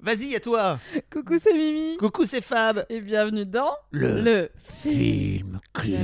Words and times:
Vas-y, 0.00 0.36
à 0.36 0.40
toi 0.40 0.78
Coucou, 1.10 1.38
c'est 1.38 1.52
Mimi. 1.52 1.96
Coucou, 1.96 2.24
c'est 2.24 2.40
Fab 2.40 2.86
Et 2.88 3.00
bienvenue 3.00 3.44
dans 3.44 3.72
Le 3.90 4.48
Film 4.54 5.58
Club 5.72 5.98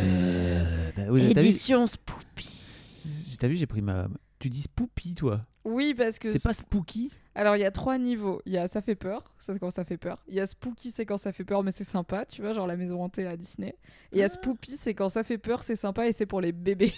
vu, 0.97 1.31
Édition 1.31 1.87
Spoopy. 1.87 3.37
t'as 3.39 3.47
vu, 3.47 3.57
j'ai 3.57 3.67
pris 3.67 3.83
ma... 3.83 4.09
Tu 4.41 4.51
dis 4.51 4.63
Spoopy, 4.63 5.15
toi 5.15 5.41
Oui, 5.65 5.95
parce 5.95 6.19
que. 6.19 6.29
C'est 6.31 6.43
pas 6.43 6.53
Spooky 6.55 7.13
Alors, 7.37 7.57
il 7.57 7.61
y 7.61 7.65
a 7.65 7.71
trois 7.71 7.97
niveaux. 7.99 8.43
Il 8.47 8.53
y 8.53 8.59
a 8.59 8.67
ça 8.67 8.83
fait 8.83 8.97
peur, 8.97 9.23
c'est 9.39 9.57
quand 9.61 9.71
ça 9.71 9.85
fait 9.85 9.97
peur. 9.97 10.23
Il 10.27 10.35
y 10.35 10.41
a 10.41 10.47
Spooky, 10.47 10.91
c'est 10.91 11.07
quand 11.07 11.17
ça 11.17 11.33
fait 11.33 11.45
peur, 11.45 11.63
mais 11.63 11.71
c'est 11.71 11.85
sympa, 11.85 12.27
tu 12.27 12.43
vois, 12.43 12.53
genre 12.53 12.67
la 12.67 12.77
maison 12.77 13.01
hantée 13.03 13.27
à 13.27 13.37
Disney. 13.37 13.77
Et 14.13 14.17
il 14.17 14.19
y 14.19 14.23
a 14.23 14.27
Ah. 14.27 14.29
Spoopy, 14.29 14.73
c'est 14.73 14.95
quand 14.95 15.09
ça 15.09 15.23
fait 15.23 15.39
peur, 15.39 15.63
c'est 15.63 15.77
sympa 15.77 16.09
et 16.09 16.13
c'est 16.13 16.27
pour 16.27 16.41
les 16.41 16.51
bébés. 16.53 16.93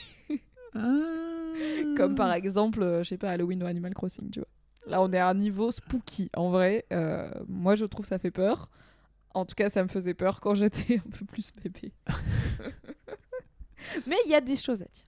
Ah. 0.74 0.80
Comme 1.96 2.14
par 2.14 2.32
exemple, 2.32 2.82
euh, 2.82 3.02
je 3.02 3.10
sais 3.10 3.18
pas, 3.18 3.30
Halloween 3.30 3.62
ou 3.62 3.66
Animal 3.66 3.92
Crossing, 3.94 4.30
tu 4.30 4.40
vois. 4.40 4.48
Là, 4.86 5.02
on 5.02 5.12
est 5.12 5.18
à 5.18 5.28
un 5.28 5.34
niveau 5.34 5.70
Spooky. 5.70 6.30
En 6.36 6.50
vrai, 6.50 6.86
euh, 6.92 7.28
moi 7.48 7.74
je 7.74 7.84
trouve 7.84 8.06
ça 8.06 8.18
fait 8.18 8.30
peur. 8.30 8.70
En 9.34 9.44
tout 9.44 9.54
cas, 9.54 9.68
ça 9.68 9.82
me 9.82 9.88
faisait 9.88 10.14
peur 10.14 10.40
quand 10.40 10.54
j'étais 10.54 10.98
un 10.98 11.10
peu 11.10 11.24
plus 11.26 11.50
bébé. 11.62 11.92
mais 14.06 14.16
il 14.24 14.30
y 14.30 14.34
a 14.34 14.40
des 14.40 14.56
choses 14.56 14.82
à 14.82 14.86
dire. 14.86 15.02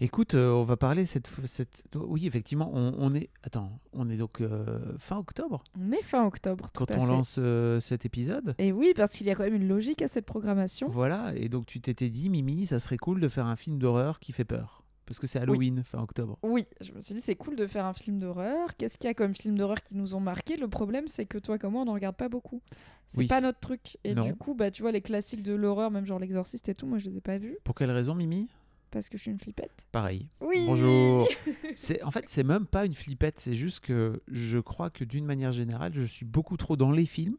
Écoute, 0.00 0.34
euh, 0.34 0.50
on 0.50 0.64
va 0.64 0.76
parler 0.76 1.06
cette, 1.06 1.30
cette... 1.44 1.84
Oui, 1.94 2.26
effectivement, 2.26 2.68
on, 2.74 2.94
on 2.98 3.12
est... 3.12 3.30
Attends, 3.44 3.78
on 3.92 4.10
est 4.10 4.16
donc 4.16 4.40
euh, 4.40 4.80
fin 4.98 5.18
octobre 5.18 5.62
On 5.80 5.92
est 5.92 6.02
fin 6.02 6.26
octobre. 6.26 6.68
tout 6.72 6.84
quand 6.84 6.90
à 6.90 6.98
on 6.98 7.02
fait. 7.02 7.06
lance 7.06 7.36
euh, 7.38 7.78
cet 7.78 8.04
épisode 8.04 8.56
Et 8.58 8.72
oui, 8.72 8.92
parce 8.96 9.12
qu'il 9.12 9.28
y 9.28 9.30
a 9.30 9.36
quand 9.36 9.44
même 9.44 9.54
une 9.54 9.68
logique 9.68 10.02
à 10.02 10.08
cette 10.08 10.26
programmation. 10.26 10.88
Voilà, 10.88 11.32
et 11.36 11.48
donc 11.48 11.66
tu 11.66 11.80
t'étais 11.80 12.10
dit, 12.10 12.28
Mimi, 12.28 12.66
ça 12.66 12.80
serait 12.80 12.96
cool 12.96 13.20
de 13.20 13.28
faire 13.28 13.46
un 13.46 13.54
film 13.54 13.78
d'horreur 13.78 14.18
qui 14.18 14.32
fait 14.32 14.44
peur. 14.44 14.82
Parce 15.06 15.18
que 15.18 15.26
c'est 15.26 15.38
Halloween, 15.38 15.82
fin 15.84 16.00
octobre. 16.02 16.38
Oui, 16.42 16.66
je 16.80 16.92
me 16.92 17.00
suis 17.00 17.14
dit 17.14 17.20
c'est 17.20 17.34
cool 17.36 17.56
de 17.56 17.66
faire 17.66 17.84
un 17.84 17.92
film 17.92 18.18
d'horreur. 18.18 18.74
Qu'est-ce 18.76 18.96
qu'il 18.96 19.06
y 19.06 19.10
a 19.10 19.14
comme 19.14 19.34
film 19.34 19.56
d'horreur 19.58 19.82
qui 19.82 19.96
nous 19.96 20.14
ont 20.14 20.20
marqué 20.20 20.56
Le 20.56 20.68
problème 20.68 21.08
c'est 21.08 21.26
que 21.26 21.38
toi 21.38 21.58
comme 21.58 21.72
moi 21.72 21.82
on 21.82 21.84
n'en 21.86 21.92
regarde 21.94 22.16
pas 22.16 22.28
beaucoup. 22.30 22.62
C'est 23.08 23.18
Oui. 23.18 23.26
pas 23.26 23.40
notre 23.42 23.60
truc. 23.60 23.98
Et 24.04 24.14
Non. 24.14 24.24
du 24.24 24.34
coup 24.34 24.54
bah 24.54 24.70
tu 24.70 24.80
vois 24.82 24.92
les 24.92 25.02
classiques 25.02 25.42
de 25.42 25.52
l'horreur, 25.54 25.90
même 25.90 26.06
genre 26.06 26.18
l'exorciste 26.18 26.68
et 26.70 26.74
tout, 26.74 26.86
moi 26.86 26.98
je 26.98 27.04
les 27.10 27.18
ai 27.18 27.20
pas 27.20 27.36
vus 27.38 27.58
Pour 27.64 27.74
quelle 27.74 27.90
raison, 27.90 28.14
Mimi? 28.14 28.48
Parce 28.90 29.08
que 29.08 29.18
je 29.18 29.22
suis 29.22 29.30
une 29.32 29.40
flippette. 29.40 29.84
Pareil. 29.92 30.28
Oui. 30.40 30.64
Bonjour. 30.66 31.28
C'est 31.74 32.02
en 32.02 32.10
fait 32.10 32.28
c'est 32.28 32.44
même 32.44 32.64
pas 32.64 32.86
une 32.86 32.94
flippette, 32.94 33.40
c'est 33.40 33.54
juste 33.54 33.80
que 33.80 34.22
je 34.28 34.58
crois 34.58 34.88
que 34.88 35.02
d'une 35.04 35.24
manière 35.26 35.50
générale, 35.52 35.92
je 35.94 36.04
suis 36.04 36.24
beaucoup 36.24 36.56
trop 36.56 36.76
dans 36.76 36.92
les 36.92 37.04
films. 37.06 37.36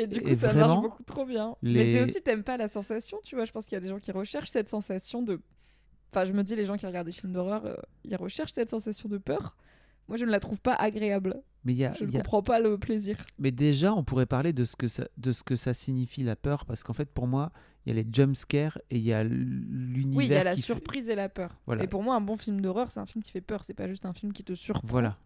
Et 0.00 0.06
du 0.06 0.20
coup 0.20 0.28
Et 0.28 0.34
ça 0.36 0.52
marche 0.52 0.80
beaucoup 0.80 1.02
trop 1.02 1.24
bien. 1.24 1.56
Mais 1.62 1.84
c'est 1.86 2.02
aussi 2.02 2.22
t'aimes 2.22 2.44
pas 2.44 2.56
la 2.56 2.68
sensation, 2.68 3.18
tu 3.24 3.34
vois. 3.34 3.44
Je 3.44 3.50
pense 3.52 3.64
qu'il 3.64 3.72
y 3.72 3.76
a 3.76 3.80
des 3.80 3.88
gens 3.88 3.98
qui 3.98 4.12
recherchent 4.12 4.50
cette 4.50 4.68
sensation 4.68 5.22
de. 5.22 5.40
Enfin 6.10 6.24
je 6.24 6.32
me 6.32 6.42
dis 6.42 6.56
les 6.56 6.64
gens 6.64 6.76
qui 6.76 6.86
regardent 6.86 7.06
des 7.06 7.12
films 7.12 7.32
d'horreur, 7.32 7.64
euh, 7.66 7.74
ils 8.04 8.16
recherchent 8.16 8.52
cette 8.52 8.70
sensation 8.70 9.08
de 9.08 9.18
peur. 9.18 9.56
Moi 10.08 10.16
je 10.16 10.24
ne 10.24 10.30
la 10.30 10.40
trouve 10.40 10.60
pas 10.60 10.74
agréable. 10.74 11.42
Mais 11.64 11.74
y 11.74 11.84
a, 11.84 11.92
Je 11.92 12.04
ne 12.04 12.08
il 12.08 12.14
y 12.14 12.16
a- 12.16 12.20
comprends 12.20 12.42
pas 12.42 12.60
le 12.60 12.78
plaisir. 12.78 13.18
mais 13.38 13.50
déjà 13.50 13.92
on 13.92 14.04
pourrait 14.04 14.24
parler 14.26 14.52
de 14.54 14.64
ce 14.64 14.74
que 14.76 14.88
ça 14.88 15.06
de 15.18 15.32
ce 15.32 15.42
que 15.42 15.54
ça 15.56 15.74
signifie 15.74 16.22
la 16.22 16.34
peur 16.36 16.64
parce 16.64 16.82
qu'en 16.82 16.94
fait 16.94 17.10
pour 17.10 17.26
moi, 17.26 17.52
il 17.84 17.94
y 17.94 17.98
a 17.98 18.02
les 18.02 18.08
jump 18.10 18.34
scares 18.36 18.78
et 18.90 18.96
il 18.96 19.02
y 19.02 19.12
a 19.12 19.22
l'univers 19.24 20.16
Oui, 20.16 20.24
il 20.26 20.32
y 20.32 20.34
a 20.34 20.44
la 20.44 20.54
fait- 20.56 20.62
surprise 20.62 21.10
et 21.10 21.14
la 21.14 21.28
peur. 21.28 21.58
Voilà. 21.66 21.82
Et 21.84 21.86
pour 21.88 22.02
moi, 22.02 22.14
un 22.14 22.20
bon 22.22 22.36
film 22.36 22.60
d'horreur, 22.60 22.90
c'est 22.90 23.00
un 23.00 23.06
film 23.06 23.22
qui 23.22 23.30
fait 23.32 23.40
peur. 23.42 23.64
C'est 23.64 23.74
pas 23.74 23.86
juste 23.88 24.06
un 24.06 24.12
film 24.14 24.32
qui 24.32 24.44
te 24.44 24.54
surprend. 24.54 24.86
Voilà. 24.88 25.18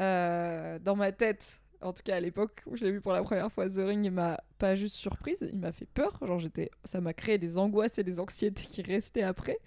Euh, 0.00 0.78
dans 0.78 0.96
ma 0.96 1.12
tête, 1.12 1.60
en 1.80 1.92
tout 1.92 2.02
cas 2.02 2.16
à 2.16 2.20
l'époque 2.20 2.62
où 2.66 2.76
je 2.76 2.84
l'ai 2.84 2.90
vu 2.92 3.00
pour 3.00 3.12
la 3.12 3.22
première 3.22 3.50
fois, 3.52 3.68
The 3.68 3.76
Ring, 3.78 4.04
il 4.04 4.10
m'a 4.10 4.40
pas 4.58 4.74
juste 4.74 4.96
surprise, 4.96 5.46
il 5.52 5.58
m'a 5.58 5.72
fait 5.72 5.86
peur. 5.92 6.18
Genre, 6.26 6.38
j'étais, 6.38 6.70
ça 6.84 7.00
m'a 7.00 7.12
créé 7.14 7.38
des 7.38 7.58
angoisses 7.58 7.98
et 7.98 8.04
des 8.04 8.20
anxiétés 8.20 8.64
qui 8.68 8.82
restaient 8.82 9.22
après. 9.22 9.58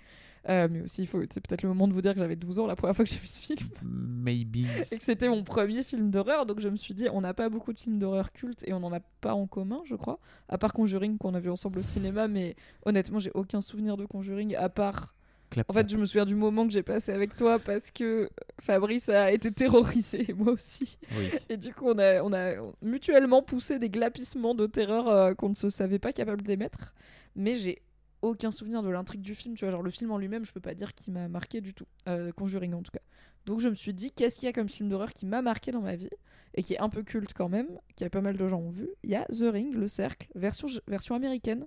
Euh, 0.50 0.68
mais 0.72 0.82
aussi, 0.82 1.02
il 1.02 1.08
faut, 1.08 1.22
c'est 1.30 1.46
peut-être 1.46 1.62
le 1.62 1.70
moment 1.70 1.88
de 1.88 1.94
vous 1.94 2.02
dire 2.02 2.14
que 2.14 2.20
j'avais 2.20 2.36
12 2.36 2.60
ans 2.60 2.68
la 2.68 2.76
première 2.76 2.96
fois 2.96 3.04
que 3.04 3.12
j'ai 3.12 3.18
vu 3.18 3.28
ce 3.28 3.42
film 3.42 3.60
Maybe. 3.84 4.66
et 4.92 4.98
que 4.98 5.04
c'était 5.04 5.28
mon 5.28 5.44
premier 5.44 5.84
film 5.84 6.10
d'horreur. 6.10 6.46
Donc 6.46 6.60
je 6.60 6.70
me 6.70 6.78
suis 6.78 6.94
dit, 6.94 7.08
on 7.12 7.22
n'a 7.22 7.34
pas 7.34 7.50
beaucoup 7.50 7.74
de 7.74 7.80
films 7.80 8.00
d'horreur 8.00 8.32
cultes 8.32 8.64
et 8.66 8.74
on 8.74 8.80
n'en 8.80 8.94
a 8.94 9.00
pas 9.00 9.34
en 9.34 9.48
commun, 9.48 9.82
je 9.86 9.96
crois. 9.96 10.20
À 10.48 10.58
part 10.58 10.74
Conjuring 10.74 11.18
qu'on 11.18 11.34
a 11.34 11.40
vu 11.40 11.50
ensemble 11.50 11.80
au 11.80 11.84
cinéma, 11.84 12.28
mais 12.28 12.56
honnêtement, 12.86 13.20
j'ai 13.20 13.32
aucun 13.34 13.62
souvenir 13.62 13.98
de 13.98 14.06
Conjuring 14.06 14.56
à 14.56 14.70
part 14.70 15.16
Clap, 15.50 15.70
en 15.70 15.74
fait, 15.74 15.90
je 15.90 15.96
me 15.96 16.06
souviens 16.06 16.26
du 16.26 16.36
moment 16.36 16.68
que 16.68 16.74
j'ai 16.74 16.84
passé 16.84 17.14
avec 17.14 17.38
toi 17.38 17.58
parce 17.58 17.90
que 17.90 18.30
Fabrice 18.60 19.08
a 19.08 19.32
été 19.32 19.52
terrorisé 19.52 20.26
et 20.30 20.34
moi 20.38 20.52
aussi. 20.52 20.98
Oui. 21.16 21.30
Et 21.50 21.56
du 21.56 21.74
coup, 21.74 21.86
on 21.88 21.98
a, 22.00 22.22
on 22.22 22.34
a 22.34 22.56
mutuellement 22.82 23.42
poussé 23.42 23.80
des 23.80 23.90
glapissements 23.90 24.56
de 24.56 24.66
terreur 24.66 25.08
euh, 25.08 25.34
qu'on 25.34 25.50
ne 25.50 25.56
se 25.56 25.70
savait 25.70 26.00
pas 26.00 26.12
capable 26.12 26.42
d'émettre. 26.42 26.94
Mais 27.36 27.54
j'ai 27.54 27.82
aucun 28.22 28.52
souvenir 28.52 28.84
de 28.84 28.90
l'intrigue 28.90 29.22
du 29.22 29.36
film. 29.36 29.56
Tu 29.56 29.66
vois, 29.66 29.72
genre 29.72 29.84
le 29.84 29.92
film 29.92 30.12
en 30.12 30.18
lui-même, 30.18 30.46
je 30.46 30.52
peux 30.52 30.60
pas 30.60 30.74
dire 30.74 30.94
qu'il 30.94 31.14
m'a 31.14 31.28
marqué 31.28 31.62
du 31.62 31.74
tout. 31.74 31.86
Euh, 32.08 32.32
Conjuring 32.32 32.74
en 32.74 32.82
tout 32.82 32.92
cas. 32.92 33.02
Donc 33.46 33.62
je 33.62 33.70
me 33.70 33.76
suis 33.76 33.94
dit, 33.94 34.12
qu'est-ce 34.12 34.36
qu'il 34.36 34.46
y 34.46 34.50
a 34.50 34.54
comme 34.54 34.68
film 34.68 34.90
d'horreur 34.90 35.14
qui 35.14 35.26
m'a 35.26 35.42
marqué 35.42 35.72
dans 35.72 35.82
ma 35.82 35.96
vie 35.96 36.10
et 36.54 36.64
qui 36.64 36.74
est 36.74 36.80
un 36.80 36.90
peu 36.90 37.04
culte 37.04 37.34
quand 37.34 37.50
même, 37.50 37.68
qui 37.96 38.04
a 38.04 38.10
pas 38.10 38.22
mal 38.22 38.36
de 38.36 38.48
gens 38.48 38.60
ont 38.60 38.70
vu? 38.70 38.90
Il 39.04 39.10
y 39.10 39.16
a 39.16 39.26
The 39.26 39.52
Ring, 39.52 39.74
Le 39.74 39.88
Cercle, 39.88 40.28
version, 40.36 41.16
américaine. 41.16 41.66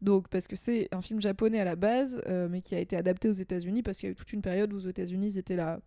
Donc, 0.00 0.28
parce 0.28 0.46
que 0.46 0.54
c'est 0.54 0.88
un 0.92 1.00
film 1.00 1.20
japonais 1.20 1.58
à 1.58 1.64
la 1.64 1.74
base, 1.74 2.22
euh, 2.28 2.46
mais 2.48 2.62
qui 2.62 2.76
a 2.76 2.78
été 2.78 2.96
adapté 2.96 3.28
aux 3.28 3.32
États-Unis, 3.32 3.82
parce 3.82 3.98
qu'il 3.98 4.06
y 4.06 4.10
a 4.10 4.12
eu 4.12 4.14
toute 4.14 4.32
une 4.32 4.42
période 4.42 4.72
où 4.72 4.76
aux 4.76 4.88
États-Unis, 4.88 5.26
ils 5.26 5.38
étaient 5.38 5.56
là. 5.56 5.80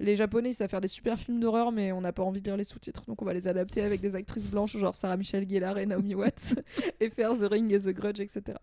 Les 0.00 0.16
Japonais, 0.16 0.50
ils 0.50 0.54
savent 0.54 0.70
faire 0.70 0.80
des 0.80 0.88
super 0.88 1.16
films 1.16 1.38
d'horreur, 1.38 1.70
mais 1.70 1.92
on 1.92 2.00
n'a 2.00 2.12
pas 2.12 2.24
envie 2.24 2.40
de 2.40 2.46
lire 2.46 2.56
les 2.56 2.64
sous-titres, 2.64 3.04
donc 3.06 3.22
on 3.22 3.24
va 3.24 3.32
les 3.32 3.46
adapter 3.46 3.80
avec 3.80 4.00
des 4.00 4.16
actrices 4.16 4.48
blanches, 4.48 4.76
genre 4.76 4.96
Sarah 4.96 5.16
Michelle 5.16 5.48
Gellar 5.48 5.78
et 5.78 5.86
Naomi 5.86 6.16
Watts, 6.16 6.56
et 7.00 7.10
faire 7.10 7.38
The 7.38 7.42
Ring 7.48 7.72
et 7.72 7.78
The 7.78 7.90
Grudge, 7.90 8.18
etc. 8.18 8.58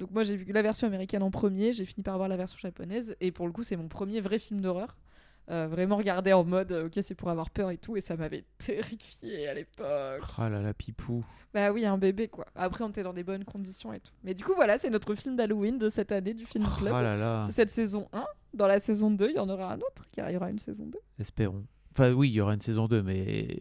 Donc, 0.00 0.10
moi, 0.12 0.22
j'ai 0.22 0.34
vu 0.34 0.50
la 0.50 0.62
version 0.62 0.86
américaine 0.86 1.22
en 1.22 1.30
premier, 1.30 1.72
j'ai 1.72 1.84
fini 1.84 2.02
par 2.02 2.16
voir 2.16 2.26
la 2.28 2.36
version 2.36 2.56
japonaise, 2.58 3.14
et 3.20 3.30
pour 3.32 3.46
le 3.46 3.52
coup, 3.52 3.62
c'est 3.62 3.76
mon 3.76 3.86
premier 3.86 4.20
vrai 4.20 4.38
film 4.38 4.62
d'horreur. 4.62 4.96
Euh, 5.50 5.66
vraiment 5.68 5.96
regardé 5.96 6.32
en 6.32 6.42
mode, 6.44 6.72
euh, 6.72 6.86
ok, 6.86 6.92
c'est 7.02 7.14
pour 7.14 7.28
avoir 7.28 7.50
peur 7.50 7.70
et 7.70 7.76
tout, 7.76 7.96
et 7.96 8.00
ça 8.00 8.16
m'avait 8.16 8.44
terrifié 8.58 9.46
à 9.48 9.52
l'époque. 9.54 10.22
Oh 10.38 10.42
là 10.48 10.62
là, 10.62 10.72
pipou. 10.72 11.22
Bah 11.52 11.70
oui, 11.72 11.84
un 11.84 11.98
bébé 11.98 12.28
quoi. 12.28 12.46
Après, 12.54 12.82
on 12.84 12.88
était 12.88 13.02
dans 13.02 13.12
des 13.12 13.24
bonnes 13.24 13.44
conditions 13.44 13.92
et 13.92 14.00
tout. 14.00 14.12
Mais 14.22 14.32
du 14.32 14.42
coup, 14.44 14.54
voilà, 14.54 14.78
c'est 14.78 14.88
notre 14.90 15.14
film 15.16 15.36
d'Halloween 15.36 15.76
de 15.76 15.88
cette 15.88 16.12
année 16.12 16.32
du 16.34 16.46
film 16.46 16.64
Oh 16.66 16.78
club. 16.78 16.92
là 16.92 17.16
là. 17.16 17.46
De 17.46 17.52
cette 17.52 17.70
saison 17.70 18.08
1. 18.12 18.24
Dans 18.54 18.68
la 18.68 18.78
saison 18.78 19.10
2, 19.10 19.30
il 19.30 19.36
y 19.36 19.38
en 19.38 19.48
aura 19.50 19.72
un 19.72 19.78
autre, 19.78 20.06
car 20.12 20.30
il 20.30 20.34
y 20.34 20.36
aura 20.36 20.50
une 20.50 20.58
saison 20.58 20.86
2. 20.86 20.98
Espérons. 21.18 21.64
Enfin 21.92 22.12
oui, 22.12 22.28
il 22.30 22.32
y 22.34 22.40
aura 22.40 22.54
une 22.54 22.60
saison 22.60 22.86
2 22.86 23.02
mais 23.02 23.60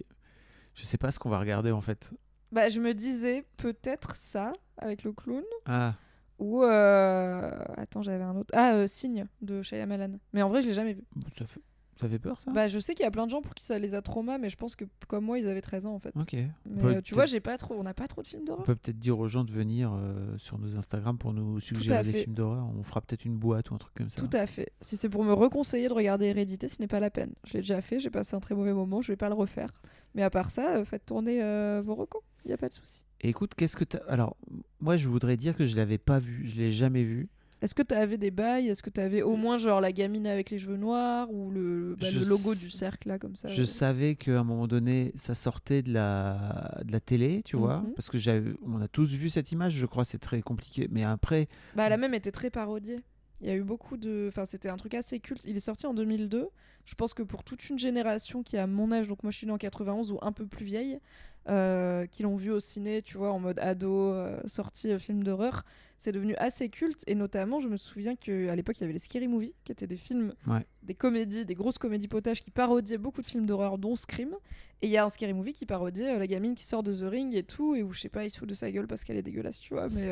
je 0.75 0.83
sais 0.83 0.97
pas 0.97 1.11
ce 1.11 1.17
qu'on 1.19 1.29
va 1.29 1.39
regarder 1.39 1.71
en 1.71 1.81
fait. 1.81 2.11
Bah, 2.51 2.69
je 2.69 2.79
me 2.79 2.93
disais 2.93 3.45
peut-être 3.57 4.15
ça 4.15 4.53
avec 4.77 5.03
le 5.03 5.11
clown. 5.11 5.43
Ah, 5.65 5.95
Ou. 6.39 6.63
euh, 6.63 7.51
Attends, 7.77 8.01
j'avais 8.01 8.23
un 8.23 8.35
autre. 8.35 8.53
Ah, 8.55 8.73
euh, 8.73 8.87
Signe 8.87 9.25
de 9.41 9.61
Shyamalan. 9.61 10.13
Mais 10.33 10.41
en 10.41 10.49
vrai, 10.49 10.61
je 10.61 10.67
l'ai 10.67 10.73
jamais 10.73 10.93
vu. 10.93 11.03
ça 11.37 11.45
fait 11.45 11.59
ça 11.99 12.07
fait 12.07 12.17
peur 12.17 12.39
ça? 12.39 12.49
Bah, 12.53 12.69
je 12.69 12.79
sais 12.79 12.95
qu'il 12.95 13.03
y 13.03 13.07
a 13.07 13.11
plein 13.11 13.25
de 13.25 13.29
gens 13.29 13.41
pour 13.41 13.53
qui 13.53 13.61
ça 13.65 13.77
les 13.77 13.93
a 13.93 14.01
traumas, 14.01 14.37
mais 14.37 14.47
je 14.49 14.55
pense 14.55 14.77
que 14.77 14.85
comme 15.09 15.25
moi, 15.25 15.37
ils 15.37 15.45
avaient 15.49 15.59
13 15.59 15.85
ans 15.85 15.93
en 15.95 15.99
fait. 15.99 16.13
OK. 16.15 16.31
Mais 16.65 16.83
euh, 16.95 17.01
tu 17.01 17.13
vois, 17.13 17.25
j'ai 17.25 17.41
pas 17.41 17.57
trop. 17.57 17.75
On 17.77 17.83
n'a 17.83 17.93
pas 17.93 18.07
trop 18.07 18.21
de 18.21 18.27
films 18.27 18.43
On 18.43 18.45
d'horreur. 18.45 18.63
peut 18.63 18.75
peut-être 18.77 18.99
dire 18.99 19.19
aux 19.19 19.27
gens 19.27 19.43
de 19.43 19.51
venir 19.51 19.91
euh, 19.93 20.37
sur 20.37 20.57
nos 20.59 20.77
Instagram 20.77 21.17
pour 21.17 21.33
nous 21.33 21.59
suggérer 21.59 22.03
des 22.03 22.13
films 22.13 22.35
d'horreur. 22.35 22.65
On 22.77 22.83
fera 22.83 23.01
peut-être 23.01 23.25
une 23.25 23.35
boîte 23.35 23.69
ou 23.71 23.75
un 23.75 23.79
truc 23.79 23.93
comme 23.95 24.09
ça. 24.09 24.21
Tout 24.21 24.29
à 24.31 24.45
fait. 24.47 24.71
Si 24.79 24.95
c'est 24.95 25.09
pour 25.09 25.25
me 25.25 25.33
reconseiller 25.33 25.89
de 25.89 25.93
regarder 25.93 26.27
Hérédité, 26.27 26.69
ce 26.69 26.79
n'est 26.79 26.87
pas 26.87 27.01
la 27.01 27.09
peine. 27.09 27.33
Je 27.45 27.51
l'ai 27.55 27.59
déjà 27.59 27.81
fait, 27.81 27.99
j'ai 27.99 28.09
passé 28.09 28.33
un 28.33 28.39
très 28.39 28.55
mauvais 28.55 28.71
moment, 28.73 29.01
je 29.01 29.11
vais 29.11 29.17
pas 29.17 29.27
le 29.27 29.35
refaire. 29.35 29.69
Mais 30.15 30.23
à 30.23 30.29
part 30.29 30.51
ça, 30.51 30.75
euh, 30.77 30.85
faites 30.85 31.05
tourner 31.05 31.43
euh, 31.43 31.81
vos 31.83 31.95
recos, 31.95 32.21
il 32.45 32.47
n'y 32.47 32.53
a 32.53 32.57
pas 32.57 32.69
de 32.69 32.73
souci. 32.73 33.03
Et 33.21 33.29
écoute, 33.29 33.53
qu'est-ce 33.55 33.75
que 33.75 33.83
t'as 33.83 33.99
Alors, 34.07 34.37
moi 34.79 34.95
je 34.97 35.07
voudrais 35.07 35.37
dire 35.37 35.55
que 35.55 35.65
je 35.65 35.75
l'avais 35.75 35.97
pas 35.97 36.19
vu, 36.19 36.47
je 36.47 36.57
l'ai 36.59 36.71
jamais 36.71 37.03
vu. 37.03 37.27
Est-ce 37.61 37.75
que 37.75 37.83
tu 37.83 37.93
avais 37.93 38.17
des 38.17 38.31
bails? 38.31 38.69
Est-ce 38.69 38.81
que 38.81 38.89
tu 38.89 39.01
avais 39.01 39.21
au 39.21 39.35
moins 39.35 39.57
genre 39.57 39.81
la 39.81 39.91
gamine 39.91 40.25
avec 40.27 40.49
les 40.49 40.57
cheveux 40.57 40.77
noirs 40.77 41.29
ou 41.29 41.51
le, 41.51 41.97
bah, 41.99 42.07
le 42.09 42.23
logo 42.23 42.53
s- 42.53 42.59
du 42.61 42.69
cercle 42.69 43.09
là 43.09 43.19
comme 43.19 43.35
ça? 43.35 43.49
Je 43.49 43.63
euh, 43.63 43.65
savais 43.65 44.15
qu'à 44.15 44.39
un 44.39 44.45
moment 44.45 44.65
donné, 44.65 45.11
ça 45.15 45.35
sortait 45.35 45.81
de 45.81 45.91
la, 45.91 46.79
de 46.85 46.91
la 46.93 47.01
télé, 47.01 47.41
tu 47.43 47.57
vois, 47.57 47.81
Mhm. 47.81 47.93
parce 47.95 48.09
que 48.09 48.17
on 48.65 48.79
a 48.79 48.87
tous 48.87 49.11
vu 49.11 49.27
cette 49.27 49.51
image, 49.51 49.73
je 49.73 49.85
crois, 49.85 50.05
c'est 50.05 50.19
très 50.19 50.41
compliqué. 50.41 50.87
Mais 50.89 51.03
après, 51.03 51.49
Bah, 51.75 51.89
la 51.89 51.97
même 51.97 52.13
était 52.13 52.31
très 52.31 52.49
parodiée. 52.49 53.01
Il 53.41 53.47
y 53.47 53.51
a 53.51 53.55
eu 53.55 53.63
beaucoup 53.63 53.97
de. 53.97 54.25
Enfin, 54.29 54.45
c'était 54.45 54.69
un 54.69 54.77
truc 54.77 54.93
assez 54.93 55.19
culte. 55.19 55.41
Il 55.45 55.55
est 55.55 55.61
sorti 55.61 55.85
en 55.87 55.93
2002. 55.93 56.49
Je 56.85 56.95
pense 56.95 57.13
que 57.13 57.23
pour 57.23 57.43
toute 57.43 57.69
une 57.69 57.77
génération 57.79 58.41
qui 58.43 58.57
a 58.57 58.65
mon 58.67 58.91
âge, 58.91 59.07
donc 59.07 59.21
moi 59.23 59.31
je 59.31 59.37
suis 59.37 59.45
née 59.47 59.53
en 59.53 59.57
91 59.57 60.11
ou 60.11 60.17
un 60.21 60.31
peu 60.31 60.45
plus 60.47 60.65
vieille, 60.65 60.99
euh, 61.47 62.05
qui 62.07 62.23
l'ont 62.23 62.35
vu 62.35 62.51
au 62.51 62.59
ciné, 62.59 63.01
tu 63.01 63.17
vois, 63.17 63.31
en 63.31 63.39
mode 63.39 63.59
ado, 63.59 64.11
euh, 64.11 64.39
sortie 64.45 64.91
euh, 64.91 64.97
film 64.99 65.23
d'horreur, 65.23 65.63
c'est 65.99 66.11
devenu 66.11 66.35
assez 66.37 66.69
culte. 66.69 67.03
Et 67.07 67.13
notamment, 67.15 67.59
je 67.59 67.67
me 67.69 67.77
souviens 67.77 68.15
qu'à 68.15 68.55
l'époque, 68.55 68.77
il 68.79 68.81
y 68.81 68.83
avait 68.85 68.93
les 68.93 68.99
Scary 68.99 69.27
Movies, 69.27 69.53
qui 69.63 69.71
étaient 69.71 69.87
des 69.87 69.97
films, 69.97 70.33
Ouais. 70.47 70.65
des 70.83 70.95
comédies, 70.95 71.45
des 71.45 71.53
grosses 71.55 71.77
comédies 71.77 72.07
potages 72.07 72.41
qui 72.41 72.49
parodiaient 72.51 72.97
beaucoup 72.97 73.21
de 73.21 73.25
films 73.27 73.45
d'horreur, 73.45 73.77
dont 73.77 73.95
Scream. 73.95 74.33
Et 74.81 74.87
il 74.87 74.91
y 74.91 74.97
a 74.97 75.05
un 75.05 75.09
Scary 75.09 75.33
Movie 75.33 75.53
qui 75.53 75.65
parodiait 75.67 76.17
la 76.17 76.27
gamine 76.27 76.55
qui 76.55 76.63
sort 76.65 76.81
de 76.83 76.93
The 76.93 77.09
Ring 77.09 77.35
et 77.35 77.43
tout, 77.43 77.75
et 77.75 77.83
où 77.83 77.91
je 77.93 77.99
sais 78.01 78.09
pas, 78.09 78.25
il 78.25 78.29
se 78.31 78.39
fout 78.39 78.49
de 78.49 78.53
sa 78.55 78.71
gueule 78.71 78.87
parce 78.87 79.03
qu'elle 79.03 79.17
est 79.17 79.21
dégueulasse, 79.23 79.59
tu 79.59 79.73
vois. 79.75 79.89
Mais 79.89 80.09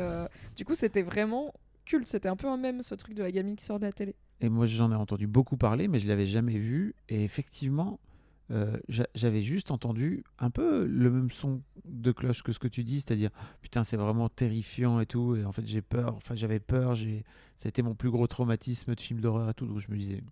du 0.56 0.64
coup, 0.64 0.74
c'était 0.74 1.02
vraiment 1.02 1.52
culte. 1.88 2.06
C'était 2.06 2.28
un 2.28 2.36
peu 2.36 2.46
un 2.48 2.56
même 2.56 2.82
ce 2.82 2.94
truc 2.94 3.14
de 3.14 3.22
la 3.22 3.32
gamine 3.32 3.56
qui 3.56 3.64
sort 3.64 3.78
de 3.80 3.86
la 3.86 3.92
télé. 3.92 4.14
Et 4.40 4.48
moi, 4.48 4.66
j'en 4.66 4.92
ai 4.92 4.94
entendu 4.94 5.26
beaucoup 5.26 5.56
parler, 5.56 5.88
mais 5.88 5.98
je 5.98 6.06
l'avais 6.06 6.26
jamais 6.26 6.58
vu. 6.58 6.94
Et 7.08 7.24
effectivement, 7.24 7.98
euh, 8.50 8.76
j'a- 8.88 9.08
j'avais 9.14 9.42
juste 9.42 9.70
entendu 9.70 10.22
un 10.38 10.50
peu 10.50 10.86
le 10.86 11.10
même 11.10 11.30
son 11.30 11.60
de 11.84 12.12
cloche 12.12 12.42
que 12.42 12.52
ce 12.52 12.58
que 12.58 12.68
tu 12.68 12.84
dis, 12.84 13.00
c'est-à-dire 13.00 13.30
putain, 13.62 13.82
c'est 13.84 13.96
vraiment 13.96 14.28
terrifiant 14.28 15.00
et 15.00 15.06
tout. 15.06 15.34
Et 15.36 15.44
en 15.44 15.52
fait, 15.52 15.66
j'ai 15.66 15.82
peur. 15.82 16.14
Enfin, 16.16 16.34
j'avais 16.34 16.60
peur. 16.60 16.94
J'ai, 16.94 17.24
ça 17.56 17.66
a 17.66 17.70
été 17.70 17.82
mon 17.82 17.94
plus 17.94 18.10
gros 18.10 18.26
traumatisme 18.26 18.94
de 18.94 19.00
film 19.00 19.20
d'horreur 19.20 19.50
et 19.50 19.54
tout. 19.54 19.66
Donc 19.66 19.78
je 19.80 19.90
me 19.90 19.96
disais, 19.96 20.22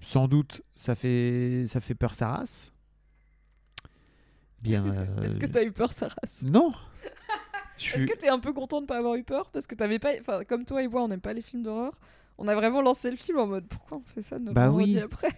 sans 0.00 0.28
doute, 0.28 0.62
ça 0.76 0.94
fait, 0.94 1.64
ça 1.66 1.80
fait 1.80 1.94
peur 1.96 2.14
sa 2.14 2.28
race. 2.36 2.72
Bien. 4.62 4.84
euh, 4.86 5.22
Est-ce 5.24 5.38
que 5.38 5.46
t'as 5.46 5.64
eu 5.64 5.72
peur, 5.72 5.92
Sarah 5.92 6.14
Non. 6.44 6.72
Est-ce 7.78 8.06
que 8.06 8.16
t'es 8.18 8.28
un 8.28 8.38
peu 8.38 8.52
content 8.52 8.80
de 8.80 8.86
pas 8.86 8.98
avoir 8.98 9.14
eu 9.16 9.24
peur? 9.24 9.50
Parce 9.50 9.66
que 9.66 9.74
t'avais 9.74 9.98
pas. 9.98 10.10
Enfin, 10.20 10.44
comme 10.44 10.64
toi 10.64 10.82
et 10.82 10.88
moi, 10.88 11.02
on 11.02 11.08
n'aime 11.08 11.20
pas 11.20 11.32
les 11.32 11.42
films 11.42 11.62
d'horreur. 11.62 11.92
On 12.38 12.46
a 12.48 12.54
vraiment 12.54 12.82
lancé 12.82 13.10
le 13.10 13.16
film 13.16 13.38
en 13.38 13.46
mode 13.46 13.66
pourquoi 13.66 13.98
on 13.98 14.02
fait 14.02 14.22
ça 14.22 14.38
notre 14.38 14.54
Bah 14.54 14.70
oui. 14.70 14.98
après? 14.98 15.28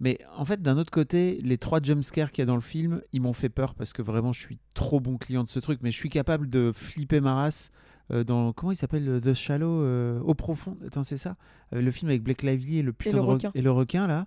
Mais 0.00 0.18
en 0.36 0.44
fait, 0.44 0.60
d'un 0.60 0.76
autre 0.78 0.90
côté, 0.90 1.38
les 1.42 1.56
trois 1.58 1.80
jumpscares 1.80 2.32
qu'il 2.32 2.42
y 2.42 2.44
a 2.44 2.46
dans 2.46 2.56
le 2.56 2.60
film, 2.60 3.00
ils 3.12 3.20
m'ont 3.22 3.32
fait 3.32 3.48
peur 3.48 3.74
parce 3.74 3.92
que 3.92 4.02
vraiment, 4.02 4.32
je 4.32 4.40
suis 4.40 4.58
trop 4.74 4.98
bon 5.00 5.16
client 5.16 5.44
de 5.44 5.48
ce 5.50 5.60
truc. 5.60 5.78
Mais 5.82 5.90
je 5.90 5.96
suis 5.96 6.10
capable 6.10 6.48
de 6.50 6.72
flipper 6.74 7.20
ma 7.20 7.34
race 7.34 7.70
euh, 8.10 8.24
dans. 8.24 8.52
Comment 8.52 8.72
il 8.72 8.76
s'appelle 8.76 9.08
euh, 9.08 9.20
The 9.20 9.32
Shallow 9.34 9.82
euh, 9.82 10.18
Au 10.20 10.34
profond? 10.34 10.76
Attends, 10.86 11.04
c'est 11.04 11.16
ça? 11.18 11.36
Euh, 11.74 11.80
Le 11.80 11.90
film 11.90 12.10
avec 12.10 12.22
Blake 12.22 12.42
Lively 12.42 12.78
et 12.78 12.82
le 12.82 12.92
putain 12.92 13.16
le 13.16 13.22
de 13.22 13.26
re- 13.26 13.30
requin. 13.34 13.50
et 13.54 13.62
le 13.62 13.70
requin, 13.70 14.06
là. 14.06 14.26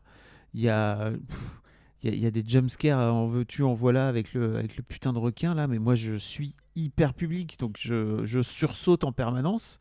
Il 0.53 0.61
y 0.61 0.69
a. 0.69 1.11
pff, 1.11 1.61
Il 2.03 2.09
y, 2.09 2.13
a- 2.13 2.15
il 2.15 2.21
y 2.23 2.25
a 2.27 2.31
des 2.31 2.43
jumpscares 2.45 3.13
en 3.13 3.25
veux-tu, 3.25 3.63
en 3.63 3.73
voilà 3.73 4.07
avec 4.07 4.33
le, 4.33 4.57
avec 4.57 4.77
le 4.77 4.83
putain 4.83 5.13
de 5.13 5.17
requin 5.19 5.53
là, 5.55 5.67
mais 5.67 5.79
moi 5.79 5.95
je 5.95 6.15
suis 6.15 6.55
hyper 6.75 7.13
public 7.13 7.57
donc 7.59 7.77
je, 7.79 8.23
je 8.25 8.41
sursaute 8.41 9.03
en 9.05 9.11
permanence. 9.11 9.79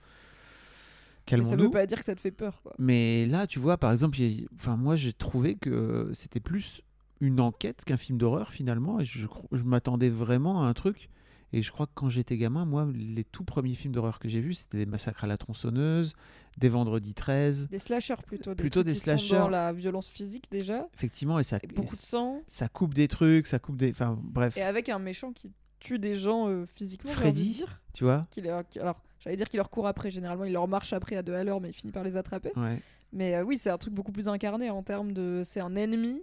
Mais 1.36 1.42
ça 1.42 1.50
veut 1.50 1.56
Calmons-nous. 1.56 1.70
pas 1.70 1.86
dire 1.86 1.98
que 1.98 2.04
ça 2.04 2.14
te 2.14 2.20
fait 2.20 2.30
peur, 2.30 2.60
quoi. 2.62 2.74
Mais 2.78 3.24
là, 3.26 3.46
tu 3.46 3.58
vois, 3.58 3.78
par 3.78 3.90
exemple, 3.92 4.20
a- 4.20 4.44
enfin, 4.56 4.76
moi, 4.76 4.94
j'ai 4.94 5.12
trouvé 5.14 5.54
que 5.54 6.10
c'était 6.12 6.40
plus 6.40 6.82
une 7.20 7.40
enquête 7.40 7.82
qu'un 7.86 7.96
film 7.96 8.18
d'horreur 8.18 8.50
finalement. 8.52 9.00
Et 9.00 9.06
je, 9.06 9.26
je 9.52 9.62
m'attendais 9.64 10.10
vraiment 10.10 10.62
à 10.62 10.66
un 10.66 10.74
truc. 10.74 11.08
Et 11.56 11.62
je 11.62 11.70
crois 11.70 11.86
que 11.86 11.92
quand 11.94 12.08
j'étais 12.08 12.36
gamin, 12.36 12.64
moi, 12.64 12.88
les 12.94 13.22
tout 13.24 13.44
premiers 13.44 13.74
films 13.74 13.92
d'horreur 13.94 14.18
que 14.18 14.28
j'ai 14.28 14.40
vus, 14.40 14.54
c'était 14.54 14.78
des 14.78 14.86
massacres 14.86 15.22
à 15.24 15.26
la 15.26 15.36
tronçonneuse, 15.36 16.14
des 16.58 16.68
vendredis 16.68 17.14
13. 17.14 17.68
Des 17.68 17.78
slashers 17.78 18.14
plutôt. 18.26 18.50
Des 18.54 18.62
Plutôt 18.62 18.82
des 18.82 18.94
slashers. 18.94 19.36
dans 19.36 19.48
la 19.48 19.72
violence 19.72 20.08
physique 20.08 20.46
déjà. 20.50 20.88
Effectivement, 20.94 21.38
et 21.38 21.42
ça, 21.44 21.56
Avec 21.56 21.74
beaucoup 21.74 21.94
de 21.96 22.00
sang. 22.00 22.40
ça 22.46 22.68
coupe 22.68 22.92
des 22.94 23.08
trucs, 23.08 23.46
ça 23.46 23.58
coupe 23.58 23.76
des. 23.76 23.90
Enfin, 23.90 24.18
bref, 24.20 24.56
Et 24.56 24.62
avec 24.62 24.88
un 24.88 24.98
méchant 24.98 25.32
qui 25.32 25.52
tue 25.80 25.98
des 25.98 26.16
gens 26.16 26.48
euh, 26.48 26.64
physiquement. 26.66 27.10
Freddy. 27.12 27.54
dire. 27.54 27.80
tu 27.92 28.04
vois 28.04 28.26
Qui 28.30 28.40
leur- 28.40 28.64
Alors, 28.80 29.00
j'allais 29.20 29.36
dire 29.36 29.48
qu'il 29.48 29.58
leur 29.58 29.70
court 29.70 29.86
après. 29.86 30.10
Généralement, 30.10 30.44
il 30.44 30.52
leur 30.52 30.66
marche 30.66 30.92
après 30.92 31.14
à 31.16 31.22
deux 31.22 31.34
à 31.34 31.44
l'heure, 31.44 31.60
mais 31.60 31.70
il 31.70 31.74
finit 31.74 31.92
par 31.92 32.02
les 32.04 32.16
attraper. 32.16 32.50
Ouais. 32.56 32.80
Mais 33.12 33.36
euh, 33.36 33.44
oui, 33.44 33.58
c'est 33.58 33.70
un 33.70 33.78
truc 33.78 33.94
beaucoup 33.94 34.10
plus 34.12 34.28
incarné 34.28 34.70
en 34.70 34.82
termes 34.82 35.12
de. 35.12 35.42
C'est 35.44 35.60
un 35.60 35.76
ennemi 35.76 36.20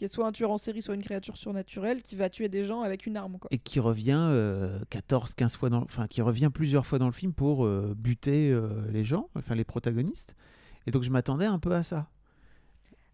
qui 0.00 0.06
est 0.06 0.08
soit 0.08 0.26
un 0.26 0.32
tueur 0.32 0.50
en 0.50 0.56
série, 0.56 0.80
soit 0.80 0.94
une 0.94 1.02
créature 1.02 1.36
surnaturelle 1.36 2.00
qui 2.00 2.16
va 2.16 2.30
tuer 2.30 2.48
des 2.48 2.64
gens 2.64 2.80
avec 2.80 3.04
une 3.04 3.18
arme. 3.18 3.36
Quoi. 3.38 3.48
Et 3.52 3.58
qui 3.58 3.80
revient 3.80 4.16
euh, 4.18 4.78
14, 4.88 5.34
15 5.34 5.56
fois 5.56 5.68
dans. 5.68 5.82
Enfin, 5.82 6.06
qui 6.06 6.22
revient 6.22 6.48
plusieurs 6.52 6.86
fois 6.86 6.98
dans 6.98 7.04
le 7.04 7.12
film 7.12 7.34
pour 7.34 7.66
euh, 7.66 7.94
buter 7.94 8.50
euh, 8.50 8.70
les 8.90 9.04
gens, 9.04 9.28
enfin 9.34 9.54
les 9.54 9.64
protagonistes. 9.64 10.36
Et 10.86 10.90
donc, 10.90 11.02
je 11.02 11.10
m'attendais 11.10 11.44
un 11.44 11.58
peu 11.58 11.74
à 11.74 11.82
ça. 11.82 12.08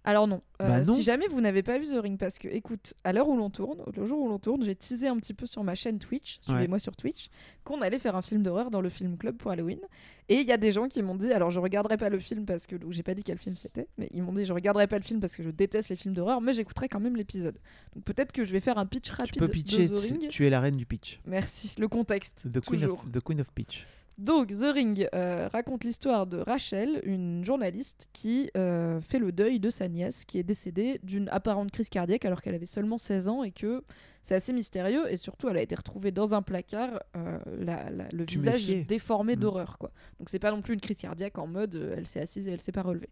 Alors 0.06 0.26
non. 0.26 0.41
Euh, 0.62 0.69
Bah 0.69 0.81
non. 0.82 0.94
Si 0.94 1.03
jamais 1.03 1.26
vous 1.29 1.41
n'avez 1.41 1.62
pas 1.62 1.79
vu 1.79 1.85
The 1.87 2.00
Ring, 2.00 2.17
parce 2.19 2.38
que 2.38 2.49
écoute, 2.49 2.94
à 3.05 3.12
l'heure 3.12 3.29
où 3.29 3.37
l'on 3.37 3.50
tourne, 3.50 3.82
le 3.94 4.06
jour 4.06 4.20
où 4.20 4.29
l'on 4.29 4.38
tourne, 4.38 4.64
j'ai 4.64 4.75
teasé 4.75 5.08
un 5.08 5.17
petit 5.17 5.35
peu 5.35 5.47
sur 5.47 5.62
ma 5.64 5.75
chaîne 5.75 5.99
Twitch, 5.99 6.38
suivez-moi 6.43 6.79
sur 6.79 6.97
Twitch, 6.97 7.29
qu'on 7.64 7.82
allait 7.82 7.99
faire 7.99 8.17
un 8.17 8.23
film 8.23 8.43
d'horreur 8.43 8.70
dans 8.70 8.81
le 8.81 8.88
film 8.88 9.19
club 9.19 9.37
pour 9.37 9.50
Halloween. 9.50 9.81
Et 10.29 10.37
il 10.41 10.47
y 10.47 10.53
a 10.53 10.56
des 10.56 10.73
gens 10.73 10.88
qui 10.88 11.03
m'ont 11.03 11.14
dit, 11.14 11.32
alors 11.32 11.50
je 11.50 11.61
regarderai 11.61 11.97
pas 11.97 12.08
le 12.08 12.19
film 12.19 12.47
parce 12.47 12.67
que, 12.67 12.76
ou 12.85 12.93
j'ai 12.93 13.03
pas 13.03 13.14
dit 13.14 13.23
quel 13.23 13.38
film 13.38 13.56
c'était, 13.56 13.87
mais 13.99 14.08
ils 14.12 14.23
m'ont 14.23 14.32
dit 14.32 14.44
je 14.44 14.53
regarderai 14.53 14.87
pas 14.87 14.97
le 14.99 15.05
film 15.05 15.20
parce 15.20 15.37
que 15.37 15.43
je 15.43 15.50
déteste 15.50 15.91
les 15.91 15.97
films 15.97 16.14
d'horreur, 16.14 16.41
mais 16.41 16.53
j'écouterai 16.53 16.88
quand 16.88 17.00
même 17.00 17.17
l'épisode. 17.17 17.58
Donc 17.94 18.05
peut-être 18.05 18.32
que 18.32 18.43
je 18.44 18.53
vais 18.53 18.61
faire 18.61 18.79
un 18.79 18.87
pitch 18.87 19.11
Tu 19.11 19.12
rapide 19.14 19.38
peux 19.38 19.49
pitcher, 19.49 19.88
de 19.88 19.94
The 19.94 19.99
Ring. 19.99 20.19
tu- 20.23 20.29
tu 20.29 20.47
es 20.47 20.50
la 20.50 20.61
reine 20.61 20.76
du 20.76 20.87
pitch. 20.87 21.20
Merci, 21.26 21.75
le 21.79 21.88
contexte. 21.88 22.43
The 22.50 22.61
Queen, 22.61 22.81
toujours. 22.81 23.03
of, 23.05 23.12
the 23.12 23.20
Queen 23.20 23.41
of 23.41 23.53
Pitch. 23.53 23.85
Donc, 24.18 24.48
The 24.48 24.72
Ring 24.72 25.08
euh, 25.14 25.48
raconte 25.52 25.84
l'histoire 25.84 26.26
de 26.26 26.38
Rachel, 26.38 27.00
une 27.04 27.44
journaliste 27.44 28.08
qui 28.14 28.50
euh, 28.56 29.00
fait 29.02 29.18
le 29.18 29.30
deuil 29.30 29.60
de 29.60 29.68
sa 29.68 29.88
nièce 29.88 30.24
qui 30.24 30.38
est 30.38 30.42
décédée 30.42 30.98
d'une 31.02 31.28
apparente 31.28 31.70
crise 31.70 31.90
cardiaque 31.90 32.24
alors 32.24 32.40
qu'elle 32.40 32.54
avait 32.54 32.64
seulement 32.64 32.96
16 32.96 33.28
ans 33.28 33.42
et 33.44 33.50
que 33.50 33.82
c'est 34.22 34.34
assez 34.34 34.54
mystérieux 34.54 35.10
et 35.12 35.16
surtout 35.18 35.48
elle 35.50 35.58
a 35.58 35.62
été 35.62 35.74
retrouvée 35.74 36.12
dans 36.12 36.34
un 36.34 36.40
placard, 36.40 36.98
euh, 37.14 37.38
la- 37.58 37.90
la- 37.90 38.08
le 38.10 38.24
visage 38.24 38.62
Tuméfiée. 38.64 38.84
déformé 38.84 39.36
Mm. 39.36 39.40
d'horreur. 39.40 39.76
quoi. 39.78 39.92
Donc 40.19 40.30
c'est 40.30 40.38
pas 40.38 40.50
non 40.50 40.62
plus 40.62 40.72
une 40.74 40.80
crise 40.80 40.96
cardiaque 40.96 41.36
en 41.38 41.46
mode 41.46 41.74
elle 41.96 42.06
s'est 42.06 42.20
assise 42.20 42.48
et 42.48 42.52
elle 42.52 42.60
s'est 42.60 42.72
pas 42.72 42.82
relevée. 42.82 43.10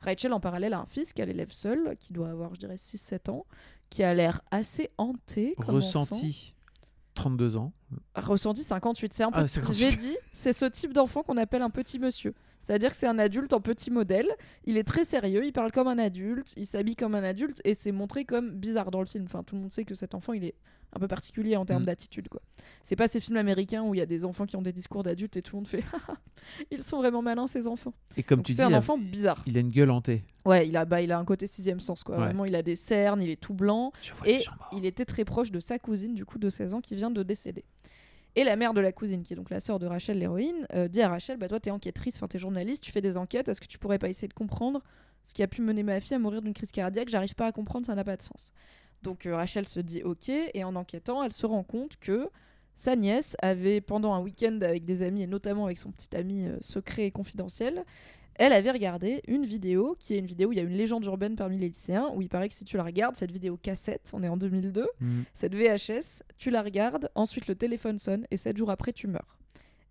Rachel 0.00 0.34
en 0.34 0.40
parallèle 0.40 0.74
a 0.74 0.80
un 0.80 0.86
fils 0.86 1.14
qu'elle 1.14 1.30
élève 1.30 1.52
seule, 1.52 1.96
qui 1.98 2.12
doit 2.12 2.28
avoir 2.28 2.54
je 2.54 2.60
dirais 2.60 2.76
6-7 2.76 3.30
ans, 3.30 3.46
qui 3.88 4.02
a 4.02 4.12
l'air 4.12 4.42
assez 4.50 4.90
hanté 4.98 5.54
comme 5.66 5.76
enfant. 6.02 6.16
Ressenti 7.14 7.36
32 7.36 7.56
ans. 7.56 7.72
Ressenti 8.14 8.64
58. 8.64 9.12
C'est 9.12 9.22
un 9.22 9.30
peu. 9.30 9.40
Ah, 9.40 9.48
58. 9.48 9.90
J'ai 9.90 9.96
dit, 9.96 10.16
c'est 10.32 10.52
ce 10.52 10.64
type 10.66 10.92
d'enfant 10.92 11.22
qu'on 11.22 11.36
appelle 11.36 11.62
un 11.62 11.70
petit 11.70 11.98
monsieur. 11.98 12.34
C'est-à-dire 12.64 12.90
que 12.90 12.96
c'est 12.96 13.06
un 13.06 13.18
adulte 13.18 13.52
en 13.52 13.60
petit 13.60 13.90
modèle. 13.90 14.28
Il 14.64 14.78
est 14.78 14.84
très 14.84 15.04
sérieux, 15.04 15.44
il 15.44 15.52
parle 15.52 15.70
comme 15.70 15.86
un 15.86 15.98
adulte, 15.98 16.54
il 16.56 16.66
s'habille 16.66 16.96
comme 16.96 17.14
un 17.14 17.22
adulte 17.22 17.60
et 17.64 17.74
c'est 17.74 17.92
montré 17.92 18.24
comme 18.24 18.50
bizarre 18.52 18.90
dans 18.90 19.00
le 19.00 19.06
film. 19.06 19.24
Enfin, 19.26 19.42
tout 19.42 19.54
le 19.54 19.60
monde 19.60 19.70
sait 19.72 19.84
que 19.84 19.94
cet 19.94 20.14
enfant, 20.14 20.32
il 20.32 20.44
est 20.44 20.54
un 20.96 21.00
peu 21.00 21.08
particulier 21.08 21.56
en 21.56 21.66
termes 21.66 21.82
Mm. 21.82 21.86
d'attitude, 21.86 22.28
quoi. 22.28 22.40
C'est 22.82 22.94
pas 22.96 23.08
ces 23.08 23.20
films 23.20 23.36
américains 23.36 23.82
où 23.82 23.94
il 23.94 23.98
y 23.98 24.00
a 24.00 24.06
des 24.06 24.24
enfants 24.24 24.46
qui 24.46 24.56
ont 24.56 24.62
des 24.62 24.72
discours 24.72 25.02
d'adultes 25.02 25.36
et 25.36 25.42
tout 25.42 25.56
le 25.56 25.58
monde 25.58 25.68
fait, 25.68 25.82
Haha, 25.92 26.16
ils 26.70 26.82
sont 26.82 26.98
vraiment 26.98 27.20
malins 27.20 27.46
ces 27.48 27.66
enfants. 27.66 27.92
Et 28.16 28.22
comme 28.22 28.38
Donc 28.38 28.46
tu 28.46 28.54
dis, 28.54 28.62
un 28.62 28.70
il 28.70 28.74
a, 28.74 28.78
enfant 28.78 28.96
bizarre. 28.96 29.42
il 29.46 29.56
a 29.56 29.60
une 29.60 29.70
gueule 29.70 29.90
hantée. 29.90 30.22
Ouais, 30.46 30.66
il 30.68 30.76
a, 30.76 30.84
bah, 30.84 31.02
il 31.02 31.10
a 31.12 31.18
un 31.18 31.24
côté 31.24 31.46
sixième 31.46 31.80
sens, 31.80 32.02
quoi. 32.04 32.16
Ouais. 32.16 32.24
Vraiment, 32.26 32.44
il 32.44 32.54
a 32.54 32.62
des 32.62 32.76
cernes, 32.76 33.20
il 33.20 33.28
est 33.28 33.40
tout 33.40 33.54
blanc. 33.54 33.92
Je 34.02 34.12
vois 34.14 34.26
les 34.26 34.34
Et 34.36 34.44
il 34.72 34.86
était 34.86 35.04
très 35.04 35.24
proche 35.24 35.50
de 35.50 35.58
sa 35.60 35.78
cousine, 35.78 36.14
du 36.14 36.24
coup, 36.24 36.38
de 36.38 36.48
16 36.48 36.74
ans, 36.74 36.80
qui 36.80 36.94
vient 36.96 37.10
de 37.10 37.22
décéder. 37.24 37.64
Et 38.36 38.44
la 38.44 38.56
mère 38.56 38.74
de 38.74 38.80
la 38.80 38.92
cousine, 38.92 39.22
qui 39.22 39.32
est 39.32 39.36
donc 39.36 39.50
la 39.50 39.60
sœur 39.60 39.78
de 39.78 39.86
Rachel, 39.86 40.18
l'héroïne, 40.18 40.66
euh, 40.72 40.88
dit 40.88 41.02
à 41.02 41.08
Rachel 41.08 41.36
Bah, 41.36 41.48
toi, 41.48 41.60
t'es 41.60 41.70
enquêtrice, 41.70 42.16
enfin, 42.16 42.26
t'es 42.26 42.38
journaliste, 42.38 42.82
tu 42.82 42.90
fais 42.90 43.00
des 43.00 43.16
enquêtes, 43.16 43.48
est-ce 43.48 43.60
que 43.60 43.66
tu 43.66 43.78
pourrais 43.78 43.98
pas 43.98 44.08
essayer 44.08 44.28
de 44.28 44.34
comprendre 44.34 44.82
ce 45.22 45.32
qui 45.32 45.42
a 45.42 45.46
pu 45.46 45.62
mener 45.62 45.82
ma 45.82 46.00
fille 46.00 46.16
à 46.16 46.18
mourir 46.18 46.42
d'une 46.42 46.54
crise 46.54 46.72
cardiaque? 46.72 47.08
J'arrive 47.08 47.34
pas 47.34 47.46
à 47.46 47.52
comprendre, 47.52 47.86
ça 47.86 47.94
n'a 47.94 48.04
pas 48.04 48.16
de 48.16 48.22
sens. 48.22 48.52
Donc, 49.02 49.26
euh, 49.26 49.36
Rachel 49.36 49.68
se 49.68 49.80
dit 49.80 50.02
Ok, 50.02 50.28
et 50.28 50.64
en 50.64 50.74
enquêtant, 50.74 51.22
elle 51.22 51.32
se 51.32 51.46
rend 51.46 51.62
compte 51.62 51.96
que 51.98 52.28
sa 52.74 52.96
nièce 52.96 53.36
avait, 53.40 53.80
pendant 53.80 54.14
un 54.14 54.20
week-end 54.20 54.58
avec 54.62 54.84
des 54.84 55.02
amis, 55.02 55.22
et 55.22 55.26
notamment 55.28 55.66
avec 55.66 55.78
son 55.78 55.92
petit 55.92 56.16
ami 56.16 56.46
euh, 56.46 56.58
secret 56.60 57.06
et 57.06 57.10
confidentiel, 57.12 57.84
elle 58.36 58.52
avait 58.52 58.70
regardé 58.70 59.22
une 59.28 59.44
vidéo 59.44 59.96
qui 59.98 60.14
est 60.14 60.18
une 60.18 60.26
vidéo 60.26 60.48
où 60.48 60.52
il 60.52 60.56
y 60.56 60.60
a 60.60 60.64
une 60.64 60.76
légende 60.76 61.04
urbaine 61.04 61.36
parmi 61.36 61.56
les 61.58 61.68
lycéens 61.68 62.08
où 62.14 62.22
il 62.22 62.28
paraît 62.28 62.48
que 62.48 62.54
si 62.54 62.64
tu 62.64 62.76
la 62.76 62.82
regardes, 62.82 63.16
cette 63.16 63.30
vidéo 63.32 63.56
cassette, 63.56 64.10
on 64.12 64.22
est 64.22 64.28
en 64.28 64.36
2002, 64.36 64.86
Mm. 65.00 65.22
cette 65.34 65.54
VHS, 65.54 66.22
tu 66.38 66.50
la 66.50 66.62
regardes, 66.62 67.10
ensuite 67.14 67.46
le 67.46 67.54
téléphone 67.54 67.98
sonne 67.98 68.26
et 68.30 68.36
sept 68.36 68.56
jours 68.56 68.70
après 68.70 68.92
tu 68.92 69.06
meurs. 69.06 69.38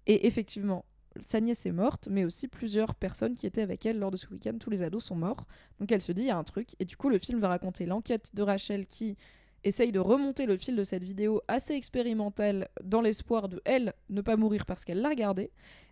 Et 0.07 0.27
effectivement, 0.27 0.83
sa 1.19 1.39
nièce 1.39 1.65
est 1.65 1.71
morte, 1.71 2.07
mais 2.09 2.25
aussi 2.25 2.47
plusieurs 2.47 2.95
personnes 2.95 3.35
qui 3.35 3.45
étaient 3.45 3.61
avec 3.61 3.85
elle 3.85 3.99
lors 3.99 4.11
de 4.11 4.17
ce 4.17 4.27
week-end, 4.27 4.57
tous 4.59 4.69
les 4.69 4.81
ados 4.81 5.03
sont 5.05 5.15
morts. 5.15 5.45
Donc 5.79 5.91
elle 5.91 6.01
se 6.01 6.11
dit, 6.11 6.23
il 6.23 6.27
y 6.27 6.31
a 6.31 6.37
un 6.37 6.43
truc. 6.43 6.69
Et 6.79 6.85
du 6.85 6.97
coup, 6.97 7.09
le 7.09 7.19
film 7.19 7.39
va 7.39 7.49
raconter 7.49 7.85
l'enquête 7.85 8.31
de 8.33 8.41
Rachel 8.41 8.87
qui 8.87 9.15
essaye 9.63 9.91
de 9.93 9.99
remonter 9.99 10.45
le 10.45 10.57
fil 10.57 10.75
de 10.75 10.83
cette 10.83 11.03
vidéo 11.03 11.41
assez 11.47 11.73
expérimentale 11.75 12.67
dans 12.83 12.99
l'espoir 12.99 13.47
de, 13.47 13.61
elle, 13.63 13.93
ne 14.09 14.21
pas 14.21 14.35
mourir 14.35 14.65
parce 14.65 14.83
qu'elle 14.83 14.99
l'a 15.01 15.09
regardée. 15.09 15.51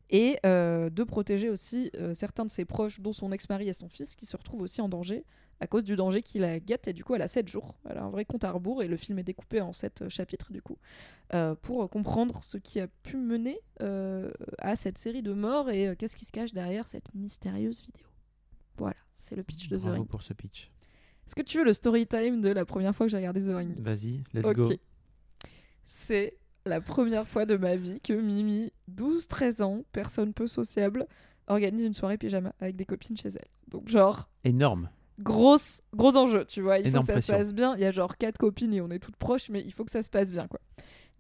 Et 0.09 0.37
euh, 0.45 0.89
de 0.89 1.03
protéger 1.03 1.49
aussi 1.49 1.89
euh, 1.95 2.13
certains 2.13 2.45
de 2.45 2.51
ses 2.51 2.65
proches, 2.65 2.99
dont 2.99 3.13
son 3.13 3.31
ex-mari 3.31 3.69
et 3.69 3.73
son 3.73 3.87
fils, 3.87 4.15
qui 4.15 4.25
se 4.25 4.35
retrouvent 4.35 4.61
aussi 4.61 4.81
en 4.81 4.89
danger 4.89 5.23
à 5.61 5.67
cause 5.67 5.83
du 5.83 5.95
danger 5.95 6.23
qui 6.23 6.39
la 6.39 6.59
guette. 6.59 6.87
Et 6.87 6.93
du 6.93 7.03
coup, 7.03 7.13
elle 7.15 7.21
a 7.21 7.27
7 7.27 7.47
jours. 7.47 7.75
Elle 7.87 7.99
a 7.99 8.03
un 8.03 8.09
vrai 8.09 8.25
compte 8.25 8.43
à 8.43 8.51
rebours 8.51 8.81
et 8.81 8.87
le 8.87 8.97
film 8.97 9.19
est 9.19 9.23
découpé 9.23 9.61
en 9.61 9.73
7 9.73 10.09
chapitres, 10.09 10.51
du 10.51 10.61
coup, 10.61 10.77
euh, 11.33 11.53
pour 11.55 11.87
comprendre 11.89 12.43
ce 12.43 12.57
qui 12.57 12.79
a 12.79 12.87
pu 12.87 13.15
mener 13.15 13.59
euh, 13.81 14.31
à 14.57 14.75
cette 14.75 14.97
série 14.97 15.21
de 15.21 15.33
morts 15.33 15.69
et 15.69 15.87
euh, 15.87 15.95
qu'est-ce 15.95 16.15
qui 16.15 16.25
se 16.25 16.31
cache 16.31 16.51
derrière 16.51 16.87
cette 16.87 17.13
mystérieuse 17.13 17.83
vidéo. 17.83 18.07
Voilà, 18.77 18.95
c'est 19.19 19.35
le 19.35 19.43
pitch 19.43 19.69
de 19.69 19.77
The 19.77 19.81
Bravo 19.81 19.95
Ring. 19.97 20.07
pour 20.07 20.23
ce 20.23 20.33
pitch. 20.33 20.71
Est-ce 21.27 21.35
que 21.35 21.43
tu 21.43 21.59
veux 21.59 21.63
le 21.63 21.73
story 21.73 22.07
time 22.07 22.41
de 22.41 22.49
la 22.49 22.65
première 22.65 22.95
fois 22.95 23.05
que 23.05 23.11
j'ai 23.11 23.17
regardé 23.17 23.41
The 23.41 23.53
Ring? 23.55 23.75
Vas-y, 23.79 24.23
let's 24.33 24.45
Ok. 24.45 24.55
go. 24.55 24.69
C'est 25.85 26.39
la 26.65 26.81
première 26.81 27.27
fois 27.27 27.45
de 27.45 27.57
ma 27.57 27.75
vie 27.75 27.99
que 28.01 28.13
Mimi, 28.13 28.71
12-13 28.95 29.63
ans, 29.63 29.83
personne 29.91 30.33
peu 30.33 30.47
sociable, 30.47 31.07
organise 31.47 31.83
une 31.83 31.93
soirée 31.93 32.17
pyjama 32.17 32.53
avec 32.59 32.75
des 32.75 32.85
copines 32.85 33.17
chez 33.17 33.29
elle. 33.29 33.47
Donc 33.67 33.87
genre, 33.89 34.29
Énorme. 34.43 34.89
grosse, 35.19 35.81
gros 35.95 36.15
enjeu, 36.17 36.45
tu 36.45 36.61
vois. 36.61 36.79
Il 36.79 36.87
Énorme 36.87 37.01
faut 37.05 37.07
que 37.07 37.07
ça 37.07 37.13
pression. 37.13 37.33
se 37.33 37.39
passe 37.39 37.53
bien. 37.53 37.75
Il 37.75 37.81
y 37.81 37.85
a 37.85 37.91
genre 37.91 38.17
quatre 38.17 38.37
copines 38.37 38.73
et 38.73 38.81
on 38.81 38.89
est 38.91 38.99
toutes 38.99 39.15
proches, 39.15 39.49
mais 39.49 39.61
il 39.63 39.71
faut 39.73 39.83
que 39.83 39.91
ça 39.91 40.03
se 40.03 40.09
passe 40.09 40.31
bien, 40.31 40.47
quoi. 40.47 40.59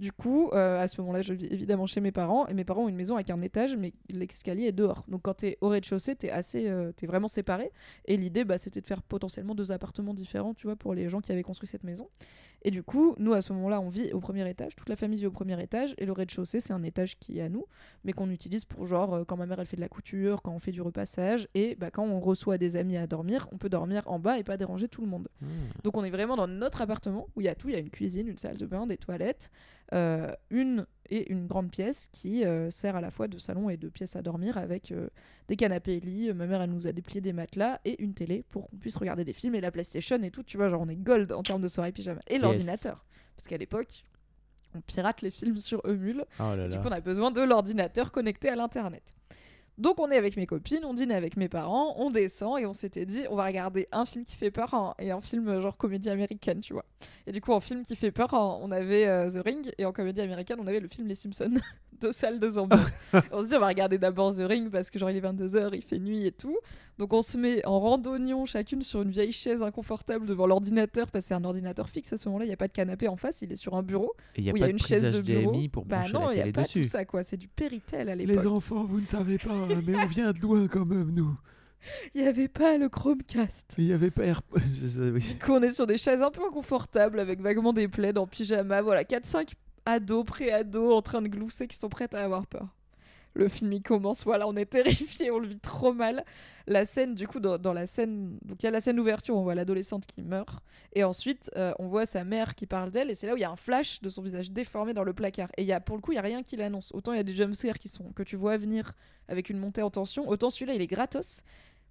Du 0.01 0.11
coup, 0.11 0.49
euh, 0.53 0.81
à 0.81 0.87
ce 0.87 0.99
moment-là, 0.99 1.21
je 1.21 1.31
vis 1.35 1.45
évidemment 1.45 1.85
chez 1.85 2.01
mes 2.01 2.11
parents 2.11 2.47
et 2.47 2.55
mes 2.55 2.63
parents 2.63 2.85
ont 2.85 2.89
une 2.89 2.95
maison 2.95 3.13
avec 3.13 3.29
un 3.29 3.39
étage, 3.43 3.77
mais 3.77 3.93
l'escalier 4.09 4.63
est 4.63 4.71
dehors. 4.71 5.05
Donc 5.07 5.21
quand 5.21 5.35
t'es 5.35 5.59
au 5.61 5.69
rez-de-chaussée, 5.69 6.15
t'es 6.15 6.31
assez, 6.31 6.67
euh, 6.67 6.91
t'es 6.91 7.05
vraiment 7.05 7.27
séparé. 7.27 7.71
Et 8.05 8.17
l'idée, 8.17 8.43
bah, 8.43 8.57
c'était 8.57 8.81
de 8.81 8.87
faire 8.87 9.03
potentiellement 9.03 9.53
deux 9.53 9.71
appartements 9.71 10.15
différents, 10.15 10.55
tu 10.55 10.65
vois, 10.65 10.75
pour 10.75 10.95
les 10.95 11.07
gens 11.07 11.21
qui 11.21 11.31
avaient 11.31 11.43
construit 11.43 11.67
cette 11.67 11.83
maison. 11.83 12.09
Et 12.63 12.71
du 12.71 12.83
coup, 12.83 13.15
nous 13.17 13.33
à 13.33 13.41
ce 13.41 13.53
moment-là, 13.53 13.79
on 13.79 13.89
vit 13.89 14.11
au 14.11 14.19
premier 14.19 14.47
étage, 14.49 14.75
toute 14.75 14.89
la 14.89 14.95
famille 14.95 15.19
vit 15.19 15.25
au 15.25 15.31
premier 15.31 15.61
étage, 15.61 15.95
et 15.97 16.05
le 16.05 16.11
rez-de-chaussée, 16.11 16.59
c'est 16.59 16.73
un 16.73 16.83
étage 16.83 17.17
qui 17.17 17.39
est 17.39 17.41
à 17.41 17.49
nous, 17.49 17.65
mais 18.03 18.13
qu'on 18.13 18.29
utilise 18.29 18.65
pour 18.65 18.85
genre 18.85 19.13
euh, 19.13 19.23
quand 19.23 19.37
ma 19.37 19.45
mère 19.45 19.59
elle 19.59 19.65
fait 19.65 19.77
de 19.77 19.81
la 19.81 19.89
couture, 19.89 20.41
quand 20.41 20.51
on 20.51 20.59
fait 20.59 20.71
du 20.71 20.81
repassage, 20.81 21.47
et 21.55 21.75
bah, 21.75 21.89
quand 21.91 22.03
on 22.03 22.19
reçoit 22.19 22.57
des 22.57 22.75
amis 22.75 22.97
à 22.97 23.07
dormir, 23.07 23.47
on 23.51 23.57
peut 23.57 23.69
dormir 23.69 24.03
en 24.05 24.19
bas 24.19 24.37
et 24.37 24.43
pas 24.43 24.57
déranger 24.57 24.87
tout 24.87 25.01
le 25.01 25.07
monde. 25.07 25.27
Hmm. 25.41 25.47
Donc 25.83 25.97
on 25.97 26.03
est 26.03 26.11
vraiment 26.11 26.35
dans 26.35 26.47
notre 26.47 26.81
appartement 26.81 27.27
où 27.35 27.41
il 27.41 27.45
y 27.45 27.49
a 27.49 27.55
tout, 27.55 27.69
il 27.69 27.73
y 27.73 27.77
a 27.77 27.79
une 27.79 27.89
cuisine, 27.89 28.27
une 28.27 28.37
salle 28.37 28.57
de 28.57 28.65
bain, 28.65 28.85
des 28.85 28.97
toilettes, 28.97 29.51
une 29.91 30.85
et 31.11 31.31
une 31.31 31.45
grande 31.45 31.69
pièce 31.69 32.07
qui 32.11 32.45
euh, 32.45 32.71
sert 32.71 32.95
à 32.95 33.01
la 33.01 33.11
fois 33.11 33.27
de 33.27 33.37
salon 33.37 33.69
et 33.69 33.77
de 33.77 33.89
pièce 33.89 34.15
à 34.15 34.21
dormir 34.21 34.57
avec 34.57 34.91
euh, 34.91 35.09
des 35.49 35.57
canapés 35.57 35.97
et 35.97 35.99
lits. 35.99 36.33
Ma 36.33 36.47
mère 36.47 36.61
elle 36.61 36.71
nous 36.71 36.87
a 36.87 36.93
déplié 36.93 37.19
des 37.19 37.33
matelas 37.33 37.79
et 37.83 38.01
une 38.01 38.13
télé 38.13 38.43
pour 38.49 38.69
qu'on 38.69 38.77
puisse 38.77 38.95
regarder 38.95 39.25
des 39.25 39.33
films 39.33 39.55
et 39.55 39.61
la 39.61 39.71
PlayStation 39.71 40.21
et 40.23 40.31
tout. 40.31 40.43
Tu 40.43 40.57
vois, 40.57 40.69
genre 40.69 40.81
on 40.81 40.89
est 40.89 40.95
gold 40.95 41.31
en 41.33 41.43
termes 41.43 41.61
de 41.61 41.67
soirée 41.67 41.91
pyjama 41.91 42.21
et 42.27 42.39
l'ordinateur 42.39 43.05
parce 43.35 43.47
qu'à 43.47 43.57
l'époque 43.57 44.03
on 44.73 44.79
pirate 44.79 45.21
les 45.21 45.31
films 45.31 45.57
sur 45.57 45.85
Emule. 45.85 46.25
Oh 46.39 46.55
là 46.55 46.69
Du 46.69 46.77
coup, 46.77 46.87
on 46.87 46.91
a 46.91 47.01
besoin 47.01 47.29
de 47.31 47.41
l'ordinateur 47.41 48.13
connecté 48.13 48.47
à 48.47 48.55
l'internet. 48.55 49.03
Donc 49.81 49.99
on 49.99 50.11
est 50.11 50.17
avec 50.17 50.37
mes 50.37 50.45
copines, 50.45 50.85
on 50.85 50.93
dîne 50.93 51.11
avec 51.11 51.37
mes 51.37 51.49
parents, 51.49 51.95
on 51.97 52.11
descend 52.11 52.59
et 52.59 52.67
on 52.67 52.73
s'était 52.73 53.07
dit 53.07 53.23
on 53.31 53.35
va 53.35 53.45
regarder 53.45 53.87
un 53.91 54.05
film 54.05 54.23
qui 54.23 54.35
fait 54.35 54.51
peur 54.51 54.71
hein, 54.75 54.93
et 54.99 55.09
un 55.09 55.21
film 55.21 55.47
euh, 55.47 55.59
genre 55.59 55.75
comédie 55.75 56.11
américaine, 56.11 56.61
tu 56.61 56.73
vois. 56.73 56.85
Et 57.25 57.31
du 57.31 57.41
coup 57.41 57.51
en 57.51 57.59
film 57.59 57.81
qui 57.81 57.95
fait 57.95 58.11
peur, 58.11 58.31
hein, 58.35 58.59
on 58.61 58.69
avait 58.69 59.07
euh, 59.07 59.31
The 59.31 59.43
Ring 59.43 59.73
et 59.79 59.85
en 59.85 59.91
comédie 59.91 60.21
américaine 60.21 60.59
on 60.61 60.67
avait 60.67 60.81
le 60.81 60.87
film 60.87 61.07
Les 61.07 61.15
Simpsons, 61.15 61.55
deux 62.01 62.11
salles, 62.11 62.39
deux 62.39 62.57
ambiances. 62.57 62.91
on 63.31 63.41
se 63.41 63.49
dit 63.49 63.55
on 63.55 63.59
va 63.59 63.67
regarder 63.67 63.97
d'abord 63.97 64.35
The 64.35 64.41
Ring 64.41 64.69
parce 64.69 64.89
que 64.89 64.99
genre 64.99 65.09
il 65.09 65.17
est 65.17 65.21
22h, 65.21 65.69
il 65.73 65.81
fait 65.81 65.99
nuit 65.99 66.25
et 66.25 66.31
tout. 66.31 66.57
Donc 66.97 67.13
on 67.13 67.21
se 67.21 67.37
met 67.37 67.65
en 67.65 67.79
randonnion 67.79 68.45
chacune 68.45 68.81
sur 68.81 69.01
une 69.01 69.11
vieille 69.11 69.31
chaise 69.31 69.61
inconfortable 69.61 70.25
devant 70.25 70.47
l'ordinateur 70.47 71.09
parce 71.09 71.25
que 71.25 71.29
c'est 71.29 71.33
un 71.33 71.43
ordinateur 71.43 71.89
fixe 71.89 72.11
à 72.13 72.17
ce 72.17 72.27
moment-là, 72.27 72.45
il 72.45 72.49
n'y 72.49 72.53
a 72.53 72.57
pas 72.57 72.67
de 72.67 72.73
canapé 72.73 73.07
en 73.07 73.15
face, 73.15 73.41
il 73.41 73.51
est 73.51 73.55
sur 73.55 73.75
un 73.75 73.83
bureau 73.83 74.13
Et 74.35 74.41
il 74.41 74.43
n'y 74.43 74.49
a 74.49 74.53
où 74.53 74.57
il 74.57 74.59
y 74.59 74.61
pas 74.63 74.67
a 74.67 74.69
une 74.69 74.79
chaise 74.79 75.03
de 75.03 75.21
bureau. 75.21 75.51
HDMI 75.51 75.69
pour 75.69 75.85
bah 75.85 76.03
non, 76.13 76.31
il 76.31 76.35
n'y 76.35 76.49
a 76.49 76.51
pas 76.51 76.63
dessus. 76.63 76.81
tout 76.81 76.89
ça 76.89 77.05
quoi, 77.05 77.23
c'est 77.23 77.37
du 77.37 77.47
Péritel 77.47 78.09
à 78.09 78.15
l'époque. 78.15 78.45
enfants, 78.45 78.83
vous 78.83 78.99
ne 78.99 79.05
savez 79.05 79.37
pas, 79.37 79.53
hein, 79.53 79.81
mais 79.85 79.95
on 79.95 80.05
vient 80.07 80.31
de 80.31 80.39
loin 80.39 80.67
quand 80.67 80.85
même, 80.85 81.11
nous. 81.11 81.35
Il 82.13 82.21
n'y 82.21 82.27
avait 82.27 82.47
pas 82.47 82.77
le 82.77 82.89
Chromecast. 82.89 83.75
Il 83.77 83.85
n'y 83.85 83.93
avait 83.93 84.11
pas 84.11 84.25
Air... 84.25 84.41
C'est 84.79 84.87
ça, 84.87 85.01
oui. 85.01 85.21
Du 85.21 85.43
coup, 85.43 85.53
on 85.53 85.61
est 85.61 85.71
sur 85.71 85.87
des 85.87 85.97
chaises 85.97 86.21
un 86.21 86.31
peu 86.31 86.45
inconfortables 86.45 87.19
avec 87.19 87.41
vaguement 87.41 87.73
des 87.73 87.87
plaids 87.87 88.17
en 88.17 88.27
pyjama. 88.27 88.81
Voilà, 88.81 89.03
4-5 89.03 89.47
ados, 89.85 90.25
pré-ados 90.25 90.93
en 90.93 91.01
train 91.01 91.21
de 91.21 91.27
glousser 91.27 91.67
qui 91.67 91.77
sont 91.77 91.89
prêtes 91.89 92.15
à 92.15 92.23
avoir 92.23 92.47
peur. 92.47 92.67
Le 93.33 93.47
film 93.47 93.71
il 93.71 93.81
commence, 93.81 94.25
voilà, 94.25 94.47
on 94.47 94.55
est 94.55 94.65
terrifiés, 94.65 95.31
on 95.31 95.39
le 95.39 95.47
vit 95.47 95.59
trop 95.59 95.93
mal. 95.93 96.25
La 96.67 96.85
scène, 96.85 97.15
du 97.15 97.27
coup, 97.27 97.39
dans, 97.39 97.73
la 97.73 97.85
scène, 97.85 98.37
donc 98.45 98.61
il 98.61 98.65
y 98.65 98.67
a 98.67 98.71
la 98.71 98.79
scène 98.79 98.97
d'ouverture, 98.97 99.35
on 99.35 99.41
voit 99.41 99.55
l'adolescente 99.55 100.05
qui 100.05 100.21
meurt, 100.21 100.61
et 100.93 101.03
ensuite 101.03 101.49
euh, 101.55 101.73
on 101.79 101.87
voit 101.87 102.05
sa 102.05 102.23
mère 102.23 102.55
qui 102.55 102.67
parle 102.67 102.91
d'elle, 102.91 103.09
et 103.09 103.15
c'est 103.15 103.25
là 103.25 103.33
où 103.33 103.37
il 103.37 103.41
y 103.41 103.45
a 103.45 103.49
un 103.49 103.55
flash 103.55 104.01
de 104.01 104.09
son 104.09 104.21
visage 104.21 104.51
déformé 104.51 104.93
dans 104.93 105.03
le 105.03 105.13
placard. 105.13 105.49
Et 105.57 105.63
y 105.63 105.73
a, 105.73 105.79
pour 105.79 105.95
le 105.95 106.01
coup, 106.01 106.11
il 106.11 106.15
y 106.15 106.19
a 106.19 106.21
rien 106.21 106.43
qui 106.43 106.55
l'annonce. 106.55 106.91
Autant 106.93 107.13
il 107.13 107.17
y 107.17 107.19
a 107.19 107.23
des 107.23 107.33
jumpscares 107.33 107.79
qui 107.79 107.87
sont 107.87 108.11
que 108.11 108.23
tu 108.23 108.35
vois 108.35 108.57
venir 108.57 108.93
avec 109.27 109.49
une 109.49 109.57
montée 109.57 109.81
en 109.81 109.89
tension, 109.89 110.27
autant 110.29 110.49
celui-là 110.49 110.75
il 110.75 110.81
est 110.81 110.87
gratos. 110.87 111.43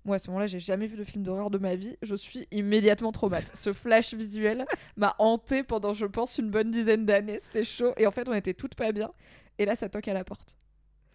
Moi, 0.05 0.17
à 0.17 0.19
ce 0.19 0.29
moment-là, 0.29 0.47
j'ai 0.47 0.61
jamais 0.61 0.87
vu 0.87 0.97
de 0.97 1.05
film 1.05 1.23
d'horreur 1.25 1.51
de 1.51 1.59
ma 1.59 1.75
vie. 1.77 1.97
Je 2.03 2.15
suis 2.15 2.49
immédiatement 2.51 3.13
traumatisée. 3.13 3.53
Ce 3.55 3.73
flash 3.73 4.15
visuel 4.15 4.65
m'a 4.97 5.15
hanté 5.19 5.63
pendant, 5.63 5.93
je 5.93 6.07
pense, 6.07 6.39
une 6.39 6.51
bonne 6.51 6.71
dizaine 6.71 7.05
d'années. 7.05 7.39
C'était 7.39 7.65
chaud. 7.65 7.93
Et 7.99 8.07
en 8.07 8.11
fait, 8.11 8.29
on 8.29 8.35
était 8.35 8.55
toutes 8.55 8.75
pas 8.75 8.93
bien. 8.93 9.13
Et 9.59 9.67
là, 9.67 9.75
ça 9.75 9.89
toque 9.91 10.09
à 10.09 10.15
la 10.15 10.25
porte. 10.25 10.57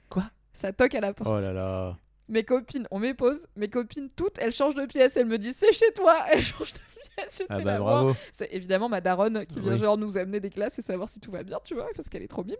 Quoi? 0.09 0.23
Ça 0.53 0.71
toque 0.71 0.93
à 0.93 1.01
la 1.01 1.13
porte. 1.13 1.29
Oh 1.29 1.39
là 1.39 1.51
là. 1.51 1.97
Mes 2.27 2.43
copines, 2.43 2.87
on 2.91 2.99
met 2.99 3.13
pause. 3.15 3.47
Mes 3.55 3.69
copines, 3.69 4.09
toutes, 4.15 4.37
elles 4.39 4.51
changent 4.51 4.75
de 4.75 4.85
pièce. 4.85 5.17
Elles 5.17 5.25
me 5.25 5.37
disent, 5.39 5.57
c'est 5.57 5.71
chez 5.73 5.91
toi. 5.93 6.15
Elles 6.31 6.41
changent 6.41 6.73
de 6.73 6.79
pièce. 7.15 7.43
Ah 7.49 7.59
bah 7.59 7.79
bravo. 7.79 8.15
C'est 8.31 8.51
évidemment 8.53 8.89
ma 8.89 9.01
daronne 9.01 9.45
qui 9.47 9.59
vient 9.59 9.73
Oui. 9.73 9.77
genre 9.79 9.97
nous 9.97 10.17
amener 10.17 10.39
des 10.39 10.49
classes 10.49 10.77
et 10.79 10.81
savoir 10.83 11.09
si 11.09 11.19
tout 11.19 11.31
va 11.31 11.43
bien, 11.43 11.59
tu 11.63 11.73
vois, 11.75 11.87
parce 11.95 12.09
qu'elle 12.09 12.23
est 12.23 12.27
trop 12.27 12.43
mimes. 12.43 12.55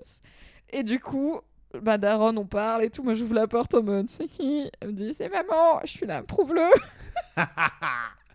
Et 0.72 0.84
du 0.84 1.00
coup, 1.00 1.40
ma 1.84 1.98
daronne, 1.98 2.38
on 2.38 2.46
parle 2.46 2.84
et 2.84 2.90
tout. 2.90 3.04
Moi, 3.04 3.14
j'ouvre 3.14 3.34
la 3.36 3.48
porte 3.48 3.74
en 3.76 3.84
mode, 3.84 4.10
c'est 4.10 4.28
qui? 4.28 4.70
Elle 4.80 4.90
me 4.90 4.94
dit, 4.94 5.14
c'est 5.14 5.30
maman. 5.30 5.80
Je 5.84 5.90
suis 5.92 6.06
là, 6.06 6.24
prouve-le. 6.24 6.62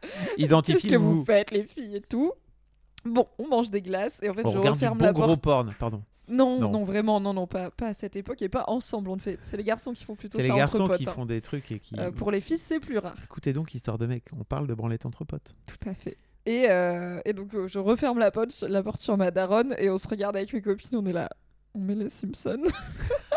Qu'est-ce 0.02 0.36
que 0.36 0.40
Identifiez-vous. 0.42 1.10
vous 1.18 1.24
faites, 1.24 1.50
les 1.50 1.64
filles 1.64 1.96
et 1.96 2.00
tout? 2.00 2.32
Bon, 3.04 3.26
on 3.38 3.46
mange 3.48 3.70
des 3.70 3.82
glaces 3.82 4.22
et 4.22 4.28
en 4.30 4.34
fait, 4.34 4.44
On 4.44 4.50
je 4.50 4.58
referme 4.58 4.98
bon 4.98 5.04
la 5.04 5.12
gros 5.12 5.26
porte. 5.26 5.40
porn, 5.42 5.74
pardon. 5.78 6.02
Non, 6.28 6.60
non, 6.60 6.70
Non. 6.70 6.84
vraiment, 6.84 7.18
non, 7.20 7.34
non, 7.34 7.46
pas, 7.46 7.70
pas 7.70 7.88
à 7.88 7.92
cette 7.92 8.14
époque 8.14 8.40
et 8.42 8.48
pas 8.48 8.64
ensemble. 8.68 9.10
On 9.10 9.14
le 9.14 9.20
fait. 9.20 9.38
C'est 9.42 9.56
les 9.56 9.64
garçons 9.64 9.92
qui 9.92 10.04
font 10.04 10.14
plutôt 10.14 10.38
C'est 10.38 10.46
ça 10.46 10.54
les 10.54 10.62
entre 10.62 10.72
garçons 10.78 10.86
potes. 10.86 10.98
qui 10.98 11.08
hein. 11.08 11.12
font 11.12 11.24
des 11.26 11.40
trucs 11.40 11.72
et 11.72 11.80
qui... 11.80 11.94
Euh, 11.98 12.12
pour 12.12 12.30
les 12.30 12.40
filles, 12.40 12.56
c'est 12.58 12.78
plus 12.78 12.98
rare. 12.98 13.16
Écoutez 13.24 13.52
donc, 13.52 13.74
histoire 13.74 13.98
de 13.98 14.06
mec, 14.06 14.24
on 14.38 14.44
parle 14.44 14.66
de 14.68 14.74
branlette 14.74 15.06
entre 15.06 15.24
potes. 15.24 15.56
Tout 15.66 15.88
à 15.88 15.94
fait. 15.94 16.16
Et, 16.46 16.70
euh, 16.70 17.20
et 17.24 17.32
donc, 17.32 17.52
euh, 17.54 17.66
je 17.68 17.78
referme 17.80 18.18
la 18.18 18.30
porte, 18.30 18.62
la 18.68 18.82
porte 18.82 19.00
sur 19.00 19.16
ma 19.16 19.30
daronne 19.30 19.74
et 19.78 19.90
on 19.90 19.98
se 19.98 20.06
regarde 20.08 20.36
avec 20.36 20.52
mes 20.52 20.62
copines. 20.62 20.96
On 20.98 21.04
est 21.06 21.12
là. 21.12 21.28
On 21.74 21.80
met 21.80 21.94
les 21.96 22.08
Simpsons. 22.08 22.62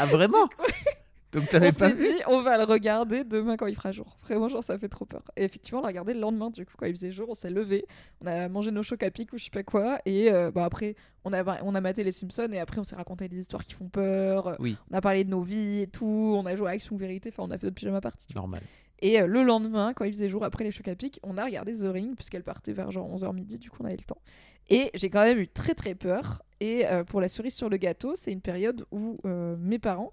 Ah 0.00 0.06
vraiment 0.06 0.48
Donc 1.32 1.48
t'avais 1.48 1.68
on 1.68 1.78
pas 1.78 1.88
s'est 1.90 1.94
vu 1.94 2.08
dit, 2.08 2.22
on 2.26 2.42
va 2.42 2.58
le 2.58 2.64
regarder 2.64 3.22
demain 3.22 3.56
quand 3.56 3.66
il 3.66 3.76
fera 3.76 3.92
jour. 3.92 4.16
Vraiment, 4.24 4.48
genre, 4.48 4.64
ça 4.64 4.76
fait 4.78 4.88
trop 4.88 5.04
peur. 5.04 5.22
Et 5.36 5.44
effectivement, 5.44 5.78
on 5.78 5.82
l'a 5.82 5.88
regardé 5.88 6.12
le 6.12 6.18
lendemain, 6.18 6.50
du 6.50 6.66
coup, 6.66 6.72
quand 6.76 6.86
il 6.86 6.92
faisait 6.92 7.12
jour, 7.12 7.28
on 7.30 7.34
s'est 7.34 7.50
levé, 7.50 7.86
on 8.20 8.26
a 8.26 8.48
mangé 8.48 8.72
nos 8.72 8.82
chocs 8.82 9.02
à 9.04 9.12
pic 9.12 9.32
ou 9.32 9.38
je 9.38 9.44
sais 9.44 9.50
pas 9.50 9.62
quoi. 9.62 10.00
Et 10.06 10.32
euh, 10.32 10.50
bah, 10.50 10.64
après, 10.64 10.96
on 11.24 11.32
a, 11.32 11.62
on 11.62 11.74
a 11.76 11.80
maté 11.80 12.02
les 12.02 12.10
Simpsons 12.10 12.48
et 12.50 12.58
après, 12.58 12.80
on 12.80 12.84
s'est 12.84 12.96
raconté 12.96 13.28
des 13.28 13.38
histoires 13.38 13.64
qui 13.64 13.74
font 13.74 13.88
peur. 13.88 14.56
Oui, 14.58 14.76
On 14.90 14.96
a 14.96 15.00
parlé 15.00 15.22
de 15.22 15.30
nos 15.30 15.42
vies 15.42 15.82
et 15.82 15.86
tout. 15.86 16.34
On 16.36 16.44
a 16.46 16.56
joué 16.56 16.66
à 16.66 16.70
Action 16.72 16.96
Vérité. 16.96 17.30
Enfin, 17.32 17.44
on 17.46 17.52
a 17.52 17.58
fait 17.58 17.66
notre 17.66 17.76
pyjama 17.76 18.00
party. 18.00 18.34
normal. 18.34 18.62
Et 19.00 19.20
euh, 19.20 19.26
le 19.28 19.44
lendemain, 19.44 19.92
quand 19.94 20.04
il 20.04 20.12
faisait 20.12 20.28
jour 20.28 20.42
après 20.44 20.64
les 20.64 20.72
chocs 20.72 20.88
à 20.88 20.96
pic, 20.96 21.20
on 21.22 21.38
a 21.38 21.44
regardé 21.44 21.72
The 21.72 21.84
Ring, 21.84 22.16
puisqu'elle 22.16 22.42
partait 22.42 22.72
vers 22.72 22.90
genre 22.90 23.08
11h 23.08 23.32
midi, 23.34 23.58
du 23.58 23.70
coup 23.70 23.78
on 23.82 23.86
avait 23.86 23.96
le 23.96 24.02
temps. 24.04 24.20
Et 24.68 24.90
j'ai 24.94 25.10
quand 25.10 25.22
même 25.22 25.38
eu 25.38 25.46
très 25.48 25.74
très 25.74 25.94
peur. 25.94 26.42
Et 26.60 26.86
euh, 26.86 27.04
pour 27.04 27.20
la 27.20 27.28
cerise 27.28 27.54
sur 27.54 27.68
le 27.68 27.76
gâteau, 27.76 28.14
c'est 28.14 28.32
une 28.32 28.42
période 28.42 28.84
où 28.90 29.18
euh, 29.24 29.56
mes 29.58 29.78
parents, 29.78 30.12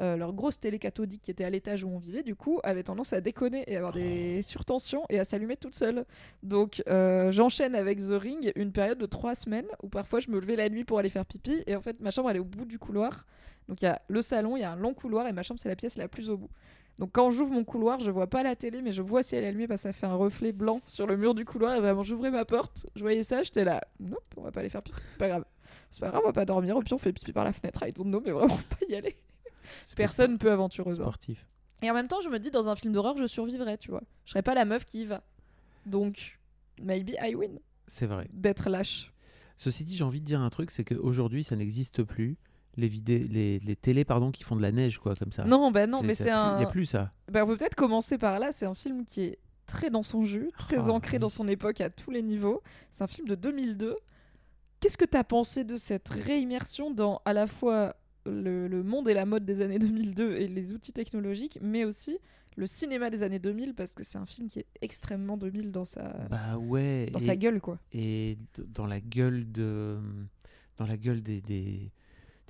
euh, 0.00 0.16
leur 0.16 0.32
grosse 0.32 0.60
télé 0.60 0.78
cathodique 0.78 1.22
qui 1.22 1.32
était 1.32 1.42
à 1.42 1.50
l'étage 1.50 1.82
où 1.82 1.88
on 1.88 1.98
vivait, 1.98 2.22
du 2.22 2.36
coup, 2.36 2.60
avait 2.62 2.84
tendance 2.84 3.12
à 3.12 3.20
déconner 3.20 3.64
et 3.66 3.76
avoir 3.76 3.92
des 3.92 4.42
surtensions 4.42 5.04
et 5.10 5.18
à 5.18 5.24
s'allumer 5.24 5.56
toute 5.56 5.74
seule. 5.74 6.04
Donc 6.44 6.82
euh, 6.88 7.32
j'enchaîne 7.32 7.74
avec 7.74 7.98
The 7.98 8.12
Ring 8.12 8.52
une 8.54 8.70
période 8.70 8.98
de 8.98 9.06
trois 9.06 9.34
semaines 9.34 9.66
où 9.82 9.88
parfois 9.88 10.20
je 10.20 10.30
me 10.30 10.38
levais 10.38 10.54
la 10.54 10.68
nuit 10.68 10.84
pour 10.84 11.00
aller 11.00 11.08
faire 11.08 11.26
pipi. 11.26 11.64
Et 11.66 11.74
en 11.74 11.80
fait, 11.80 11.98
ma 11.98 12.12
chambre 12.12 12.30
elle 12.30 12.36
est 12.36 12.40
au 12.40 12.44
bout 12.44 12.64
du 12.64 12.78
couloir. 12.78 13.26
Donc 13.68 13.82
il 13.82 13.86
y 13.86 13.88
a 13.88 14.00
le 14.06 14.22
salon, 14.22 14.56
il 14.56 14.60
y 14.60 14.64
a 14.64 14.70
un 14.70 14.76
long 14.76 14.94
couloir 14.94 15.26
et 15.26 15.32
ma 15.32 15.42
chambre 15.42 15.58
c'est 15.58 15.68
la 15.68 15.76
pièce 15.76 15.96
la 15.96 16.06
plus 16.06 16.30
au 16.30 16.36
bout. 16.36 16.50
Donc 17.00 17.10
quand 17.12 17.32
j'ouvre 17.32 17.52
mon 17.52 17.64
couloir, 17.64 17.98
je 17.98 18.10
vois 18.12 18.28
pas 18.28 18.44
la 18.44 18.54
télé, 18.54 18.82
mais 18.82 18.92
je 18.92 19.02
vois 19.02 19.24
si 19.24 19.34
elle 19.34 19.44
est 19.44 19.48
allumée 19.48 19.66
parce 19.66 19.82
que 19.82 19.88
ça 19.88 19.92
fait 19.92 20.06
un 20.06 20.14
reflet 20.14 20.52
blanc 20.52 20.80
sur 20.84 21.08
le 21.08 21.16
mur 21.16 21.34
du 21.34 21.44
couloir. 21.44 21.74
Et 21.74 21.80
vraiment, 21.80 22.04
j'ouvrais 22.04 22.30
ma 22.30 22.44
porte, 22.44 22.86
je 22.94 23.02
voyais 23.02 23.24
ça, 23.24 23.42
j'étais 23.42 23.64
là, 23.64 23.82
non, 23.98 24.16
on 24.36 24.42
va 24.42 24.52
pas 24.52 24.60
aller 24.60 24.68
faire 24.68 24.82
pipi, 24.82 25.00
c'est 25.02 25.18
pas 25.18 25.28
grave. 25.28 25.44
C'est 25.90 26.00
pas 26.00 26.08
grave, 26.10 26.20
on 26.24 26.26
va 26.28 26.32
pas 26.32 26.44
dormir, 26.44 26.76
et 26.76 26.80
puis 26.80 26.92
on 26.94 26.98
fait 26.98 27.12
pipi 27.12 27.32
par 27.32 27.44
la 27.44 27.52
fenêtre. 27.52 27.82
I 27.86 27.92
don't 27.92 28.04
know, 28.08 28.20
mais 28.24 28.30
vraiment 28.32 28.56
pas 28.56 28.86
y 28.88 28.94
aller. 28.94 29.16
Personne 29.96 30.38
pas 30.38 30.44
peu 30.46 30.52
aventureuse. 30.52 30.96
sportif. 30.96 31.46
Et 31.82 31.90
en 31.90 31.94
même 31.94 32.08
temps, 32.08 32.20
je 32.20 32.28
me 32.28 32.38
dis, 32.38 32.50
dans 32.50 32.68
un 32.68 32.74
film 32.76 32.92
d'horreur, 32.92 33.16
je 33.16 33.26
survivrais, 33.26 33.78
tu 33.78 33.90
vois. 33.90 34.02
Je 34.24 34.30
serais 34.32 34.42
pas 34.42 34.54
la 34.54 34.64
meuf 34.64 34.84
qui 34.84 35.02
y 35.02 35.06
va. 35.06 35.22
Donc, 35.86 36.38
maybe 36.82 37.10
I 37.22 37.34
win. 37.34 37.58
C'est 37.86 38.06
vrai. 38.06 38.28
D'être 38.32 38.68
lâche. 38.68 39.12
Ceci 39.56 39.84
dit, 39.84 39.96
j'ai 39.96 40.04
envie 40.04 40.20
de 40.20 40.26
dire 40.26 40.40
un 40.40 40.50
truc, 40.50 40.70
c'est 40.70 40.84
qu'aujourd'hui, 40.84 41.44
ça 41.44 41.56
n'existe 41.56 42.02
plus. 42.02 42.36
Les, 42.76 42.88
vidé... 42.88 43.18
les, 43.20 43.58
les 43.60 43.76
télés 43.76 44.04
pardon, 44.04 44.30
qui 44.30 44.44
font 44.44 44.54
de 44.56 44.62
la 44.62 44.72
neige, 44.72 44.98
quoi, 44.98 45.14
comme 45.14 45.32
ça. 45.32 45.44
Non, 45.44 45.70
bah 45.70 45.86
non, 45.86 46.02
mais 46.02 46.14
c'est 46.14 46.30
un. 46.30 46.56
Il 46.56 46.58
n'y 46.60 46.64
a 46.64 46.68
plus 46.70 46.86
ça. 46.86 47.12
Bah, 47.30 47.44
on 47.44 47.46
peut 47.48 47.56
peut-être 47.56 47.74
commencer 47.74 48.18
par 48.18 48.38
là. 48.38 48.52
C'est 48.52 48.66
un 48.66 48.74
film 48.74 49.04
qui 49.04 49.22
est 49.22 49.38
très 49.66 49.90
dans 49.90 50.02
son 50.04 50.24
jus, 50.24 50.50
très 50.58 50.78
Ah, 50.88 50.90
ancré 50.90 51.16
oui. 51.16 51.20
dans 51.20 51.28
son 51.28 51.48
époque 51.48 51.80
à 51.80 51.90
tous 51.90 52.10
les 52.10 52.22
niveaux. 52.22 52.62
C'est 52.90 53.02
un 53.04 53.08
film 53.08 53.26
de 53.28 53.34
2002. 53.34 53.96
Qu'est-ce 54.80 54.96
que 54.98 55.04
t'as 55.04 55.24
pensé 55.24 55.64
de 55.64 55.76
cette 55.76 56.08
réimmersion 56.08 56.90
dans 56.92 57.20
à 57.24 57.32
la 57.32 57.46
fois 57.46 57.96
le, 58.26 58.68
le 58.68 58.82
monde 58.82 59.08
et 59.08 59.14
la 59.14 59.24
mode 59.26 59.44
des 59.44 59.60
années 59.62 59.78
2002 59.80 60.36
et 60.36 60.48
les 60.48 60.72
outils 60.72 60.92
technologiques, 60.92 61.58
mais 61.62 61.84
aussi 61.84 62.18
le 62.56 62.66
cinéma 62.66 63.08
des 63.10 63.22
années 63.22 63.38
2000 63.38 63.74
parce 63.74 63.94
que 63.94 64.02
c'est 64.04 64.18
un 64.18 64.26
film 64.26 64.48
qui 64.48 64.58
est 64.60 64.66
extrêmement 64.82 65.36
2000 65.36 65.70
dans 65.70 65.84
sa, 65.84 66.08
Bah 66.28 66.58
ouais. 66.58 67.08
dans 67.12 67.18
et, 67.20 67.24
sa 67.26 67.36
gueule 67.36 67.60
quoi. 67.60 67.78
et 67.92 68.36
dans 68.58 68.86
la 68.86 69.00
gueule 69.00 69.50
de, 69.50 69.98
dans 70.76 70.86
la 70.86 70.96
gueule 70.96 71.22
des, 71.22 71.40
des, 71.40 71.92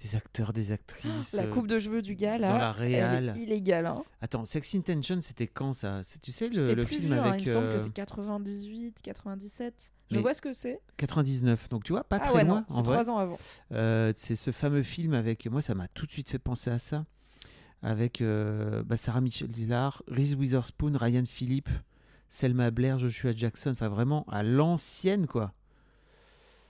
des 0.03 0.17
acteurs, 0.17 0.53
des 0.53 0.73
actrices. 0.73 1.33
La 1.33 1.45
euh, 1.45 1.51
coupe 1.51 1.67
de 1.67 1.79
cheveux 1.79 2.03
du 2.03 2.15
gars 2.15 2.39
là, 2.39 2.53
dans 2.53 2.59
la 2.59 2.71
elle 2.71 2.77
réal. 2.77 3.35
est 3.37 3.43
illégale. 3.43 3.87
Hein. 3.87 4.03
Attends, 4.21 4.45
Sex 4.45 4.75
Intention, 4.75 5.21
c'était 5.21 5.47
quand 5.47 5.73
ça? 5.73 6.01
Tu 6.23 6.31
sais 6.31 6.49
le, 6.49 6.85
film 6.85 7.07
vieux, 7.07 7.13
hein, 7.15 7.23
avec 7.25 7.43
il 7.43 7.49
me 7.49 7.53
semble 7.53 7.67
euh, 7.67 7.77
que 7.77 7.83
c'est 7.83 7.91
98, 7.91 9.03
97. 9.03 9.93
Je 10.11 10.17
mais- 10.17 10.23
vois 10.23 10.35
ce 10.35 10.43
que 10.43 10.53
c'est. 10.53 10.81
99. 10.97 11.69
Donc 11.69 11.85
tu 11.85 11.93
vois, 11.93 12.05
pas 12.05 12.17
ah 12.21 12.27
très 12.29 12.35
ouais, 12.35 12.45
loin 12.45 12.65
c'est 12.69 12.83
trois 12.83 13.11
ans 13.11 13.19
avant. 13.19 13.39
Euh, 13.73 14.13
c'est 14.15 14.37
ce 14.37 14.51
fameux 14.53 14.83
film 14.83 15.15
avec 15.15 15.47
moi, 15.51 15.61
ça 15.63 15.75
m'a 15.75 15.89
tout 15.89 16.07
de 16.07 16.13
suite 16.13 16.29
fait 16.29 16.39
penser 16.39 16.71
à 16.71 16.79
ça, 16.79 17.05
avec 17.83 18.21
euh, 18.21 18.83
bah, 18.85 18.97
Sarah 18.97 19.21
Michelle 19.21 19.55
Gellar, 19.55 20.03
Reese 20.07 20.35
Witherspoon, 20.35 20.97
Ryan 20.97 21.25
Philippe, 21.27 21.71
Selma 22.29 22.71
Blair, 22.71 22.99
Joshua 22.99 23.33
Jackson, 23.33 23.71
enfin 23.73 23.89
vraiment 23.89 24.25
à 24.29 24.43
l'ancienne 24.43 25.27
quoi. 25.27 25.53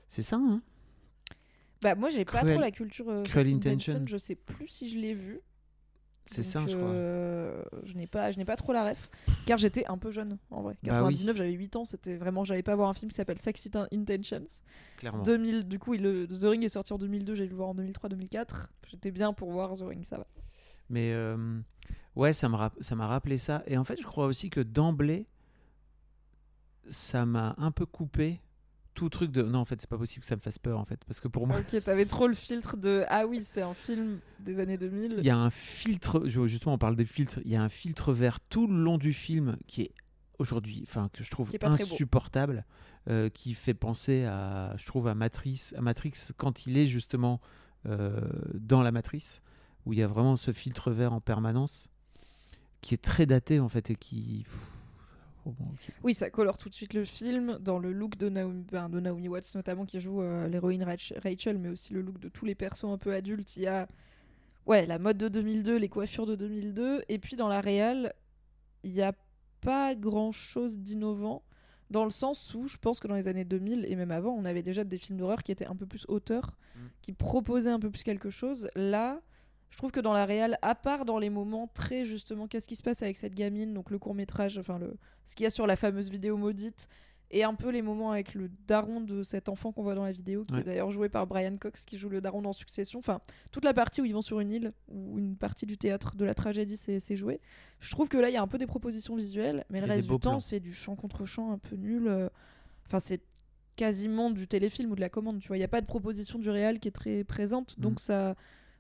C'est 0.08 0.22
ça, 0.22 0.36
hein? 0.36 0.62
Bah 1.82 1.94
moi 1.94 2.10
j'ai 2.10 2.24
pas 2.24 2.38
Cruel- 2.40 2.54
trop 2.54 2.60
la 2.60 2.70
culture 2.70 3.08
euh, 3.08 3.22
Cruel 3.22 3.54
Intention. 3.54 4.02
Je 4.06 4.16
sais 4.18 4.34
plus 4.34 4.66
si 4.68 4.88
je 4.90 4.98
l'ai 4.98 5.14
vu. 5.14 5.40
C'est 6.30 6.42
ça, 6.42 6.66
je 6.66 6.76
crois. 6.76 6.90
euh, 6.90 7.64
je 7.84 7.94
n'ai 7.94 8.06
pas, 8.06 8.30
je 8.30 8.36
n'ai 8.36 8.44
pas 8.44 8.56
trop 8.56 8.74
la 8.74 8.84
ref, 8.90 9.08
car 9.46 9.56
j'étais 9.56 9.86
un 9.86 9.96
peu 9.96 10.10
jeune 10.10 10.36
en 10.50 10.60
vrai. 10.60 10.74
Bah 10.82 10.90
99, 10.92 11.32
oui. 11.32 11.38
j'avais 11.38 11.52
8 11.52 11.76
ans, 11.76 11.84
c'était 11.86 12.16
vraiment, 12.18 12.44
j'allais 12.44 12.62
pas 12.62 12.76
voir 12.76 12.90
un 12.90 12.92
film 12.94 13.10
qui 13.10 13.16
s'appelle 13.16 13.38
Sex 13.38 13.66
Intentions. 13.90 14.44
Clairement. 14.98 15.22
2000, 15.22 15.64
du 15.66 15.78
coup, 15.78 15.94
il, 15.94 16.02
le- 16.02 16.26
The 16.28 16.44
Ring 16.44 16.62
est 16.64 16.68
sorti 16.68 16.92
en 16.92 16.98
2002, 16.98 17.34
j'ai 17.34 17.44
dû 17.44 17.50
le 17.50 17.56
voir 17.56 17.70
en 17.70 17.74
2003-2004. 17.76 18.66
J'étais 18.90 19.10
bien 19.10 19.32
pour 19.32 19.50
voir 19.52 19.74
The 19.78 19.80
Ring, 19.84 20.04
ça 20.04 20.18
va. 20.18 20.26
Mais 20.90 21.12
euh, 21.14 21.58
ouais, 22.14 22.34
ça 22.34 22.50
me 22.50 22.56
rap- 22.56 22.76
ça 22.82 22.94
m'a 22.94 23.06
rappelé 23.06 23.38
ça. 23.38 23.62
Et 23.66 23.78
en 23.78 23.84
fait, 23.84 23.98
je 23.98 24.06
crois 24.06 24.26
aussi 24.26 24.50
que 24.50 24.60
d'emblée, 24.60 25.26
ça 26.90 27.24
m'a 27.24 27.54
un 27.58 27.70
peu 27.70 27.86
coupé 27.86 28.40
tout 28.98 29.08
truc 29.08 29.30
de. 29.30 29.42
Non, 29.42 29.60
en 29.60 29.64
fait, 29.64 29.80
c'est 29.80 29.88
pas 29.88 29.96
possible 29.98 30.22
que 30.22 30.26
ça 30.26 30.34
me 30.36 30.40
fasse 30.40 30.58
peur, 30.58 30.78
en 30.78 30.84
fait. 30.84 31.00
Parce 31.06 31.20
que 31.20 31.28
pour 31.28 31.46
moi, 31.46 31.58
Ok, 31.60 31.82
t'avais 31.84 32.04
trop 32.04 32.26
le 32.26 32.34
filtre 32.34 32.76
de 32.76 33.04
ah 33.08 33.26
oui, 33.26 33.42
c'est 33.42 33.62
un 33.62 33.74
film 33.74 34.18
des 34.40 34.58
années 34.58 34.76
2000. 34.76 35.16
il 35.18 35.24
y 35.24 35.30
a 35.30 35.36
un 35.36 35.50
filtre. 35.50 36.26
Justement, 36.26 36.74
on 36.74 36.78
parle 36.78 36.96
des 36.96 37.04
filtres. 37.04 37.38
Il 37.44 37.50
y 37.50 37.56
a 37.56 37.62
un 37.62 37.68
filtre 37.68 38.12
vert 38.12 38.40
tout 38.40 38.66
le 38.66 38.74
long 38.82 38.98
du 38.98 39.12
film 39.12 39.56
qui 39.68 39.82
est 39.82 39.92
aujourd'hui, 40.38 40.80
enfin, 40.86 41.08
que 41.12 41.22
je 41.22 41.30
trouve 41.30 41.50
Qui 41.50 41.58
insupportable. 41.62 42.64
euh, 43.08 43.28
qui 43.28 43.54
fait 43.54 43.74
penser 43.74 44.24
à, 44.24 44.74
je 44.76 44.84
trouve, 44.86 45.06
à 45.08 45.14
Matrix, 45.14 45.70
à 45.76 45.80
Matrix 45.80 46.12
quand 46.36 46.66
il 46.66 46.76
est 46.76 46.86
justement 46.88 47.40
euh, 47.86 48.20
dans 48.54 48.82
la 48.82 48.90
matrice, 48.92 49.40
où 49.86 49.92
il 49.92 49.98
y 50.00 50.02
a 50.02 50.06
vraiment 50.08 50.36
ce 50.36 50.52
filtre 50.52 50.90
vert 50.90 51.12
en 51.12 51.20
permanence, 51.20 51.88
qui 52.82 52.94
est 52.94 53.02
très 53.02 53.26
daté 53.26 53.60
en 53.60 53.68
fait 53.68 53.90
et 53.90 53.94
qui. 53.96 54.44
pff, 54.44 54.58
oh 55.48 55.52
bon. 55.58 55.66
Oui, 56.04 56.14
ça 56.14 56.30
colore 56.30 56.56
tout 56.58 56.68
de 56.68 56.74
suite 56.74 56.94
le 56.94 57.04
film 57.04 57.58
dans 57.60 57.78
le 57.78 57.92
look 57.92 58.16
de 58.16 58.28
Naomi, 58.28 58.64
ben, 58.70 58.88
de 58.88 59.00
Naomi 59.00 59.28
Watts 59.28 59.54
notamment 59.54 59.84
qui 59.86 60.00
joue 60.00 60.22
euh, 60.22 60.46
l'héroïne 60.48 60.82
Rach- 60.84 61.12
Rachel, 61.22 61.58
mais 61.58 61.68
aussi 61.68 61.92
le 61.94 62.02
look 62.02 62.18
de 62.20 62.28
tous 62.28 62.44
les 62.44 62.54
persos 62.54 62.84
un 62.84 62.98
peu 62.98 63.12
adultes. 63.14 63.56
Il 63.56 63.62
y 63.62 63.66
a 63.66 63.88
ouais 64.66 64.86
la 64.86 64.98
mode 64.98 65.18
de 65.18 65.28
2002, 65.28 65.76
les 65.76 65.88
coiffures 65.88 66.26
de 66.26 66.36
2002, 66.36 67.02
et 67.08 67.18
puis 67.18 67.36
dans 67.36 67.48
la 67.48 67.60
réal, 67.60 68.12
il 68.84 68.92
n'y 68.92 69.02
a 69.02 69.12
pas 69.60 69.94
grand 69.94 70.30
chose 70.32 70.78
d'innovant 70.78 71.42
dans 71.90 72.04
le 72.04 72.10
sens 72.10 72.54
où 72.54 72.68
je 72.68 72.76
pense 72.76 73.00
que 73.00 73.08
dans 73.08 73.14
les 73.14 73.28
années 73.28 73.44
2000 73.46 73.86
et 73.88 73.96
même 73.96 74.10
avant, 74.10 74.32
on 74.32 74.44
avait 74.44 74.62
déjà 74.62 74.84
des 74.84 74.98
films 74.98 75.18
d'horreur 75.18 75.42
qui 75.42 75.52
étaient 75.52 75.66
un 75.66 75.74
peu 75.76 75.86
plus 75.86 76.04
auteurs, 76.08 76.56
Mm. 76.76 76.80
qui 77.02 77.12
proposaient 77.12 77.70
un 77.70 77.80
peu 77.80 77.90
plus 77.90 78.04
quelque 78.04 78.30
chose. 78.30 78.68
Là, 78.76 79.20
je 79.70 79.76
trouve 79.76 79.90
que 79.90 80.00
dans 80.00 80.12
la 80.14 80.24
réal, 80.24 80.58
à 80.62 80.74
part 80.74 81.04
dans 81.04 81.18
les 81.18 81.30
moments 81.30 81.68
très 81.74 82.04
justement, 82.04 82.46
qu'est-ce 82.48 82.66
qui 82.66 82.76
se 82.76 82.82
passe 82.82 83.02
avec 83.02 83.16
cette 83.16 83.34
gamine, 83.34 83.74
donc 83.74 83.90
le 83.90 83.98
court 83.98 84.14
métrage, 84.14 84.58
enfin 84.58 84.78
le 84.78 84.96
ce 85.26 85.34
qu'il 85.36 85.44
y 85.44 85.46
a 85.46 85.50
sur 85.50 85.66
la 85.66 85.76
fameuse 85.76 86.08
vidéo 86.10 86.36
maudite, 86.38 86.88
et 87.30 87.44
un 87.44 87.52
peu 87.54 87.68
les 87.68 87.82
moments 87.82 88.10
avec 88.12 88.32
le 88.34 88.48
daron 88.66 89.02
de 89.02 89.22
cet 89.22 89.50
enfant 89.50 89.70
qu'on 89.70 89.82
voit 89.82 89.94
dans 89.94 90.04
la 90.04 90.12
vidéo, 90.12 90.46
qui 90.46 90.54
Ouais. 90.54 90.60
est 90.60 90.64
d'ailleurs 90.64 90.90
joué 90.90 91.10
par 91.10 91.26
Brian 91.26 91.54
Cox, 91.58 91.84
qui 91.84 91.98
joue 91.98 92.08
le 92.08 92.22
daron 92.22 92.40
dans 92.40 92.54
Succession. 92.54 92.98
Enfin, 92.98 93.20
toute 93.52 93.64
la 93.66 93.74
partie 93.74 94.00
où 94.00 94.06
ils 94.06 94.14
vont 94.14 94.22
sur 94.22 94.40
une 94.40 94.50
île, 94.50 94.72
où 94.88 95.18
une 95.18 95.36
partie 95.36 95.66
du 95.66 95.76
théâtre 95.76 96.16
de 96.16 96.24
la 96.24 96.34
tragédie 96.34 96.78
c'est 96.78 96.98
c'est 97.00 97.16
joué. 97.16 97.38
Je 97.80 97.90
trouve 97.90 98.08
que 98.08 98.16
là, 98.16 98.30
il 98.30 98.32
y 98.32 98.38
a 98.38 98.42
un 98.42 98.48
peu 98.48 98.56
des 98.56 98.66
propositions 98.66 99.14
visuelles, 99.16 99.66
mais 99.68 99.80
le 99.80 99.86
reste 99.86 100.08
du 100.08 100.18
temps, 100.18 100.40
c'est 100.40 100.60
du 100.60 100.72
champ 100.72 100.96
contre 100.96 101.26
champ 101.26 101.52
un 101.52 101.58
peu 101.58 101.76
nul. 101.76 102.08
euh. 102.08 102.30
Enfin, 102.86 103.00
c'est 103.00 103.20
quasiment 103.76 104.30
du 104.30 104.48
téléfilm 104.48 104.90
ou 104.90 104.96
de 104.96 105.00
la 105.02 105.10
commande, 105.10 105.38
tu 105.40 105.48
vois. 105.48 105.56
Il 105.56 105.60
n'y 105.60 105.64
a 105.64 105.68
pas 105.68 105.82
de 105.82 105.86
proposition 105.86 106.38
du 106.38 106.48
réel 106.50 106.80
qui 106.80 106.88
est 106.88 106.92
très 106.92 107.24
présente, 107.24 107.78
donc 107.78 107.94
Mm. 107.96 107.98
ça... 107.98 108.34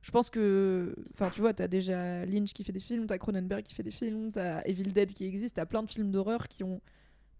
Je 0.08 0.10
pense 0.10 0.30
que, 0.30 0.94
enfin, 1.12 1.28
tu 1.28 1.42
vois, 1.42 1.52
t'as 1.52 1.68
déjà 1.68 2.24
Lynch 2.24 2.54
qui 2.54 2.64
fait 2.64 2.72
des 2.72 2.80
films, 2.80 3.04
t'as 3.06 3.18
Cronenberg 3.18 3.62
qui 3.62 3.74
fait 3.74 3.82
des 3.82 3.90
films, 3.90 4.32
t'as 4.32 4.62
Evil 4.62 4.90
Dead 4.90 5.12
qui 5.12 5.26
existe, 5.26 5.56
t'as 5.56 5.66
plein 5.66 5.82
de 5.82 5.90
films 5.90 6.10
d'horreur 6.10 6.48
qui 6.48 6.64
ont 6.64 6.80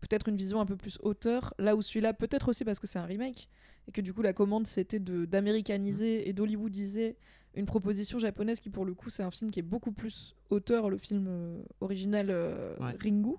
peut-être 0.03 0.29
une 0.29 0.37
vision 0.37 0.61
un 0.61 0.67
peu 0.67 0.77
plus 0.77 0.99
auteur. 1.01 1.55
Là 1.59 1.77
où 1.77 1.81
celui-là, 1.81 2.13
peut-être 2.13 2.49
aussi 2.49 2.67
parce 2.67 2.79
que 2.79 2.87
c'est 2.87 2.99
un 2.99 3.07
remake 3.07 3.49
et 3.87 3.91
que 3.91 4.03
du 4.03 4.13
coup 4.13 4.21
la 4.21 4.35
commande 4.35 4.67
c'était 4.67 4.99
d'américaniser 4.99 6.29
et 6.29 6.35
d'hollywoodiser 6.35 7.17
une 7.55 7.65
proposition 7.65 8.19
japonaise 8.19 8.61
qui 8.61 8.69
pour 8.69 8.85
le 8.85 8.93
coup 8.93 9.09
c'est 9.09 9.23
un 9.23 9.31
film 9.31 9.51
qui 9.51 9.61
est 9.61 9.63
beaucoup 9.63 9.93
plus 9.93 10.37
auteur, 10.51 10.91
le 10.91 10.99
film 10.99 11.25
euh, 11.27 11.63
original 11.81 12.27
euh, 12.29 12.77
Ouais. 12.81 12.95
Ringu. 13.03 13.37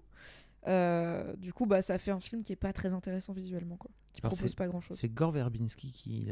Euh, 0.68 1.36
du 1.38 1.54
coup, 1.54 1.66
bah, 1.66 1.82
ça 1.82 1.98
fait 1.98 2.12
un 2.12 2.20
film 2.20 2.44
qui 2.44 2.52
est 2.54 2.58
pas 2.58 2.74
très 2.74 2.94
intéressant 2.94 3.34
visuellement, 3.34 3.78
quoi. 3.78 3.92
Qui 4.20 4.26
Alors, 4.26 4.36
propose 4.36 4.50
c'est- 4.52 5.08
pas 5.08 5.08
Gore 5.08 5.32
Verbinski 5.32 5.92
qui 5.92 6.26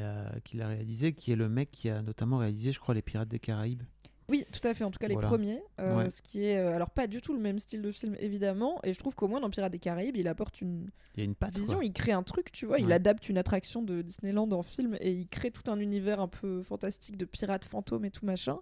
l'a 0.58 0.68
réalisé, 0.68 1.14
qui 1.14 1.32
est 1.32 1.36
le 1.38 1.48
mec 1.48 1.72
qui 1.72 1.90
a 1.90 2.02
notamment 2.02 2.38
réalisé, 2.40 2.72
je 2.74 2.80
crois, 2.80 2.94
Les 2.94 3.02
Pirates 3.02 3.30
des 3.30 3.40
Caraïbes. 3.40 3.84
Oui, 4.30 4.44
tout 4.52 4.68
à 4.68 4.74
fait. 4.74 4.84
En 4.84 4.92
tout 4.92 5.00
cas, 5.00 5.08
les 5.08 5.14
Voilà. 5.14 5.30
premiers. 5.30 5.62
euh, 5.80 5.96
Ouais. 6.00 6.10
Ce 6.10 6.22
qui 6.22 6.44
est, 6.44 6.58
euh, 6.58 6.76
alors, 6.76 6.90
pas 6.90 7.08
du 7.08 7.22
tout 7.22 7.32
le 7.32 7.40
même 7.40 7.60
style 7.60 7.82
de 7.82 7.92
film, 7.94 8.18
évidemment. 8.20 8.78
Et 8.84 8.92
je 8.92 9.00
trouve 9.00 9.16
qu'au 9.16 9.30
moins 9.30 9.40
dans 9.40 9.50
Pirates 9.50 9.72
des 9.72 9.80
Caraïbes, 9.80 10.18
il 10.18 10.28
apporte 10.28 10.60
une 10.60 10.90
Il 11.16 11.20
y 11.20 11.22
a 11.22 11.24
une 11.24 11.34
patte. 11.36 11.56
vision, 11.58 11.78
quoi. 11.78 11.86
il 11.86 11.94
crée 11.94 12.12
un 12.12 12.24
truc, 12.24 12.52
tu 12.52 12.66
vois. 12.66 12.78
Il 12.80 12.92
adapte 12.92 13.30
une 13.30 13.38
attraction 13.38 13.82
de 13.82 14.02
Disneyland 14.02 14.52
en 14.52 14.64
film 14.64 14.98
et 15.00 15.14
il 15.14 15.30
crée 15.30 15.50
tout 15.52 15.72
un 15.72 15.80
univers 15.80 16.20
un 16.20 16.28
peu 16.28 16.62
fantastique 16.62 17.16
de 17.16 17.24
pirates 17.24 17.64
fantômes 17.64 18.04
et 18.04 18.12
tout 18.12 18.26
machin. 18.26 18.58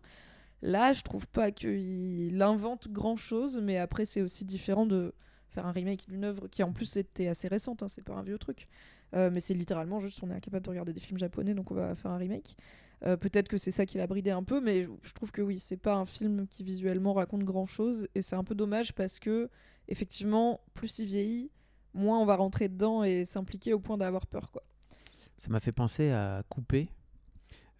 Là, 0.61 0.93
je 0.93 1.01
trouve 1.01 1.25
pas 1.27 1.49
qu'il 1.51 2.39
invente 2.43 2.87
grand 2.89 3.15
chose, 3.17 3.59
mais 3.59 3.77
après, 3.79 4.05
c'est 4.05 4.21
aussi 4.21 4.45
différent 4.45 4.85
de 4.85 5.15
faire 5.49 5.65
un 5.65 5.71
remake 5.71 6.07
d'une 6.07 6.25
œuvre 6.25 6.47
qui 6.47 6.61
en 6.61 6.71
plus 6.73 6.95
était 6.97 7.27
assez 7.27 7.47
récente, 7.47 7.81
hein, 7.81 7.87
c'est 7.87 8.03
pas 8.03 8.13
un 8.13 8.23
vieux 8.23 8.37
truc. 8.37 8.67
Euh, 9.13 9.29
mais 9.33 9.39
c'est 9.39 9.53
littéralement 9.53 9.99
juste 9.99 10.21
on 10.23 10.29
est 10.29 10.33
incapable 10.33 10.65
de 10.65 10.69
regarder 10.69 10.93
des 10.93 10.99
films 10.99 11.17
japonais, 11.17 11.53
donc 11.53 11.71
on 11.71 11.75
va 11.75 11.95
faire 11.95 12.11
un 12.11 12.17
remake. 12.17 12.55
Euh, 13.05 13.17
Peut-être 13.17 13.47
que 13.47 13.57
c'est 13.57 13.71
ça 13.71 13.85
qui 13.85 13.97
l'a 13.97 14.07
bridé 14.07 14.31
un 14.31 14.43
peu, 14.43 14.61
mais 14.61 14.87
je 15.03 15.13
trouve 15.13 15.31
que 15.31 15.41
oui, 15.41 15.59
c'est 15.59 15.77
pas 15.77 15.95
un 15.95 16.05
film 16.05 16.47
qui 16.47 16.63
visuellement 16.63 17.13
raconte 17.13 17.43
grand 17.43 17.65
chose, 17.65 18.07
et 18.15 18.21
c'est 18.21 18.35
un 18.35 18.43
peu 18.43 18.55
dommage 18.55 18.93
parce 18.93 19.19
que, 19.19 19.49
effectivement, 19.87 20.61
plus 20.73 20.99
il 20.99 21.05
vieillit, 21.05 21.51
moins 21.93 22.19
on 22.19 22.25
va 22.25 22.35
rentrer 22.35 22.67
dedans 22.67 23.03
et 23.03 23.25
s'impliquer 23.25 23.73
au 23.73 23.79
point 23.79 23.97
d'avoir 23.97 24.25
peur, 24.27 24.51
quoi. 24.51 24.63
Ça 25.37 25.49
m'a 25.49 25.59
fait 25.59 25.73
penser 25.73 26.11
à 26.11 26.43
Coupé, 26.49 26.87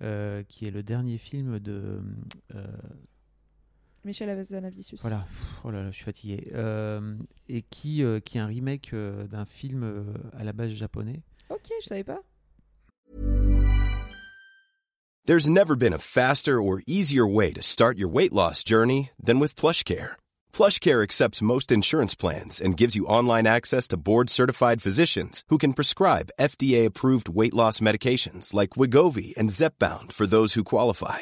euh, 0.01 0.43
qui 0.43 0.65
est 0.65 0.71
le 0.71 0.83
dernier 0.83 1.17
film 1.17 1.59
de. 1.59 2.01
Michel 4.05 4.29
Hazanavicius. 4.29 5.01
voilà, 5.01 5.25
Pff, 5.27 5.59
oh 5.65 5.71
là 5.71 5.83
là, 5.83 5.89
je 5.91 5.95
suis 5.95 6.05
fatigué. 6.05 6.51
Euh, 6.53 7.15
et 7.49 7.63
qui, 7.63 8.03
euh, 8.03 8.19
qui 8.19 8.37
est 8.37 8.41
un 8.41 8.47
remake 8.47 8.91
euh, 8.93 9.25
d'un 9.27 9.45
film 9.45 9.83
euh, 9.83 10.03
à 10.37 10.43
la 10.43 10.53
base 10.53 10.71
japonais. 10.71 11.21
Ok, 11.49 11.69
je 11.81 11.87
savais 11.87 12.03
pas. 12.03 12.21
There's 15.25 15.49
never 15.49 15.75
been 15.75 15.93
a 15.93 15.97
faster 15.97 16.61
or 16.61 16.81
easier 16.85 17.25
way 17.25 17.51
to 17.53 17.61
start 17.63 17.97
your 17.97 18.07
weight 18.07 18.31
loss 18.31 18.63
journey 18.63 19.09
than 19.19 19.39
with 19.39 19.55
PlushCare. 19.55 20.17
PlushCare 20.53 21.01
accepts 21.01 21.41
most 21.41 21.71
insurance 21.71 22.13
plans 22.13 22.61
and 22.61 22.77
gives 22.77 22.95
you 22.95 23.07
online 23.07 23.47
access 23.47 23.87
to 23.87 23.97
board-certified 23.97 24.83
physicians 24.83 25.43
who 25.49 25.57
can 25.57 25.73
prescribe 25.73 26.29
FDA-approved 26.39 27.27
weight 27.27 27.55
loss 27.55 27.79
medications 27.79 28.53
like 28.53 28.77
Wigovi 28.77 29.35
and 29.35 29.49
Zepbound 29.49 30.13
for 30.13 30.27
those 30.27 30.53
who 30.53 30.63
qualify. 30.63 31.21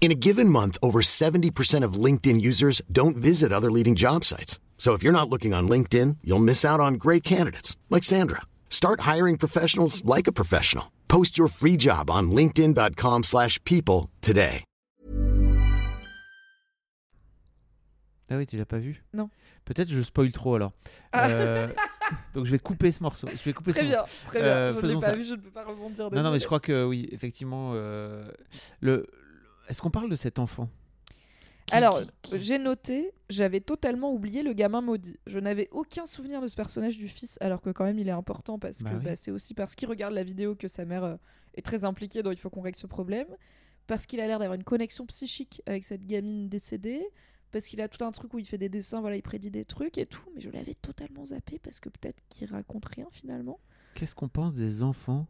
In 0.00 0.12
a 0.12 0.14
given 0.14 0.48
month, 0.48 0.78
over 0.82 1.00
70% 1.02 1.82
of 1.82 1.94
LinkedIn 1.94 2.40
users 2.40 2.80
don't 2.92 3.16
visit 3.16 3.52
other 3.52 3.70
leading 3.72 3.96
job 3.96 4.24
sites. 4.24 4.60
So 4.78 4.92
if 4.92 5.02
you're 5.02 5.12
not 5.12 5.28
looking 5.28 5.52
on 5.52 5.68
LinkedIn, 5.68 6.18
you'll 6.22 6.38
miss 6.38 6.64
out 6.64 6.78
on 6.78 6.94
great 6.94 7.24
candidates 7.24 7.76
like 7.90 8.04
Sandra. 8.04 8.42
Start 8.70 9.00
hiring 9.00 9.36
professionals 9.36 10.04
like 10.04 10.28
a 10.28 10.32
professional. 10.32 10.92
Post 11.08 11.36
your 11.38 11.48
free 11.48 11.76
job 11.78 12.08
on 12.10 12.30
linkedin.com/people 12.30 13.22
slash 13.24 13.58
people 13.64 14.10
today. 14.20 14.62
Ah 18.28 18.36
oui, 18.38 18.46
tu 18.46 18.56
l'as 18.56 18.64
pas 18.66 18.78
vu? 18.78 19.04
Non. 19.14 19.30
Peut-être 19.64 19.88
je 19.88 20.00
spoil 20.02 20.32
trop 20.32 20.56
alors. 20.56 20.72
Ah. 21.12 21.28
Euh, 21.30 21.68
donc 22.34 22.44
je 22.44 22.50
vais 22.50 22.58
couper 22.58 22.90
ce 22.92 23.00
morceau. 23.02 23.28
Je 23.32 23.40
vais 23.44 23.52
couper 23.52 23.72
ce 23.72 23.78
Très 23.78 23.88
morceau. 23.88 24.04
bien, 24.04 24.30
très 24.30 24.40
bien. 24.40 24.48
Euh, 24.48 24.72
je 24.72 24.80
ne 24.84 24.88
l'ai 24.88 24.94
pas 24.94 25.00
ça. 25.00 25.14
vu, 25.16 25.24
je 25.24 25.34
ne 25.34 25.40
peux 25.40 25.50
pas 25.50 25.64
rebondir. 25.64 26.10
Non, 26.10 26.22
non, 26.24 26.30
mais 26.32 26.40
je 26.40 26.46
crois 26.46 26.58
que 26.60 26.84
oui, 26.84 27.08
effectivement. 27.12 27.70
euh, 27.74 28.28
le- 28.80 29.06
Est-ce 29.68 29.82
qu'on 29.82 29.90
parle 29.90 30.08
de 30.10 30.14
cet 30.16 30.38
enfant 30.38 30.68
Alors, 31.72 32.00
qui- 32.22 32.40
j'ai 32.40 32.58
noté, 32.58 33.10
j'avais 33.28 33.60
totalement 33.60 34.12
oublié 34.12 34.42
le 34.42 34.52
gamin 34.52 34.80
maudit. 34.80 35.16
Je 35.26 35.38
n'avais 35.38 35.68
aucun 35.72 36.06
souvenir 36.06 36.40
de 36.40 36.46
ce 36.46 36.54
personnage 36.54 36.96
du 36.96 37.08
fils, 37.08 37.38
alors 37.40 37.60
que 37.60 37.70
quand 37.70 37.84
même 37.84 37.98
il 37.98 38.08
est 38.08 38.12
important 38.12 38.58
parce 38.58 38.82
Bah 38.82 38.90
que 38.90 38.96
oui. 38.96 39.04
bah, 39.04 39.16
c'est 39.16 39.30
aussi 39.32 39.54
parce 39.54 39.74
qu'il 39.74 39.88
regarde 39.88 40.14
la 40.14 40.22
vidéo 40.22 40.54
que 40.54 40.68
sa 40.68 40.84
mère 40.84 41.02
euh, 41.04 41.16
est 41.54 41.62
très 41.62 41.84
impliquée, 41.84 42.22
donc 42.22 42.34
il 42.34 42.38
faut 42.40 42.50
qu'on 42.50 42.60
règle 42.60 42.78
ce 42.78 42.86
problème. 42.86 43.26
Parce 43.88 44.06
qu'il 44.06 44.20
a 44.20 44.26
l'air 44.26 44.38
d'avoir 44.40 44.56
une 44.56 44.64
connexion 44.64 45.06
psychique 45.06 45.62
avec 45.66 45.84
cette 45.84 46.04
gamine 46.06 46.48
décédée. 46.48 47.02
Parce 47.52 47.66
qu'il 47.66 47.80
a 47.80 47.88
tout 47.88 48.04
un 48.04 48.10
truc 48.10 48.34
où 48.34 48.38
il 48.40 48.44
fait 48.44 48.58
des 48.58 48.68
dessins, 48.68 49.00
voilà, 49.00 49.16
il 49.16 49.22
prédit 49.22 49.50
des 49.52 49.64
trucs 49.64 49.96
et 49.98 50.06
tout. 50.06 50.24
Mais 50.34 50.40
je 50.40 50.50
l'avais 50.50 50.74
totalement 50.74 51.24
zappé 51.24 51.58
parce 51.60 51.78
que 51.80 51.88
peut-être 51.88 52.18
qu'il 52.28 52.50
raconte 52.50 52.84
rien 52.86 53.06
finalement. 53.12 53.60
Qu'est-ce 53.94 54.14
qu'on 54.16 54.28
pense 54.28 54.54
des 54.54 54.82
enfants 54.82 55.26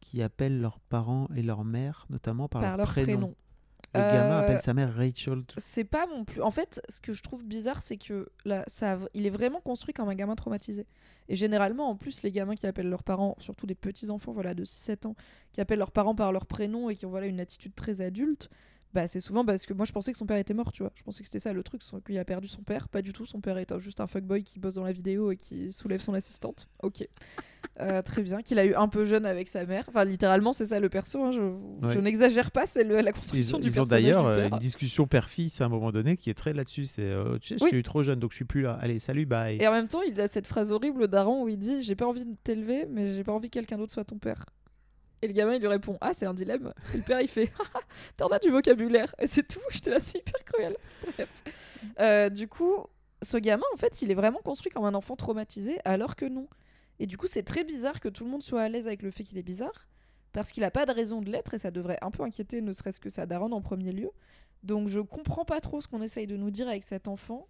qui 0.00 0.20
appellent 0.20 0.60
leurs 0.60 0.80
parents 0.80 1.28
et 1.36 1.42
leur 1.42 1.64
mère, 1.64 2.06
notamment 2.10 2.48
par, 2.48 2.60
par 2.60 2.70
leur, 2.76 2.78
leur 2.78 2.88
prénom. 2.88 3.06
prénom. 3.06 3.34
Le 3.94 4.00
gamin 4.00 4.38
Euh, 4.38 4.40
appelle 4.40 4.60
sa 4.62 4.72
mère 4.74 4.94
Rachel. 4.94 5.42
C'est 5.58 5.84
pas 5.84 6.06
mon 6.06 6.24
plus. 6.24 6.40
En 6.40 6.50
fait, 6.50 6.80
ce 6.88 7.00
que 7.00 7.12
je 7.12 7.22
trouve 7.22 7.44
bizarre, 7.44 7.82
c'est 7.82 7.98
que 7.98 8.30
là, 8.44 8.64
ça, 8.66 8.98
il 9.14 9.26
est 9.26 9.30
vraiment 9.30 9.60
construit 9.60 9.92
comme 9.92 10.08
un 10.08 10.14
gamin 10.14 10.34
traumatisé. 10.34 10.86
Et 11.28 11.36
généralement, 11.36 11.88
en 11.90 11.96
plus, 11.96 12.22
les 12.22 12.32
gamins 12.32 12.54
qui 12.54 12.66
appellent 12.66 12.88
leurs 12.88 13.02
parents, 13.04 13.36
surtout 13.38 13.66
des 13.66 13.74
petits 13.74 14.10
enfants, 14.10 14.32
voilà, 14.32 14.54
de 14.54 14.64
6-7 14.64 15.06
ans, 15.06 15.14
qui 15.52 15.60
appellent 15.60 15.78
leurs 15.78 15.92
parents 15.92 16.14
par 16.14 16.32
leur 16.32 16.46
prénom 16.46 16.88
et 16.90 16.96
qui 16.96 17.06
ont 17.06 17.10
voilà 17.10 17.26
une 17.26 17.40
attitude 17.40 17.74
très 17.74 18.00
adulte, 18.00 18.48
bah 18.94 19.06
c'est 19.06 19.20
souvent 19.20 19.44
parce 19.44 19.64
que 19.66 19.72
moi 19.72 19.84
je 19.86 19.92
pensais 19.92 20.12
que 20.12 20.18
son 20.18 20.26
père 20.26 20.36
était 20.36 20.54
mort, 20.54 20.70
tu 20.72 20.82
vois. 20.82 20.92
Je 20.94 21.02
pensais 21.02 21.22
que 21.22 21.26
c'était 21.28 21.38
ça 21.38 21.52
le 21.52 21.62
truc, 21.62 21.82
qu'il 22.06 22.18
a 22.18 22.24
perdu 22.24 22.48
son 22.48 22.62
père. 22.62 22.88
Pas 22.88 23.00
du 23.02 23.12
tout. 23.12 23.24
Son 23.26 23.40
père 23.40 23.56
est 23.58 23.78
juste 23.78 24.00
un 24.00 24.06
fuckboy 24.06 24.42
qui 24.44 24.58
bosse 24.58 24.74
dans 24.74 24.84
la 24.84 24.92
vidéo 24.92 25.30
et 25.30 25.36
qui 25.36 25.72
soulève 25.72 26.00
son 26.00 26.14
assistante. 26.14 26.68
Ok. 26.82 27.06
Euh, 27.80 28.02
très 28.02 28.22
bien. 28.22 28.42
Qu'il 28.42 28.58
a 28.58 28.66
eu 28.66 28.74
un 28.74 28.88
peu 28.88 29.04
jeune 29.04 29.24
avec 29.24 29.48
sa 29.48 29.64
mère. 29.64 29.84
Enfin, 29.88 30.04
littéralement, 30.04 30.52
c'est 30.52 30.66
ça 30.66 30.78
le 30.80 30.88
perso. 30.88 31.22
hein, 31.24 31.30
Je, 31.30 31.90
je 31.90 31.98
n'exagère 32.00 32.50
pas, 32.50 32.66
c'est 32.66 32.84
la 32.84 33.00
Ils, 33.00 33.12
construction 33.12 33.58
du 33.58 33.68
ils 33.68 33.70
ont 33.72 33.84
personnage. 33.84 33.88
d'ailleurs 34.02 34.24
du 34.24 34.28
euh, 34.30 34.36
père. 34.48 34.52
une 34.52 34.58
discussion 34.58 35.06
père-fils 35.06 35.60
à 35.60 35.64
un 35.64 35.68
moment 35.68 35.90
donné 35.92 36.16
qui 36.18 36.28
est 36.28 36.34
très 36.34 36.52
là-dessus. 36.52 36.84
C'est 36.84 37.02
euh, 37.02 37.38
tu 37.38 37.48
sais, 37.54 37.58
je 37.58 37.64
Oui. 37.64 37.70
suis 37.70 37.78
eu 37.78 37.82
trop 37.82 38.02
jeune 38.02 38.18
donc 38.18 38.32
je 38.32 38.36
suis 38.36 38.44
plus 38.44 38.62
là. 38.62 38.76
Allez, 38.80 38.98
salut, 38.98 39.24
bye. 39.24 39.56
Et 39.58 39.66
en 39.66 39.72
même 39.72 39.88
temps, 39.88 40.02
il 40.02 40.20
a 40.20 40.28
cette 40.28 40.46
phrase 40.46 40.70
horrible 40.72 41.08
d'Aaron 41.08 41.44
où 41.44 41.48
il 41.48 41.56
dit 41.58 41.80
J'ai 41.82 41.94
pas 41.94 42.06
envie 42.06 42.26
de 42.26 42.34
t'élever, 42.44 42.86
mais 42.90 43.12
j'ai 43.12 43.24
pas 43.24 43.32
envie 43.32 43.48
que 43.48 43.54
quelqu'un 43.54 43.78
d'autre 43.78 43.92
soit 43.92 44.04
ton 44.04 44.18
père. 44.18 44.44
Et 45.22 45.28
le 45.28 45.32
gamin, 45.32 45.54
il 45.54 45.60
lui 45.60 45.68
répond 45.68 45.96
Ah, 46.00 46.12
c'est 46.12 46.26
un 46.26 46.34
dilemme. 46.34 46.72
Et 46.92 46.96
le 46.98 47.02
père, 47.02 47.20
il 47.20 47.28
fait 47.28 47.50
Ah, 47.74 47.80
T'en 48.16 48.28
as 48.28 48.38
du 48.40 48.50
vocabulaire. 48.50 49.14
Et 49.18 49.26
c'est 49.26 49.46
tout. 49.46 49.60
J'étais 49.70 49.90
là, 49.90 50.00
c'est 50.00 50.18
hyper 50.18 50.44
cruel. 50.44 50.76
Bref. 51.14 51.42
Euh, 52.00 52.28
du 52.28 52.48
coup, 52.48 52.84
ce 53.22 53.36
gamin, 53.36 53.62
en 53.72 53.76
fait, 53.76 54.02
il 54.02 54.10
est 54.10 54.14
vraiment 54.14 54.40
construit 54.40 54.72
comme 54.72 54.84
un 54.84 54.94
enfant 54.94 55.14
traumatisé, 55.16 55.78
alors 55.84 56.16
que 56.16 56.24
non. 56.24 56.48
Et 56.98 57.06
du 57.06 57.16
coup, 57.16 57.26
c'est 57.26 57.44
très 57.44 57.64
bizarre 57.64 58.00
que 58.00 58.08
tout 58.08 58.24
le 58.24 58.30
monde 58.30 58.42
soit 58.42 58.62
à 58.62 58.68
l'aise 58.68 58.86
avec 58.86 59.02
le 59.02 59.10
fait 59.10 59.22
qu'il 59.24 59.38
est 59.38 59.42
bizarre, 59.42 59.86
parce 60.32 60.50
qu'il 60.50 60.64
a 60.64 60.70
pas 60.70 60.86
de 60.86 60.92
raison 60.92 61.20
de 61.22 61.30
l'être, 61.30 61.54
et 61.54 61.58
ça 61.58 61.70
devrait 61.70 61.98
un 62.02 62.10
peu 62.10 62.22
inquiéter, 62.24 62.60
ne 62.60 62.72
serait-ce 62.72 63.00
que 63.00 63.10
sa 63.10 63.24
daronne 63.26 63.52
en 63.52 63.60
premier 63.60 63.92
lieu. 63.92 64.10
Donc, 64.64 64.88
je 64.88 65.00
comprends 65.00 65.44
pas 65.44 65.60
trop 65.60 65.80
ce 65.80 65.88
qu'on 65.88 66.02
essaye 66.02 66.26
de 66.26 66.36
nous 66.36 66.50
dire 66.50 66.68
avec 66.68 66.82
cet 66.84 67.06
enfant 67.08 67.48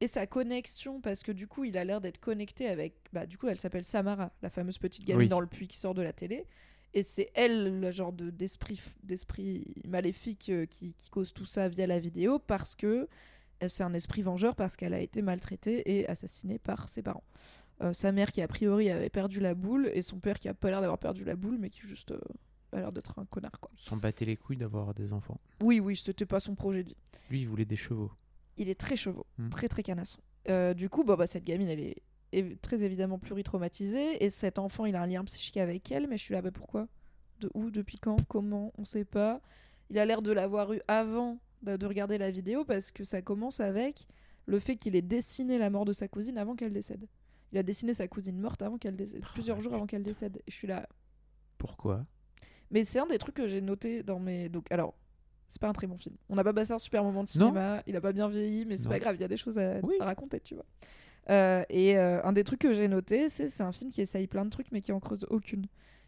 et 0.00 0.06
sa 0.06 0.26
connexion 0.28 1.00
parce 1.00 1.24
que 1.24 1.32
du 1.32 1.48
coup 1.48 1.64
il 1.64 1.76
a 1.76 1.82
l'air 1.82 2.00
d'être 2.00 2.20
connecté 2.20 2.68
avec 2.68 2.94
bah 3.12 3.26
du 3.26 3.36
coup 3.36 3.48
elle 3.48 3.58
s'appelle 3.58 3.82
Samara 3.82 4.30
la 4.42 4.48
fameuse 4.48 4.78
petite 4.78 5.04
gamine 5.04 5.22
Oui. 5.22 5.28
dans 5.28 5.40
le 5.40 5.48
puits 5.48 5.66
qui 5.66 5.76
sort 5.76 5.92
de 5.92 6.02
la 6.02 6.12
télé 6.12 6.46
et 6.94 7.02
c'est 7.02 7.30
elle 7.34 7.80
le 7.80 7.90
genre 7.90 8.12
de 8.12 8.30
d'esprit 8.30 8.80
d'esprit 9.02 9.66
maléfique 9.86 10.48
euh, 10.48 10.66
qui, 10.66 10.94
qui 10.94 11.10
cause 11.10 11.32
tout 11.32 11.44
ça 11.46 11.68
via 11.68 11.86
la 11.86 11.98
vidéo 11.98 12.38
parce 12.38 12.74
que 12.74 13.08
euh, 13.62 13.68
c'est 13.68 13.82
un 13.82 13.92
esprit 13.94 14.22
vengeur 14.22 14.54
parce 14.56 14.76
qu'elle 14.76 14.94
a 14.94 15.00
été 15.00 15.20
maltraitée 15.22 15.98
et 15.98 16.08
assassinée 16.08 16.58
par 16.58 16.88
ses 16.88 17.02
parents 17.02 17.24
Euh, 17.80 17.92
sa 17.92 18.10
mère 18.10 18.32
qui 18.32 18.42
a 18.42 18.48
priori 18.48 18.90
avait 18.90 19.08
perdu 19.10 19.38
la 19.38 19.54
boule 19.54 19.88
et 19.94 20.02
son 20.02 20.18
père 20.18 20.38
qui 20.40 20.48
a 20.48 20.54
pas 20.54 20.68
l'air 20.70 20.80
d'avoir 20.80 20.98
perdu 20.98 21.22
la 21.24 21.36
boule 21.36 21.58
mais 21.60 21.70
qui 21.70 21.82
juste 21.82 22.10
euh, 22.10 22.20
a 22.72 22.78
l'air 22.80 22.92
d'être 22.92 23.16
un 23.18 23.24
connard 23.26 23.60
quoi 23.60 23.70
S'en 23.76 23.96
battait 23.96 24.24
les 24.24 24.36
couilles 24.36 24.56
d'avoir 24.56 24.94
des 24.94 25.12
enfants. 25.12 25.40
oui 25.62 25.78
oui 25.78 25.94
c'était 25.94 26.26
pas 26.26 26.40
son 26.40 26.54
projet 26.56 26.82
de 26.82 26.88
vie 26.88 26.96
Lui, 27.30 27.40
il 27.42 27.46
voulait 27.48 27.64
des 27.66 27.76
chevaux. 27.76 28.10
il 28.56 28.68
est 28.68 28.80
très 28.80 28.96
chevaux, 28.96 29.26
Mm. 29.38 29.50
très 29.50 29.68
très 29.68 29.82
canasson. 29.84 30.20
Euh, 30.48 30.72
du 30.74 30.88
coup, 30.88 31.04
bah, 31.04 31.14
bah, 31.14 31.26
cette 31.26 31.44
gamine, 31.44 31.68
elle 31.68 31.80
est 31.80 32.02
év- 32.32 32.58
très 32.60 32.82
évidemment 32.82 33.18
pluritraumatisée 33.18 34.22
et 34.24 34.30
cet 34.30 34.58
enfant, 34.58 34.84
il 34.86 34.96
a 34.96 35.02
un 35.02 35.06
lien 35.06 35.24
psychique 35.24 35.56
avec 35.56 35.90
elle, 35.92 36.06
mais 36.08 36.16
je 36.16 36.22
suis 36.22 36.34
là, 36.34 36.42
bah 36.42 36.50
pourquoi? 36.52 36.88
De 37.40 37.50
où? 37.54 37.70
Depuis 37.70 37.98
quand? 37.98 38.16
Comment? 38.26 38.72
On 38.78 38.84
sait 38.84 39.04
pas. 39.04 39.40
Il 39.90 39.98
a 39.98 40.04
l'air 40.04 40.22
de 40.22 40.32
l'avoir 40.32 40.72
eu 40.72 40.80
avant 40.88 41.38
de, 41.62 41.76
de 41.76 41.86
regarder 41.86 42.18
la 42.18 42.30
vidéo 42.30 42.64
parce 42.64 42.90
que 42.92 43.04
ça 43.04 43.22
commence 43.22 43.60
avec 43.60 44.06
le 44.46 44.58
fait 44.58 44.76
qu'il 44.76 44.96
ait 44.96 45.02
dessiné 45.02 45.58
la 45.58 45.70
mort 45.70 45.84
de 45.84 45.92
sa 45.92 46.08
cousine 46.08 46.38
avant 46.38 46.54
qu'elle 46.56 46.72
décède. 46.72 47.06
Il 47.52 47.58
a 47.58 47.62
dessiné 47.62 47.94
sa 47.94 48.08
cousine 48.08 48.38
morte 48.38 48.60
avant 48.62 48.76
qu'elle 48.78 48.96
décède, 48.96 49.22
Oh, 49.24 49.30
plusieurs 49.32 49.60
jours 49.60 49.74
avant 49.74 49.86
qu'elle 49.86 50.02
décède. 50.02 50.36
Et 50.46 50.50
je 50.50 50.54
suis 50.54 50.66
là. 50.66 50.86
Pourquoi? 51.56 52.04
Mais 52.70 52.84
c'est 52.84 52.98
un 52.98 53.06
des 53.06 53.18
trucs 53.18 53.34
que 53.36 53.46
j'ai 53.48 53.60
noté 53.62 54.02
dans 54.02 54.18
mes. 54.18 54.48
Donc, 54.50 54.70
alors, 54.70 54.94
c'est 55.48 55.60
pas 55.60 55.68
un 55.68 55.72
très 55.72 55.86
bon 55.86 55.96
film. 55.96 56.14
On 56.28 56.34
n'a 56.34 56.44
pas 56.44 56.52
passé 56.52 56.72
un 56.72 56.78
super 56.78 57.02
moment 57.02 57.24
de 57.24 57.28
Non. 57.38 57.46
cinéma, 57.46 57.82
il 57.86 57.96
a 57.96 58.00
pas 58.02 58.12
bien 58.12 58.28
vieilli, 58.28 58.66
mais 58.66 58.76
c'est 58.76 58.84
Non. 58.84 58.90
pas 58.90 58.98
grave, 58.98 59.14
il 59.16 59.20
y 59.22 59.24
a 59.24 59.28
des 59.28 59.38
choses 59.38 59.58
à, 59.58 59.78
Oui. 59.82 59.94
à 60.00 60.04
raconter, 60.04 60.40
tu 60.40 60.54
vois. 60.54 60.66
Euh, 61.30 61.62
et 61.68 61.96
euh, 61.98 62.22
un 62.24 62.32
des 62.32 62.44
trucs 62.44 62.60
que 62.60 62.72
j'ai 62.72 62.88
noté, 62.88 63.28
c'est 63.28 63.48
c'est 63.48 63.62
un 63.62 63.72
film 63.72 63.90
qui 63.90 64.00
essaye 64.00 64.26
plein 64.26 64.44
de 64.44 64.50
trucs, 64.50 64.72
mais 64.72 64.80
qui 64.80 64.92
en 64.92 65.00
creuse 65.00 65.26
aucune. 65.30 65.66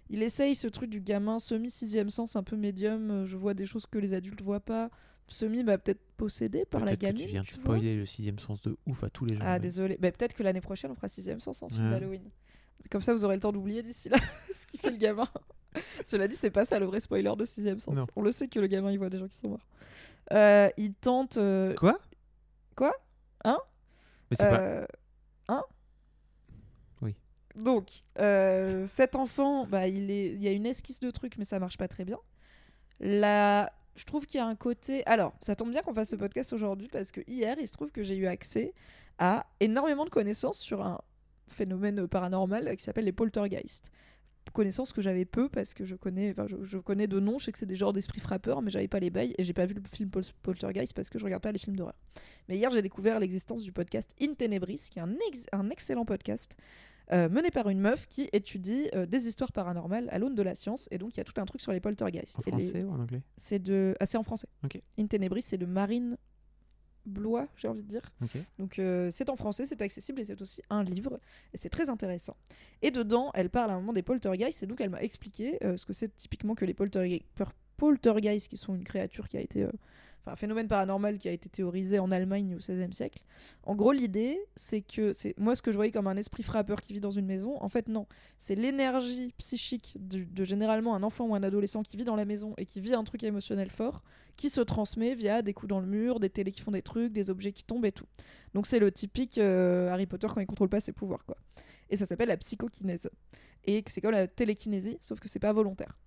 Il 0.08 0.22
essaye 0.22 0.54
ce 0.54 0.66
truc 0.66 0.90
du 0.90 1.00
gamin 1.00 1.38
semi-sixième 1.38 2.10
sens, 2.10 2.36
un 2.36 2.42
peu 2.42 2.56
médium, 2.56 3.10
euh, 3.10 3.24
je 3.26 3.36
vois 3.36 3.54
des 3.54 3.66
choses 3.66 3.86
que 3.86 3.98
les 3.98 4.14
adultes 4.14 4.42
voient 4.42 4.60
pas. 4.60 4.90
Semi, 5.28 5.62
bah, 5.62 5.78
peut-être 5.78 6.00
possédé 6.16 6.64
par 6.64 6.80
la 6.80 6.86
Peut-être 6.96 7.00
que 7.00 7.06
gamine. 7.06 7.22
tu 7.26 7.28
viens 7.30 7.42
de 7.42 7.46
tu 7.46 7.52
spoiler 7.54 7.94
le 7.94 8.04
sixième 8.06 8.40
sens 8.40 8.60
de 8.62 8.76
ouf 8.86 9.04
à 9.04 9.10
tous 9.10 9.24
les 9.26 9.36
gens. 9.36 9.42
Ah, 9.44 9.60
désolé. 9.60 9.96
Bah, 10.00 10.10
peut-être 10.10 10.34
que 10.34 10.42
l'année 10.42 10.60
prochaine, 10.60 10.90
on 10.90 10.96
fera 10.96 11.06
sixième 11.06 11.38
sens 11.38 11.62
en 11.62 11.68
film 11.68 11.84
Ouais. 11.84 11.90
d'Halloween. 11.90 12.28
Comme 12.90 13.02
ça, 13.02 13.12
vous 13.12 13.24
aurez 13.24 13.36
le 13.36 13.40
temps 13.40 13.52
d'oublier 13.52 13.82
d'ici 13.82 14.08
là 14.08 14.16
ce 14.52 14.66
qu'il 14.66 14.80
fait 14.80 14.90
le 14.90 14.96
gamin. 14.96 15.28
Cela 16.04 16.26
dit, 16.26 16.34
c'est 16.34 16.50
pas 16.50 16.64
ça 16.64 16.80
le 16.80 16.86
vrai 16.86 16.98
spoiler 16.98 17.30
de 17.38 17.44
sixième 17.44 17.78
sens. 17.78 17.94
Non. 17.94 18.06
On 18.16 18.22
le 18.22 18.32
sait 18.32 18.48
que 18.48 18.58
le 18.58 18.66
gamin, 18.66 18.90
il 18.90 18.98
voit 18.98 19.10
des 19.10 19.18
gens 19.18 19.28
qui 19.28 19.36
sont 19.36 19.50
morts. 19.50 19.66
Euh, 20.32 20.68
il 20.76 20.94
tente... 20.94 21.36
euh, 21.36 21.74
Quoi? 21.74 22.00
Quoi? 22.74 22.92
Hein? 23.44 23.58
Mais 24.30 24.36
c'est 24.36 24.48
pas. 24.48 24.88
Hein? 25.50 25.64
Oui. 27.02 27.16
Donc, 27.56 28.02
euh, 28.18 28.86
cet 28.86 29.16
enfant, 29.16 29.66
bah, 29.66 29.88
il, 29.88 30.10
est... 30.10 30.28
il 30.32 30.42
y 30.42 30.48
a 30.48 30.52
une 30.52 30.66
esquisse 30.66 31.00
de 31.00 31.10
trucs, 31.10 31.36
mais 31.38 31.44
ça 31.44 31.58
marche 31.58 31.76
pas 31.76 31.88
très 31.88 32.04
bien. 32.04 32.18
La... 33.00 33.72
Je 33.96 34.04
trouve 34.04 34.26
qu'il 34.26 34.38
y 34.38 34.40
a 34.40 34.46
un 34.46 34.54
côté... 34.54 35.04
Alors, 35.06 35.34
ça 35.40 35.56
tombe 35.56 35.70
bien 35.72 35.82
qu'on 35.82 35.92
fasse 35.92 36.10
ce 36.10 36.16
podcast 36.16 36.52
aujourd'hui, 36.52 36.88
parce 36.88 37.10
que 37.10 37.20
hier, 37.26 37.56
il 37.58 37.66
se 37.66 37.72
trouve 37.72 37.90
que 37.90 38.02
j'ai 38.04 38.16
eu 38.16 38.26
accès 38.26 38.72
à 39.18 39.46
énormément 39.58 40.04
de 40.04 40.10
connaissances 40.10 40.58
sur 40.58 40.82
un 40.82 41.00
phénomène 41.48 42.06
paranormal 42.06 42.76
qui 42.76 42.84
s'appelle 42.84 43.04
les 43.04 43.12
poltergeists. 43.12 43.90
Connaissances 44.52 44.92
que 44.92 45.00
j'avais 45.00 45.24
peu 45.24 45.48
parce 45.48 45.74
que 45.74 45.84
je 45.84 45.94
connais, 45.94 46.30
enfin, 46.32 46.46
je, 46.48 46.56
je 46.62 46.78
connais 46.78 47.06
de 47.06 47.20
nom, 47.20 47.38
je 47.38 47.44
sais 47.46 47.52
que 47.52 47.58
c'est 47.58 47.66
des 47.66 47.76
genres 47.76 47.92
d'esprits 47.92 48.20
frappeurs, 48.20 48.62
mais 48.62 48.70
j'avais 48.70 48.88
pas 48.88 48.98
les 48.98 49.10
bails 49.10 49.32
et 49.38 49.44
j'ai 49.44 49.52
pas 49.52 49.64
vu 49.64 49.74
le 49.74 49.82
film 49.92 50.10
Pol- 50.10 50.24
Poltergeist 50.42 50.92
parce 50.92 51.08
que 51.08 51.18
je 51.20 51.24
regarde 51.24 51.42
pas 51.42 51.52
les 51.52 51.58
films 51.60 51.76
d'horreur. 51.76 51.94
Mais 52.48 52.56
hier, 52.56 52.68
j'ai 52.72 52.82
découvert 52.82 53.20
l'existence 53.20 53.62
du 53.62 53.70
podcast 53.70 54.12
In 54.20 54.34
Tenebris, 54.34 54.88
qui 54.90 54.98
est 54.98 55.02
un, 55.02 55.14
ex- 55.28 55.46
un 55.52 55.70
excellent 55.70 56.04
podcast 56.04 56.56
euh, 57.12 57.28
mené 57.28 57.50
par 57.50 57.68
une 57.68 57.80
meuf 57.80 58.06
qui 58.08 58.28
étudie 58.32 58.88
euh, 58.94 59.06
des 59.06 59.28
histoires 59.28 59.52
paranormales 59.52 60.08
à 60.10 60.18
l'aune 60.18 60.34
de 60.34 60.42
la 60.42 60.54
science. 60.56 60.88
Et 60.90 60.98
donc, 60.98 61.14
il 61.14 61.18
y 61.18 61.20
a 61.20 61.24
tout 61.24 61.40
un 61.40 61.44
truc 61.44 61.60
sur 61.60 61.72
les 61.72 61.80
poltergeists. 61.80 62.38
En 62.38 62.42
Et 62.42 62.44
les- 62.56 62.62
français 62.62 62.82
ou 62.84 62.90
en 62.92 63.00
anglais? 63.00 63.22
C'est 63.36 63.58
de. 63.60 63.94
Ah, 64.00 64.06
c'est 64.06 64.16
en 64.18 64.22
français. 64.22 64.46
Ok. 64.64 64.80
In 64.98 65.06
Tenebris, 65.06 65.42
c'est 65.42 65.58
de 65.58 65.66
Marine 65.66 66.16
Blois, 67.10 67.46
j'ai 67.56 67.68
envie 67.68 67.82
de 67.82 67.88
dire. 67.88 68.02
Donc 68.58 68.78
euh, 68.78 69.10
c'est 69.10 69.28
en 69.30 69.36
français, 69.36 69.66
c'est 69.66 69.82
accessible 69.82 70.20
et 70.20 70.24
c'est 70.24 70.40
aussi 70.40 70.62
un 70.70 70.82
livre 70.84 71.20
et 71.52 71.56
c'est 71.58 71.68
très 71.68 71.90
intéressant. 71.90 72.36
Et 72.82 72.90
dedans, 72.90 73.30
elle 73.34 73.50
parle 73.50 73.70
à 73.70 73.74
un 73.74 73.80
moment 73.80 73.92
des 73.92 74.02
poltergeists 74.02 74.62
et 74.62 74.66
donc 74.66 74.80
elle 74.80 74.90
m'a 74.90 75.02
expliqué 75.02 75.58
euh, 75.64 75.76
ce 75.76 75.84
que 75.86 75.92
c'est 75.92 76.14
typiquement 76.16 76.54
que 76.54 76.64
les 76.64 76.74
polterge- 76.74 77.22
poltergeists, 77.76 78.48
qui 78.48 78.56
sont 78.56 78.74
une 78.74 78.84
créature 78.84 79.28
qui 79.28 79.36
a 79.38 79.40
été, 79.40 79.62
euh, 79.62 79.72
enfin 80.20 80.36
phénomène 80.36 80.68
paranormal 80.68 81.18
qui 81.18 81.28
a 81.28 81.32
été 81.32 81.48
théorisé 81.48 81.98
en 81.98 82.10
Allemagne 82.10 82.54
au 82.54 82.58
XVIe 82.58 82.92
siècle. 82.92 83.22
En 83.62 83.74
gros, 83.74 83.92
l'idée, 83.92 84.38
c'est 84.56 84.82
que 84.82 85.12
c'est 85.12 85.38
moi 85.38 85.54
ce 85.54 85.62
que 85.62 85.72
je 85.72 85.76
voyais 85.76 85.92
comme 85.92 86.06
un 86.06 86.16
esprit 86.16 86.42
frappeur 86.42 86.80
qui 86.80 86.92
vit 86.92 87.00
dans 87.00 87.10
une 87.10 87.26
maison. 87.26 87.56
En 87.62 87.68
fait, 87.68 87.88
non, 87.88 88.06
c'est 88.36 88.54
l'énergie 88.54 89.32
psychique 89.38 89.96
de, 89.98 90.44
généralement 90.44 90.94
un 90.94 91.02
enfant 91.02 91.26
ou 91.26 91.34
un 91.34 91.42
adolescent 91.42 91.82
qui 91.82 91.96
vit 91.96 92.04
dans 92.04 92.16
la 92.16 92.24
maison 92.24 92.54
et 92.58 92.66
qui 92.66 92.80
vit 92.80 92.94
un 92.94 93.04
truc 93.04 93.22
émotionnel 93.24 93.70
fort 93.70 94.02
qui 94.36 94.50
se 94.50 94.60
transmet 94.60 95.14
via 95.14 95.42
des 95.42 95.52
coups 95.52 95.68
dans 95.68 95.80
le 95.80 95.86
mur, 95.86 96.20
des 96.20 96.30
télés 96.30 96.52
qui 96.52 96.62
font 96.62 96.70
des 96.70 96.82
trucs, 96.82 97.12
des 97.12 97.30
objets 97.30 97.52
qui 97.52 97.64
tombent 97.64 97.84
et 97.84 97.92
tout. 97.92 98.06
Donc 98.54 98.66
c'est 98.66 98.78
le 98.78 98.90
typique 98.90 99.38
euh, 99.38 99.90
Harry 99.90 100.06
Potter 100.06 100.28
quand 100.32 100.40
il 100.40 100.46
contrôle 100.46 100.68
pas 100.68 100.80
ses 100.80 100.92
pouvoirs 100.92 101.24
quoi. 101.24 101.36
Et 101.90 101.96
ça 101.96 102.06
s'appelle 102.06 102.28
la 102.28 102.36
psychokinèse. 102.36 103.10
Et 103.64 103.84
c'est 103.86 104.00
comme 104.00 104.12
la 104.12 104.26
télékinésie, 104.26 104.98
sauf 105.00 105.20
que 105.20 105.28
c'est 105.28 105.38
pas 105.38 105.52
volontaire. 105.52 105.98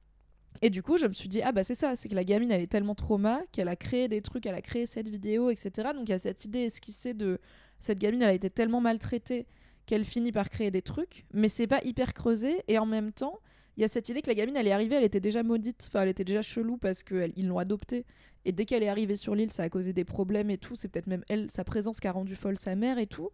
Et 0.62 0.70
du 0.70 0.82
coup, 0.82 0.98
je 0.98 1.08
me 1.08 1.13
suis 1.13 1.30
dit, 1.30 1.42
ah 1.42 1.52
bah 1.52 1.63
c'est 1.63 1.74
ça, 1.74 1.96
c'est 1.96 2.08
que 2.10 2.16
la 2.16 2.24
gamine, 2.24 2.52
elle 2.52 2.62
est 2.62 2.72
tellement 2.72 2.96
trauma 2.96 3.42
qu'elle 3.52 3.68
a 3.68 3.76
créé 3.76 4.08
des 4.08 4.22
trucs, 4.22 4.46
elle 4.46 4.56
a 4.56 4.62
créé 4.62 4.86
cette 4.86 5.08
vidéo, 5.08 5.50
etc. 5.50 5.89
Donc 5.94 6.08
il 6.08 6.12
y 6.12 6.16
a 6.16 6.20
cette 6.20 6.46
idée 6.46 6.62
esquissée 6.62 7.13
de 7.13 7.39
cette 7.80 8.00
gamine, 8.00 8.22
elle 8.22 8.30
a 8.30 8.34
été 8.34 8.50
tellement 8.50 8.80
maltraitée 8.80 9.46
qu'elle 9.86 10.06
finit 10.06 10.32
par 10.32 10.50
créer 10.50 10.72
des 10.72 10.82
trucs, 10.82 11.26
mais 11.34 11.50
c'est 11.50 11.68
pas 11.68 11.82
hyper 11.84 12.13
creusé. 12.13 12.63
Et 12.68 12.78
en 12.78 12.86
même 12.86 13.12
temps, 13.12 13.39
il 13.76 13.82
y 13.82 13.84
a 13.84 13.88
cette 13.88 14.08
idée 14.10 14.22
que 14.22 14.28
la 14.28 14.36
gamine, 14.36 14.56
elle 14.56 14.68
est 14.68 14.72
arrivée, 14.72 14.96
elle 14.96 15.04
était 15.04 15.20
déjà 15.20 15.44
maudite, 15.44 15.86
enfin 15.88 16.04
elle 16.04 16.10
était 16.10 16.24
déjà 16.24 16.42
chelou 16.42 16.78
parce 16.78 17.04
qu'ils 17.04 17.48
l'ont 17.48 17.58
adoptée. 17.58 18.06
Et 18.46 18.52
dès 18.52 18.66
qu'elle 18.66 18.84
est 18.84 18.89
arrivée 18.89 19.16
sur 19.16 19.36
l'île, 19.36 19.52
ça 19.52 19.63
a 19.63 19.70
causé 19.70 19.94
des 19.94 20.04
problèmes 20.04 20.50
et 20.50 20.58
tout. 20.58 20.76
C'est 20.76 20.89
peut-être 20.89 21.08
même 21.08 21.24
elle, 21.30 21.50
sa 21.50 21.63
présence 21.63 22.00
qui 22.00 22.08
a 22.08 22.12
rendu 22.12 22.36
folle 22.36 22.58
sa 22.58 22.76
mère 22.76 22.98
et 22.98 23.08
tout. 23.08 23.30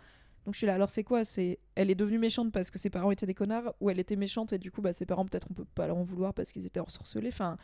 Donc 0.45 0.53
je 0.53 0.59
suis 0.59 0.67
là, 0.67 0.75
alors 0.75 0.89
c'est 0.89 1.03
quoi? 1.03 1.23
C'est 1.23 1.59
Elle 1.75 1.89
est 1.91 1.95
devenue 1.95 2.17
méchante 2.19 2.51
parce 2.51 2.71
que 2.71 2.79
ses 2.79 2.89
parents 2.89 3.11
étaient 3.11 3.25
des 3.25 3.33
connards 3.33 3.73
ou 3.81 3.89
elle 3.89 3.99
était 3.99 4.15
méchante 4.15 4.53
et 4.53 4.57
du 4.57 4.71
coup 4.71 4.81
bah, 4.81 4.93
ses 4.93 5.05
parents 5.05 5.25
peut-être 5.25 5.47
on 5.51 5.53
peut 5.53 5.65
pas 5.75 5.87
leur 5.87 5.97
en 5.97 6.03
vouloir 6.03 6.33
parce 6.33 6.51
qu'ils 6.51 6.65
étaient 6.65 6.79
ensorcelés. 6.79 7.27
Enfin, 7.29 7.57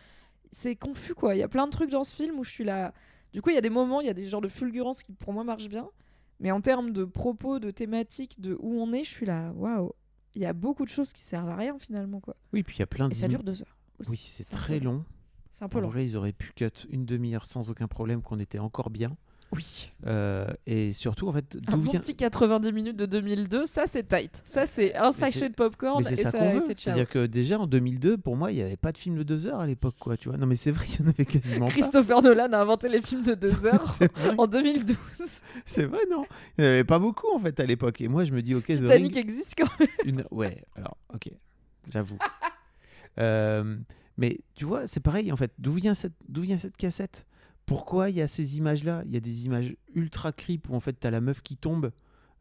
c'est 0.52 0.76
confus 0.76 1.16
quoi. 1.16 1.36
Il 1.36 1.40
y 1.40 1.44
a 1.44 1.48
plein 1.48 1.66
de 1.66 1.72
trucs 1.72 1.90
dans 1.90 2.04
ce 2.04 2.16
film 2.16 2.38
où 2.40 2.44
je 2.44 2.52
suis 2.52 2.64
là. 2.64 2.94
Du 3.34 3.42
coup, 3.42 3.50
il 3.50 3.56
y 3.56 3.58
a 3.58 3.62
des 3.62 3.70
moments, 3.70 4.02
il 4.02 4.08
y 4.08 4.10
a 4.10 4.14
des 4.14 4.26
genres 4.26 4.42
de 4.42 4.48
fulgurances 4.50 5.04
qui 5.04 5.12
pour 5.12 5.34
moi 5.34 5.44
marchent 5.44 5.68
bien. 5.70 5.90
Mais 6.40 6.52
en 6.52 6.62
termes 6.62 6.92
de 6.92 7.06
propos, 7.06 7.60
de 7.60 7.72
thématiques, 7.72 8.40
de 8.42 8.56
où 8.60 8.80
on 8.82 8.92
est, 8.94 9.04
je 9.04 9.10
suis 9.10 9.26
là, 9.26 9.52
waouh. 9.54 9.94
Il 10.36 10.42
y 10.42 10.46
a 10.46 10.52
beaucoup 10.54 10.84
de 10.84 10.90
choses 10.90 11.14
qui 11.14 11.22
servent 11.22 11.50
à 11.50 11.56
rien 11.56 11.78
finalement 11.80 12.20
quoi. 12.20 12.36
Oui, 12.54 12.62
puis 12.64 12.76
il 12.76 12.80
y 12.80 12.84
a 12.84 12.88
plein 12.88 13.08
de. 13.08 13.14
Et 13.14 13.16
ça 13.16 13.28
dure 13.30 13.42
deux 13.44 13.62
heures. 13.62 13.78
aussi. 14.00 14.12
Oui, 14.12 14.18
c'est 14.18 14.50
très 14.50 14.80
long. 14.80 15.04
C'est 15.54 15.64
un 15.64 15.70
peu 15.70 15.78
En 15.78 15.82
long. 15.82 15.88
vrai, 15.88 16.04
ils 16.04 16.18
auraient 16.18 16.34
pu 16.34 16.52
cut 16.54 16.68
une 16.90 17.06
demi-heure 17.06 17.46
sans 17.46 17.70
aucun 17.70 17.88
problème, 17.88 18.22
qu'on 18.22 18.40
était 18.40 18.60
encore 18.60 18.90
bien. 18.90 19.16
Oui. 19.56 19.92
Euh, 20.06 20.48
et 20.68 20.92
surtout, 20.94 21.28
en 21.28 21.32
fait, 21.34 21.58
Un 21.68 21.72
d'où 21.72 21.84
bon 21.84 21.92
vient. 21.92 22.00
petit 22.00 22.16
90 22.16 22.72
minutes 22.72 22.98
de 22.98 23.06
2002, 23.06 23.66
ça 23.66 23.86
c'est 23.88 24.08
tight. 24.08 24.42
Ça 24.46 24.66
c'est 24.66 24.96
un 24.96 25.12
sachet 25.12 25.50
de 25.50 25.54
popcorn 25.56 26.04
Mais 26.04 26.12
et 26.12 26.16
c'est 26.16 26.24
ça 26.24 26.32
ça, 26.32 26.40
qu'on 26.40 26.50
veut. 26.50 26.60
c'est. 26.66 26.78
C'est-à-dire 26.78 27.08
que 27.08 27.26
déjà 27.26 27.58
en 27.60 27.68
2002, 27.68 28.18
pour 28.18 28.36
moi, 28.36 28.52
il 28.52 28.56
n'y 28.56 28.62
avait 28.62 28.76
pas 28.78 28.92
de 28.92 28.98
film 28.98 29.16
de 29.18 29.24
deux 29.24 29.48
heures 29.48 29.60
à 29.60 29.66
l'époque, 29.68 29.96
quoi. 30.00 30.18
Tu 30.18 30.30
vois 30.30 30.38
Non, 30.38 30.46
mais 30.48 30.56
c'est 30.56 30.72
vrai, 30.72 30.86
il 30.90 31.00
y 31.06 31.08
en 31.08 31.10
avait 31.10 31.26
quasiment 31.26 31.66
pas. 31.68 31.72
Christopher 31.72 32.22
Nolan 32.22 32.52
a 32.52 32.58
inventé 32.60 32.90
les 32.90 33.02
films 33.02 33.24
de 33.24 33.34
deux 33.36 33.66
heures 33.68 33.98
en 34.38 34.48
2012. 34.48 34.96
c'est 35.66 35.86
vrai, 35.86 36.00
non 36.12 36.26
Il 36.58 36.64
n'y 36.64 36.68
en 36.68 36.72
avait 36.74 36.84
pas 36.84 37.00
beaucoup 37.00 37.34
en 37.34 37.40
fait 37.40 37.60
à 37.60 37.66
l'époque. 37.66 38.02
Et 38.02 38.08
moi, 38.08 38.24
je 38.26 38.34
me 38.34 38.42
dis, 38.42 38.54
ok, 38.56 38.66
The 38.66 38.72
Titanic 38.74 39.16
Ring, 39.16 39.18
existe 39.18 39.56
quand 39.58 39.70
même. 39.80 39.90
une... 40.06 40.24
ouais, 40.32 40.64
alors, 40.76 40.98
ok, 41.14 41.30
j'avoue. 41.90 42.18
Euh, 43.20 43.78
mais 44.18 44.40
tu 44.56 44.66
vois, 44.66 44.88
c'est 44.88 45.00
pareil 45.00 45.32
en 45.32 45.36
fait. 45.36 45.52
D'où 45.58 45.72
vient 45.72 45.94
cette, 45.94 46.14
d'où 46.28 46.42
vient 46.42 46.58
cette 46.58 46.78
cassette? 46.78 47.26
Pourquoi 47.66 48.10
il 48.10 48.18
y 48.18 48.22
a 48.22 48.28
ces 48.28 48.58
images-là? 48.58 49.04
Il 49.06 49.14
y 49.14 49.18
a 49.18 49.20
des 49.20 49.46
images 49.46 49.76
ultra 49.94 50.32
creep 50.32 50.70
où 50.70 50.76
en 50.76 50.80
fait, 50.80 51.00
tu 51.00 51.08
as 51.08 51.12
la 51.12 51.22
meuf 51.22 51.42
qui 51.42 51.58
tombe. 51.58 51.92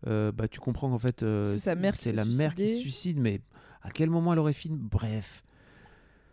Euh, 0.07 0.33
bah, 0.33 0.49
tu 0.49 0.61
comprends 0.61 0.91
qu'en 0.91 0.99
fait, 0.99 1.23
euh, 1.23 1.47
C'est 1.47 1.75
la 1.75 2.25
mère 2.25 2.55
qui 2.55 2.69
se 2.69 2.81
suicide, 2.81 3.19
mais 3.19 3.41
à 3.83 3.91
quel 3.91 4.11
moment 4.11 4.33
elle 4.35 4.39
aurait 4.39 4.53
fini? 4.53 4.77
Bref. 4.79 5.43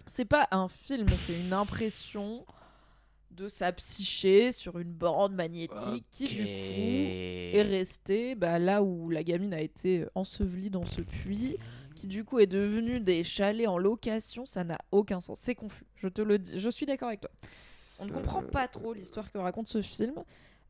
C'est 0.08 0.26
pas 0.26 0.48
un 0.52 0.68
film, 0.68 1.08
c'est 1.18 1.40
une 1.40 1.54
impression 1.54 2.46
de 3.32 3.48
sa 3.48 3.72
psyché 3.72 4.52
sur 4.52 4.78
une 4.78 4.92
bande 4.92 5.34
magnétique 5.34 6.06
qui 6.12 6.28
du 6.28 6.44
coup 6.44 7.58
est 7.58 7.62
restée 7.62 8.36
bah, 8.36 8.60
là 8.60 8.84
où 8.84 9.10
la 9.10 9.24
gamine 9.24 9.54
a 9.54 9.62
été 9.62 10.06
ensevelie 10.16 10.70
dans 10.70 10.86
ce 10.86 11.00
puits, 11.00 11.56
qui 11.96 12.08
du 12.08 12.26
coup 12.26 12.40
est 12.40 12.48
devenu 12.48 13.00
des 13.00 13.24
chalets 13.24 13.68
en 13.68 13.78
location, 13.78 14.46
ça 14.46 14.66
n'a 14.66 14.80
aucun 14.92 15.22
sens. 15.22 15.40
C'est 15.40 15.56
confus. 15.56 15.86
Je 15.96 16.10
te 16.10 16.22
le 16.22 16.40
dis, 16.40 16.60
je 16.60 16.70
suis 16.70 16.86
d'accord 16.86 17.08
avec 17.08 17.22
toi. 17.22 17.32
On 18.02 18.06
ne 18.08 18.12
comprend 18.12 18.42
pas 18.44 18.68
trop 18.68 18.94
l'histoire 18.94 19.32
que 19.32 19.38
raconte 19.38 19.68
ce 19.68 19.82
film. 19.82 20.14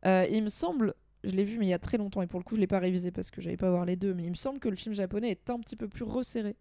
Euh, 0.05 0.25
il 0.29 0.43
me 0.43 0.49
semble, 0.49 0.93
je 1.23 1.31
l'ai 1.31 1.43
vu 1.43 1.57
mais 1.59 1.67
il 1.67 1.69
y 1.69 1.73
a 1.73 1.79
très 1.79 1.97
longtemps 1.97 2.21
et 2.21 2.27
pour 2.27 2.39
le 2.39 2.43
coup 2.43 2.55
je 2.55 2.59
l'ai 2.59 2.67
pas 2.67 2.79
révisé 2.79 3.11
parce 3.11 3.29
que 3.31 3.41
j'avais 3.41 3.57
pas 3.57 3.69
voir 3.69 3.85
les 3.85 3.95
deux, 3.95 4.13
mais 4.13 4.23
il 4.23 4.29
me 4.31 4.35
semble 4.35 4.59
que 4.59 4.69
le 4.69 4.75
film 4.75 4.95
japonais 4.95 5.29
est 5.31 5.49
un 5.49 5.59
petit 5.59 5.75
peu 5.75 5.87
plus 5.87 6.03
resserré. 6.03 6.55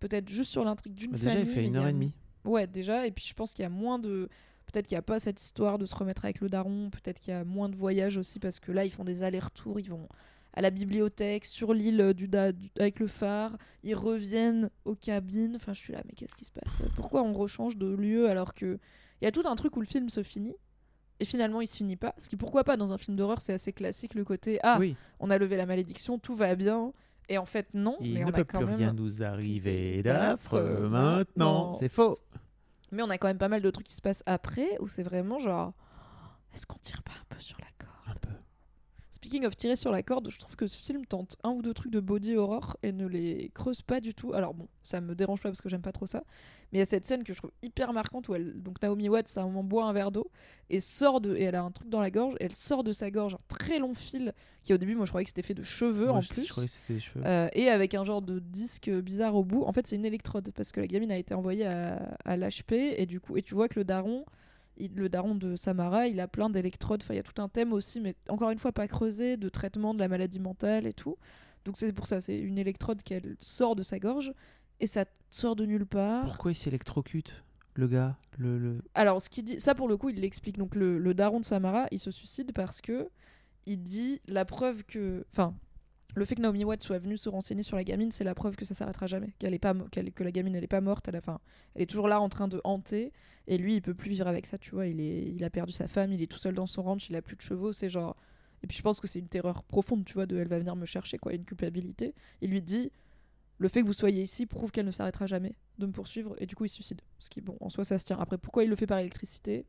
Peut-être 0.00 0.28
juste 0.28 0.50
sur 0.50 0.64
l'intrigue 0.64 0.94
d'une 0.94 1.12
Bah, 1.12 1.18
famille. 1.18 1.34
déjà, 1.34 1.40
il 1.46 1.54
fait 1.54 1.64
une 1.64 1.76
a 1.76 1.80
heure 1.80 1.88
et 1.88 1.92
demie. 1.92 2.12
Ouais, 2.44 2.66
déjà, 2.66 3.06
et 3.06 3.10
puis 3.10 3.24
je 3.26 3.34
pense 3.34 3.52
qu'il 3.52 3.62
y 3.62 3.66
a 3.66 3.70
moins 3.70 3.98
de. 3.98 4.28
Peut-être 4.66 4.86
qu'il 4.88 4.94
n'y 4.96 5.00
a 5.00 5.02
pas 5.02 5.18
cette 5.18 5.40
histoire 5.40 5.78
de 5.78 5.86
se 5.86 5.94
remettre 5.94 6.24
avec 6.24 6.40
le 6.40 6.48
daron, 6.48 6.90
peut-être 6.90 7.20
qu'il 7.20 7.32
y 7.32 7.36
a 7.36 7.44
moins 7.44 7.68
de 7.68 7.76
voyages 7.76 8.16
aussi, 8.18 8.38
parce 8.40 8.58
que 8.60 8.72
là, 8.72 8.84
ils 8.84 8.90
font 8.90 9.04
des 9.04 9.22
allers-retours, 9.22 9.78
ils 9.80 9.88
vont 9.90 10.08
à 10.54 10.60
la 10.62 10.70
bibliothèque, 10.70 11.44
sur 11.44 11.72
l'île 11.74 12.14
du, 12.14 12.28
da- 12.28 12.50
du- 12.52 12.70
avec 12.78 12.98
le 12.98 13.06
phare, 13.08 13.56
ils 13.84 13.94
reviennent 13.94 14.70
aux 14.84 14.94
cabines. 14.94 15.54
Enfin, 15.56 15.72
je 15.72 15.78
suis 15.80 15.92
là, 15.92 16.02
mais 16.06 16.12
qu'est-ce 16.14 16.34
qui 16.34 16.44
se 16.46 16.50
passe? 16.50 16.82
Pourquoi 16.96 17.22
on 17.22 17.32
rechange 17.32 17.76
de 17.76 17.86
lieu 17.94 18.28
alors 18.28 18.54
que. 18.54 18.78
Il 19.20 19.24
y 19.24 19.28
a 19.28 19.32
tout 19.32 19.42
un 19.46 19.54
truc 19.54 19.76
où 19.76 19.80
le 19.80 19.86
film 19.86 20.08
se 20.08 20.22
finit, 20.22 20.56
et 21.20 21.24
finalement, 21.24 21.60
il 21.60 21.66
se 21.66 21.76
finit 21.76 21.96
pas. 21.96 22.14
Ce 22.18 22.28
qui, 22.28 22.36
pourquoi 22.36 22.64
pas, 22.64 22.76
dans 22.76 22.92
un 22.92 22.98
film 22.98 23.16
d'horreur, 23.16 23.40
c'est 23.40 23.52
assez 23.54 23.72
classique, 23.72 24.14
le 24.14 24.24
côté 24.24 24.58
Ah, 24.62 24.76
oui, 24.78 24.96
on 25.20 25.30
a 25.30 25.38
levé 25.38 25.56
la 25.56 25.64
malédiction, 25.66 26.18
tout 26.18 26.34
va 26.34 26.54
bien. 26.54 26.92
Et 27.28 27.38
en 27.38 27.46
fait, 27.46 27.68
non, 27.74 27.96
il 28.00 28.14
mais 28.14 28.20
ne 28.20 28.26
on 28.26 28.30
peut 28.32 28.40
a 28.42 28.44
quand 28.44 28.58
plus 28.58 28.66
même. 28.66 28.76
rien 28.76 28.92
nous 28.92 29.22
arriver 29.22 30.02
d'affreux 30.02 30.88
maintenant. 30.88 31.74
C'est 31.74 31.88
faux. 31.88 32.18
Mais 32.92 33.02
on 33.02 33.10
a 33.10 33.18
quand 33.18 33.26
même 33.26 33.38
pas 33.38 33.48
mal 33.48 33.62
de 33.62 33.70
trucs 33.70 33.86
qui 33.88 33.94
se 33.94 34.02
passent 34.02 34.22
après 34.26 34.76
où 34.80 34.86
c'est 34.86 35.02
vraiment 35.02 35.38
genre 35.40 35.72
est-ce 36.54 36.66
qu'on 36.66 36.78
tire 36.78 37.02
pas 37.02 37.12
un 37.12 37.24
peu 37.34 37.40
sur 37.40 37.58
la. 37.58 37.66
Speaking 39.16 39.46
of 39.46 39.56
tirer 39.56 39.76
sur 39.76 39.90
la 39.90 40.02
corde, 40.02 40.28
je 40.30 40.38
trouve 40.38 40.56
que 40.56 40.66
ce 40.66 40.76
film 40.76 41.06
tente 41.06 41.36
un 41.42 41.48
ou 41.52 41.62
deux 41.62 41.72
trucs 41.72 41.90
de 41.90 42.00
body 42.00 42.36
horror 42.36 42.76
et 42.82 42.92
ne 42.92 43.06
les 43.06 43.50
creuse 43.54 43.80
pas 43.80 43.98
du 43.98 44.12
tout. 44.12 44.34
Alors 44.34 44.52
bon, 44.52 44.68
ça 44.82 45.00
me 45.00 45.14
dérange 45.14 45.40
pas 45.40 45.48
parce 45.48 45.62
que 45.62 45.70
j'aime 45.70 45.80
pas 45.80 45.90
trop 45.92 46.04
ça, 46.04 46.22
mais 46.70 46.76
il 46.76 46.80
y 46.80 46.82
a 46.82 46.84
cette 46.84 47.06
scène 47.06 47.24
que 47.24 47.32
je 47.32 47.38
trouve 47.38 47.50
hyper 47.62 47.94
marquante 47.94 48.28
où 48.28 48.34
elle 48.34 48.60
donc 48.62 48.82
Naomi 48.82 49.08
Watts 49.08 49.32
à 49.38 49.40
un 49.40 49.44
moment 49.46 49.64
boit 49.64 49.86
un 49.86 49.94
verre 49.94 50.10
d'eau 50.12 50.30
et 50.68 50.80
sort 50.80 51.22
de 51.22 51.34
et 51.34 51.44
elle 51.44 51.54
a 51.54 51.62
un 51.62 51.70
truc 51.70 51.88
dans 51.88 52.02
la 52.02 52.10
gorge 52.10 52.34
et 52.40 52.44
elle 52.44 52.54
sort 52.54 52.84
de 52.84 52.92
sa 52.92 53.10
gorge 53.10 53.32
un 53.36 53.40
très 53.48 53.78
long 53.78 53.94
fil 53.94 54.34
qui 54.62 54.74
au 54.74 54.76
début 54.76 54.94
moi 54.96 55.06
je 55.06 55.12
croyais 55.12 55.24
que 55.24 55.30
c'était 55.30 55.40
fait 55.40 55.54
de 55.54 55.62
cheveux 55.62 56.08
Moi, 56.08 56.16
en 56.16 56.20
je, 56.20 56.28
plus. 56.28 56.44
je 56.44 56.50
croyais 56.50 56.68
que 56.68 56.74
c'était 56.74 56.92
des 56.94 57.00
cheveux. 57.00 57.22
Euh, 57.24 57.48
et 57.54 57.70
avec 57.70 57.94
un 57.94 58.04
genre 58.04 58.20
de 58.20 58.38
disque 58.38 58.90
bizarre 58.90 59.34
au 59.34 59.44
bout. 59.44 59.62
En 59.64 59.72
fait, 59.72 59.86
c'est 59.86 59.96
une 59.96 60.04
électrode 60.04 60.50
parce 60.54 60.72
que 60.72 60.80
la 60.80 60.86
gamine 60.88 61.10
a 61.10 61.16
été 61.16 61.32
envoyée 61.32 61.64
à, 61.64 62.16
à 62.26 62.36
l'HP 62.36 62.72
et 62.72 63.06
du 63.06 63.18
coup, 63.18 63.38
et 63.38 63.42
tu 63.42 63.54
vois 63.54 63.68
que 63.68 63.78
le 63.78 63.84
daron, 63.84 64.26
il- 64.78 64.94
le 64.94 65.08
daron 65.08 65.34
de 65.34 65.56
Samara, 65.56 66.06
il 66.06 66.20
a 66.20 66.28
plein 66.28 66.50
d'électrodes. 66.50 67.02
Enfin, 67.02 67.14
il 67.14 67.18
y 67.18 67.20
a 67.20 67.22
tout 67.22 67.40
un 67.40 67.48
thème 67.48 67.72
aussi, 67.72 68.00
mais 68.00 68.14
encore 68.28 68.50
une 68.50 68.58
fois 68.58 68.72
pas 68.72 68.88
creusé, 68.88 69.36
de 69.36 69.48
traitement 69.48 69.94
de 69.94 69.98
la 69.98 70.08
maladie 70.08 70.40
mentale 70.40 70.86
et 70.86 70.92
tout. 70.92 71.16
Donc 71.64 71.76
c'est 71.76 71.92
pour 71.92 72.06
ça, 72.06 72.20
c'est 72.20 72.38
une 72.38 72.58
électrode 72.58 73.02
qui 73.02 73.14
elle, 73.14 73.36
sort 73.40 73.74
de 73.76 73.82
sa 73.82 73.98
gorge 73.98 74.32
et 74.80 74.86
ça 74.86 75.04
sort 75.30 75.56
de 75.56 75.66
nulle 75.66 75.86
part. 75.86 76.24
Pourquoi 76.24 76.52
il 76.52 76.54
s'électrocute, 76.54 77.44
le 77.74 77.88
gars 77.88 78.16
le, 78.38 78.58
le... 78.58 78.82
Alors, 78.94 79.20
ce 79.22 79.30
qu'il 79.30 79.44
dit, 79.44 79.58
ça 79.58 79.74
pour 79.74 79.88
le 79.88 79.96
coup, 79.96 80.10
il 80.10 80.20
l'explique. 80.20 80.58
Donc, 80.58 80.74
le, 80.74 80.98
le 80.98 81.14
daron 81.14 81.40
de 81.40 81.44
Samara, 81.44 81.86
il 81.90 81.98
se 81.98 82.10
suicide 82.10 82.52
parce 82.52 82.80
que 82.80 83.08
il 83.66 83.82
dit 83.82 84.20
la 84.28 84.44
preuve 84.44 84.84
que. 84.84 85.24
Enfin, 85.32 85.54
le 86.14 86.24
fait 86.24 86.34
que 86.34 86.40
Naomi 86.40 86.64
Watts 86.64 86.82
soit 86.82 86.98
venue 86.98 87.16
se 87.16 87.28
renseigner 87.28 87.62
sur 87.62 87.76
la 87.76 87.84
gamine, 87.84 88.10
c'est 88.10 88.24
la 88.24 88.34
preuve 88.34 88.56
que 88.56 88.64
ça 88.64 88.74
s'arrêtera 88.74 89.06
jamais. 89.06 89.34
Qu'elle 89.38 89.54
est 89.54 89.58
pas, 89.58 89.74
que 89.74 90.24
la 90.24 90.30
gamine, 90.30 90.54
elle 90.54 90.64
est 90.64 90.68
pas 90.68 90.80
morte 90.80 91.08
à 91.08 91.12
la 91.12 91.20
fin. 91.20 91.40
Elle 91.74 91.82
est 91.82 91.86
toujours 91.86 92.08
là 92.08 92.20
en 92.20 92.28
train 92.28 92.48
de 92.48 92.60
hanter. 92.64 93.12
Et 93.48 93.58
lui, 93.58 93.76
il 93.76 93.82
peut 93.82 93.94
plus 93.94 94.10
vivre 94.10 94.26
avec 94.26 94.46
ça, 94.46 94.58
tu 94.58 94.70
vois. 94.70 94.86
Il, 94.86 95.44
a 95.44 95.50
perdu 95.50 95.72
sa 95.72 95.86
femme, 95.86 96.12
il 96.12 96.22
est 96.22 96.26
tout 96.26 96.38
seul 96.38 96.54
dans 96.54 96.66
son 96.66 96.82
ranch, 96.82 97.10
il 97.10 97.16
a 97.16 97.22
plus 97.22 97.36
de 97.36 97.42
chevaux. 97.42 97.72
C'est 97.72 97.88
genre. 97.88 98.16
Et 98.62 98.66
puis, 98.66 98.76
je 98.76 98.82
pense 98.82 98.98
que 98.98 99.06
c'est 99.06 99.18
une 99.18 99.28
terreur 99.28 99.62
profonde, 99.62 100.04
tu 100.04 100.14
vois, 100.14 100.26
de 100.26 100.36
elle 100.38 100.48
va 100.48 100.58
venir 100.58 100.74
me 100.74 100.86
chercher, 100.86 101.18
quoi, 101.18 101.34
une 101.34 101.44
culpabilité. 101.44 102.14
Il 102.40 102.50
lui 102.50 102.62
dit 102.62 102.90
le 103.58 103.68
fait 103.68 103.80
que 103.80 103.86
vous 103.86 103.92
soyez 103.92 104.22
ici 104.22 104.46
prouve 104.46 104.70
qu'elle 104.70 104.86
ne 104.86 104.90
s'arrêtera 104.90 105.26
jamais 105.26 105.54
de 105.78 105.86
me 105.86 105.92
poursuivre 105.92 106.34
et 106.38 106.46
du 106.46 106.54
coup 106.54 106.64
il 106.64 106.68
suicide. 106.68 107.00
Ce 107.18 107.30
qui 107.30 107.40
bon 107.40 107.56
en 107.60 107.70
soi 107.70 107.84
ça 107.84 107.98
se 107.98 108.04
tient. 108.04 108.18
Après 108.18 108.38
pourquoi 108.38 108.64
il 108.64 108.70
le 108.70 108.76
fait 108.76 108.86
par 108.86 108.98
électricité? 108.98 109.66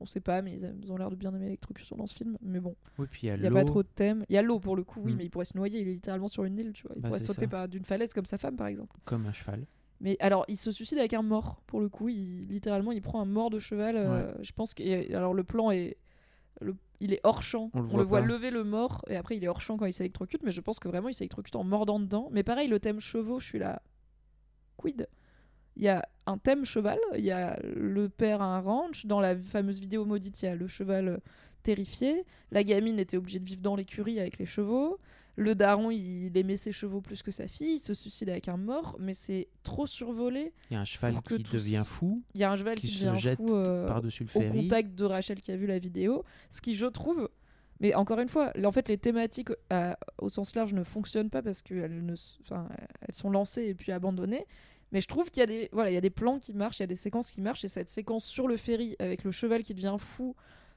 On 0.00 0.06
sait 0.06 0.20
pas 0.20 0.42
mais 0.42 0.52
ils, 0.52 0.92
ont 0.92 0.96
l'air 0.96 1.10
de 1.10 1.16
bien 1.16 1.34
aimer 1.34 1.46
l'électrocution 1.46 1.96
dans 1.96 2.06
ce 2.06 2.14
film. 2.14 2.36
Mais 2.42 2.60
bon, 2.60 2.76
Oui, 2.98 3.06
puis 3.10 3.22
il 3.22 3.28
y 3.28 3.30
a 3.32 3.36
y 3.36 3.50
pas 3.50 3.64
trop 3.64 3.82
de 3.82 3.88
thèmes. 3.88 4.24
Il 4.28 4.34
y 4.34 4.38
a 4.38 4.42
l'eau 4.42 4.60
pour 4.60 4.76
le 4.76 4.84
coup 4.84 5.00
oui 5.02 5.12
Mm. 5.12 5.16
mais 5.16 5.24
il 5.24 5.30
pourrait 5.30 5.44
se 5.46 5.56
noyer, 5.56 5.80
il 5.80 5.88
est 5.88 5.92
littéralement 5.94 6.28
sur 6.28 6.44
une 6.44 6.58
île 6.58 6.72
tu 6.72 6.86
vois. 6.86 6.92
Il 6.96 7.02
Bah, 7.02 7.08
pourrait 7.08 7.20
sauter 7.20 7.46
d'une 7.68 7.84
falaise 7.84 8.12
comme 8.12 8.26
sa 8.26 8.36
femme 8.38 8.56
par 8.56 8.66
exemple. 8.66 8.94
Comme 9.04 9.24
un 9.26 9.32
cheval. 9.32 9.66
Mais 10.00 10.16
alors 10.20 10.44
il 10.48 10.58
se 10.58 10.70
suicide 10.72 10.98
avec 10.98 11.14
un 11.14 11.22
mort 11.22 11.62
pour 11.66 11.80
le 11.80 11.88
coup, 11.88 12.08
il 12.10 12.46
littéralement 12.48 12.92
il 12.92 13.00
prend 13.00 13.20
un 13.20 13.24
mort 13.26 13.48
de 13.50 13.58
cheval. 13.58 13.96
euh, 13.96 14.32
je 14.42 14.52
pense 14.52 14.74
que 14.74 14.82
et 14.82 15.14
alors 15.14 15.32
le 15.32 15.44
plan 15.44 15.70
est 15.70 15.96
le- 16.60 16.76
il 17.00 17.12
est 17.14 17.20
hors 17.24 17.42
champ. 17.42 17.70
On 17.74 17.80
On 17.80 17.82
le 17.82 17.88
le, 17.88 17.92
voit 17.96 18.04
voit 18.04 18.20
pas. 18.20 18.26
lever 18.26 18.50
le 18.50 18.64
mort 18.64 19.02
et 19.08 19.16
après 19.16 19.36
il 19.36 19.44
est 19.44 19.48
hors 19.48 19.60
champ 19.60 19.76
quand 19.78 19.86
il 19.86 19.92
s'électrocute. 19.94 20.42
Mais 20.42 20.50
je 20.52 20.60
pense 20.60 20.78
que 20.78 20.88
vraiment 20.88 21.08
il 21.08 21.14
s'électrocute 21.14 21.56
en 21.56 21.64
mordant 21.64 21.98
dedans. 22.00 22.28
Mais 22.32 22.42
pareil, 22.42 22.68
le 22.68 22.80
thème 22.80 23.00
chevaux, 23.00 23.38
je 23.38 23.44
suis 23.46 23.58
là. 23.58 23.80
Quid? 24.76 25.08
Il 25.76 25.82
y 25.82 25.88
a 25.88 26.06
un 26.26 26.38
thème 26.38 26.64
cheval. 26.64 26.98
Il 27.16 27.24
y 27.24 27.30
a 27.30 27.58
le 27.62 28.08
père 28.08 28.40
à 28.42 28.56
un 28.56 28.60
ranch. 28.60 29.06
Dans 29.06 29.20
la 29.20 29.36
fameuse 29.36 29.78
vidéo 29.80 30.04
maudite, 30.04 30.42
il 30.42 30.46
y 30.46 30.48
a 30.48 30.54
le 30.54 30.66
cheval 30.66 31.08
euh, 31.08 31.16
terrifié. 31.62 32.24
La 32.50 32.64
gamine 32.64 32.98
était 32.98 33.16
obligée 33.16 33.38
de 33.38 33.44
vivre 33.44 33.60
dans 33.62 33.76
l'écurie 33.76 34.18
avec 34.20 34.38
les 34.38 34.46
chevaux. 34.46 34.98
Le 35.38 35.54
daron, 35.54 35.90
il 35.90 36.34
aimait 36.36 36.56
ses 36.56 36.72
chevaux 36.72 37.02
plus 37.02 37.22
que 37.22 37.30
sa 37.30 37.46
fille. 37.46 37.74
Il 37.74 37.78
se 37.78 37.92
suicide 37.92 38.30
avec 38.30 38.48
un 38.48 38.56
mort. 38.56 38.96
Mais 38.98 39.12
c'est 39.12 39.48
trop 39.62 39.86
survolé. 39.86 40.52
Il 40.70 40.74
y 40.74 40.76
a 40.76 40.80
un 40.80 40.84
cheval 40.86 41.14
qui 41.20 41.42
tous- 41.42 41.52
devient 41.52 41.82
fou, 41.86 42.22
Il 42.34 42.40
y 42.40 42.44
a 42.44 42.50
un 42.50 42.56
cheval 42.56 42.76
qui 42.76 42.86
qui, 42.86 42.94
se 42.94 43.04
devient 43.04 43.18
jette 43.20 43.38
fou, 43.38 43.54
euh, 43.54 43.86
par-dessus 43.86 44.24
le 44.24 44.30
au 44.34 44.40
ferry. 44.40 44.62
contact 44.62 44.94
de 44.94 45.04
Rachel 45.04 45.40
qui 45.40 45.52
a 45.52 45.56
vu 45.56 45.66
la 45.66 45.78
vidéo. 45.78 46.24
Ce 46.48 46.62
qui, 46.62 46.74
je 46.74 46.86
trouve, 46.86 47.28
mais 47.80 47.94
encore 47.94 48.18
une 48.20 48.28
fois, 48.30 48.50
en 48.64 48.72
fait, 48.72 48.88
les 48.88 48.96
thématiques 48.96 49.50
euh, 49.74 49.92
au 50.16 50.30
sens 50.30 50.54
large 50.54 50.72
ne 50.72 50.82
fonctionnent 50.82 51.28
pas 51.28 51.42
parce 51.42 51.60
qu'elles 51.60 52.02
ne, 52.06 52.14
enfin, 52.40 52.66
elles 53.06 53.14
sont 53.14 53.28
lancées 53.28 53.64
et 53.66 53.74
puis 53.74 53.92
abandonnées. 53.92 54.46
Mais 54.96 55.02
je 55.02 55.08
trouve 55.08 55.30
qu'il 55.30 55.40
y 55.40 55.42
a 55.42 55.46
des, 55.46 55.68
voilà, 55.72 55.90
il 55.90 55.94
y 55.94 55.98
a 55.98 56.00
des 56.00 56.08
plans 56.08 56.38
qui 56.38 56.54
marchent, 56.54 56.78
il 56.78 56.82
y 56.82 56.84
a 56.84 56.86
des 56.86 56.94
séquences 56.96 57.30
qui 57.30 57.42
marchent 57.42 57.62
et 57.66 57.68
cette 57.68 57.90
séquence 57.90 58.24
sur 58.24 58.48
le 58.48 58.56
ferry 58.56 58.96
avec 58.98 59.24
le 59.24 59.30
cheval 59.30 59.62
qui 59.62 59.74
devient 59.74 59.96
fou 59.98 60.34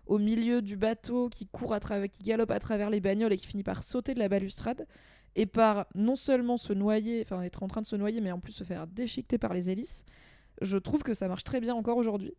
au 0.07 0.17
milieu 0.17 0.61
du 0.61 0.75
bateau, 0.75 1.29
qui 1.29 1.47
court 1.47 1.73
à 1.73 1.79
travers, 1.79 2.09
qui 2.11 2.23
galope 2.23 2.51
à 2.51 2.59
travers 2.59 2.89
les 2.89 2.99
bagnoles 2.99 3.31
et 3.31 3.37
qui 3.37 3.47
finit 3.47 3.63
par 3.63 3.81
sauter 3.81 4.13
de 4.13 4.19
la 4.19 4.27
balustrade 4.27 4.85
et 5.37 5.45
par 5.45 5.85
non 5.95 6.17
seulement 6.17 6.57
se 6.57 6.73
noyer, 6.73 7.21
enfin 7.21 7.41
être 7.43 7.63
en 7.63 7.69
train 7.69 7.79
de 7.81 7.85
se 7.87 7.95
noyer, 7.95 8.19
mais 8.19 8.33
en 8.33 8.39
plus 8.41 8.51
se 8.51 8.65
faire 8.65 8.87
déchiqueter 8.87 9.37
par 9.37 9.53
les 9.53 9.69
hélices. 9.69 10.03
Je 10.61 10.75
trouve 10.77 11.01
que 11.01 11.13
ça 11.13 11.29
marche 11.29 11.45
très 11.45 11.61
bien 11.61 11.73
encore 11.73 11.95
aujourd'hui. 11.95 12.33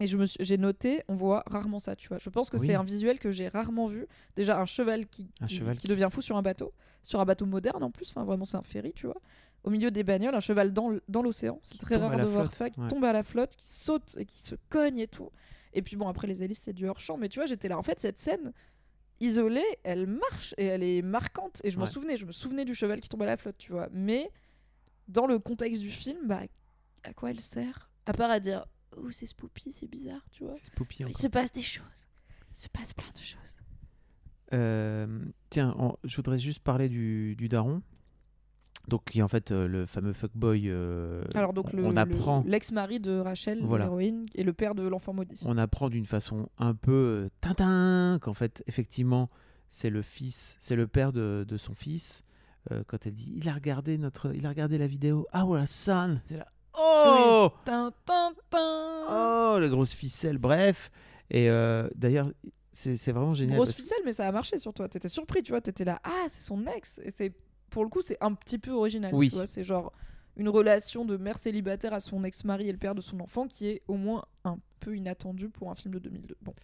Et 0.00 0.06
je 0.06 0.16
me 0.16 0.24
j'ai 0.40 0.56
noté, 0.56 1.02
on 1.08 1.14
voit 1.14 1.42
rarement 1.46 1.78
ça, 1.78 1.94
tu 1.94 2.08
vois. 2.08 2.16
Je 2.18 2.30
pense 2.30 2.48
que 2.48 2.56
Oui. 2.56 2.66
c'est 2.68 2.74
un 2.74 2.82
visuel 2.84 3.18
que 3.18 3.30
j'ai 3.30 3.48
rarement 3.48 3.86
vu. 3.86 4.06
Déjà 4.34 4.58
un 4.58 4.64
cheval 4.64 5.06
qui, 5.08 5.28
Un 5.42 5.46
qui, 5.46 5.56
cheval 5.56 5.76
qui 5.76 5.82
qui- 5.82 5.88
devient 5.88 6.08
fou 6.10 6.22
sur 6.22 6.38
un 6.38 6.42
bateau, 6.42 6.72
sur 7.02 7.20
un 7.20 7.26
bateau 7.26 7.44
moderne 7.44 7.82
en 7.82 7.90
plus. 7.90 8.08
Enfin 8.10 8.24
vraiment 8.24 8.46
c'est 8.46 8.56
un 8.56 8.62
ferry, 8.62 8.94
tu 8.94 9.04
vois. 9.04 9.20
Au 9.64 9.70
milieu 9.70 9.90
des 9.92 10.02
bagnoles, 10.02 10.34
un 10.34 10.40
cheval 10.40 10.72
dans, 10.72 10.92
dans 11.08 11.22
l'océan. 11.22 11.60
C'est 11.62 11.78
très 11.78 11.96
rare 11.96 12.16
de 12.16 12.22
voir 12.24 12.44
flotte, 12.46 12.52
ça, 12.52 12.68
qui 12.70 12.80
ouais. 12.80 12.88
tombe 12.88 13.04
à 13.04 13.12
la 13.12 13.22
flotte, 13.22 13.54
qui 13.56 13.68
saute 13.68 14.16
et 14.18 14.24
qui 14.26 14.42
se 14.42 14.56
cogne 14.70 14.98
et 14.98 15.06
tout. 15.06 15.30
Et 15.72 15.82
puis 15.82 15.96
bon 15.96 16.08
après 16.08 16.26
les 16.26 16.42
hélices 16.42 16.58
c'est 16.60 16.72
du 16.72 16.86
hors 16.88 16.98
champ, 17.00 17.16
mais 17.16 17.28
tu 17.28 17.38
vois 17.38 17.46
j'étais 17.46 17.68
là. 17.68 17.78
En 17.78 17.82
fait 17.82 18.00
cette 18.00 18.18
scène 18.18 18.52
isolée, 19.20 19.64
elle 19.84 20.06
marche 20.08 20.52
et 20.58 20.64
elle 20.66 20.82
est 20.82 21.00
marquante. 21.00 21.60
Et 21.64 21.70
je 21.70 21.78
m'en 21.78 21.84
Ouais. 21.84 21.90
souvenais, 21.90 22.16
je 22.16 22.26
me 22.26 22.32
souvenais 22.32 22.64
du 22.64 22.74
cheval 22.74 23.00
qui 23.00 23.08
tombe 23.08 23.22
à 23.22 23.26
la 23.26 23.36
flotte, 23.36 23.56
tu 23.56 23.70
vois. 23.72 23.88
Mais 23.92 24.30
dans 25.08 25.26
le 25.26 25.38
contexte 25.38 25.80
du 25.80 25.90
film, 25.90 26.26
bah 26.26 26.40
à 27.04 27.12
quoi 27.14 27.30
elle 27.30 27.40
sert? 27.40 27.88
À 28.06 28.12
part 28.12 28.30
à 28.32 28.40
dire 28.40 28.66
oh 28.96 29.10
c'est 29.12 29.26
spooky, 29.26 29.70
c'est 29.70 29.86
bizarre, 29.86 30.26
tu 30.32 30.42
vois. 30.44 30.56
Spoopy 30.56 31.04
Il 31.08 31.16
se 31.16 31.28
passe 31.28 31.52
des 31.52 31.62
choses. 31.62 32.06
Il 32.50 32.56
se 32.56 32.68
passe 32.68 32.92
plein 32.92 33.10
de 33.14 33.18
choses. 33.18 33.54
Euh, 34.52 35.06
tiens, 35.50 35.74
on- 35.78 35.96
je 36.04 36.16
voudrais 36.16 36.38
juste 36.38 36.58
parler 36.58 36.88
du, 36.88 37.34
du 37.36 37.48
daron. 37.48 37.80
Donc 38.88 39.04
qui 39.04 39.20
est 39.20 39.22
en 39.22 39.28
fait 39.28 39.50
euh, 39.52 39.66
le 39.68 39.86
fameux 39.86 40.12
fuckboy. 40.12 40.64
euh, 40.68 41.22
Alors 41.34 41.52
donc 41.52 41.66
on, 41.72 41.76
le, 41.76 41.84
on 41.86 41.90
le- 41.90 41.98
apprend, 41.98 42.44
l'ex-mari 42.46 42.98
de 43.00 43.18
Rachel, 43.18 43.60
Voilà. 43.62 43.84
l'héroïne, 43.84 44.26
et 44.34 44.42
le 44.42 44.52
père 44.52 44.74
de 44.74 44.82
l'enfant 44.86 45.12
maudit. 45.12 45.40
on 45.46 45.56
apprend 45.58 45.88
d'une 45.88 46.06
façon 46.06 46.48
un 46.58 46.74
peu 46.74 46.92
euh, 46.92 47.28
tintin 47.40 48.18
qu'en 48.20 48.34
fait 48.34 48.62
effectivement 48.66 49.30
c'est 49.68 49.88
le 49.90 50.02
fils, 50.02 50.56
c'est 50.60 50.76
le 50.76 50.86
père 50.86 51.12
de, 51.12 51.44
de 51.48 51.56
son 51.56 51.74
fils. 51.74 52.24
Quand 52.86 53.06
elle 53.06 53.14
dit, 53.14 53.32
il 53.36 53.48
a 53.48 53.54
regardé 53.54 53.98
notre, 53.98 54.32
il 54.36 54.46
a 54.46 54.50
regardé 54.50 54.78
la 54.78 54.86
vidéo. 54.86 55.26
Our 55.34 55.66
son. 55.66 56.20
C'est 56.26 56.36
là. 56.36 56.46
Oh. 56.78 57.50
Tin, 57.64 57.92
tin, 58.06 58.30
tin. 58.50 59.00
Oh, 59.10 59.58
les 59.60 59.68
grosses 59.68 59.92
ficelles, 59.92 60.38
bref. 60.38 60.92
Et 61.28 61.48
d'ailleurs, 61.96 62.30
c'est 62.70 63.10
vraiment 63.10 63.34
génial. 63.34 63.56
Grosse 63.56 63.72
ficelle, 63.74 63.98
mais 64.04 64.12
ça 64.12 64.28
a 64.28 64.32
marché 64.32 64.58
sur 64.58 64.72
toi. 64.72 64.88
T'étais 64.88 65.08
surpris, 65.08 65.42
tu 65.42 65.50
vois. 65.50 65.60
T'étais 65.60 65.84
là, 65.84 65.98
ah, 66.04 66.26
c'est 66.28 66.44
son 66.46 66.64
ex. 66.66 67.00
Et 67.04 67.10
c'est 67.10 67.32
pour 67.72 67.82
le 67.82 67.88
coup, 67.90 68.02
c'est 68.02 68.18
un 68.20 68.34
petit 68.34 68.58
peu 68.58 68.70
original. 68.70 69.12
Oui. 69.14 69.32
C'est 69.46 69.64
genre 69.64 69.92
une 70.36 70.48
relation 70.48 71.04
de 71.04 71.16
mère 71.16 71.38
célibataire 71.38 71.92
à 71.92 72.00
son 72.00 72.22
ex-mari 72.24 72.68
et 72.68 72.72
le 72.72 72.78
père 72.78 72.94
de 72.94 73.00
son 73.00 73.18
enfant 73.20 73.48
qui 73.48 73.66
est 73.66 73.82
au 73.88 73.96
moins 73.96 74.24
un 74.44 74.58
peu 74.80 74.96
inattendue 74.96 75.48
pour 75.48 75.70
un 75.70 75.74
film 75.74 75.94
de 75.94 75.98
2002. 75.98 76.36
Bon, 76.42 76.54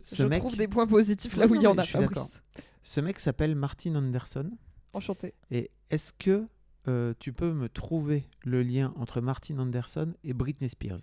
ce 0.00 0.16
je 0.16 0.24
mec, 0.24 0.40
trouve 0.40 0.56
des 0.56 0.68
points 0.68 0.86
positifs 0.86 1.36
là 1.36 1.46
où 1.46 1.54
il 1.54 1.62
y 1.62 1.66
en 1.66 1.76
a. 1.76 1.82
Fabrice. 1.84 2.42
ce 2.82 3.00
mec 3.00 3.18
s'appelle 3.18 3.54
Martin 3.54 3.94
Anderson. 3.96 4.50
Enchanté. 4.94 5.34
Et 5.50 5.70
est-ce 5.90 6.12
que 6.12 6.46
euh, 6.88 7.14
tu 7.18 7.32
peux 7.32 7.52
me 7.52 7.68
trouver 7.68 8.28
le 8.42 8.62
lien 8.62 8.92
entre 8.96 9.20
Martin 9.20 9.58
Anderson 9.58 10.14
et 10.24 10.32
Britney 10.32 10.68
Spears? 10.68 11.00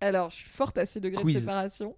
Alors, 0.00 0.30
je 0.30 0.36
suis 0.36 0.48
forte 0.48 0.78
à 0.78 0.86
6 0.86 1.00
degrés 1.00 1.22
Quiz. 1.22 1.34
de 1.34 1.40
séparation. 1.40 1.96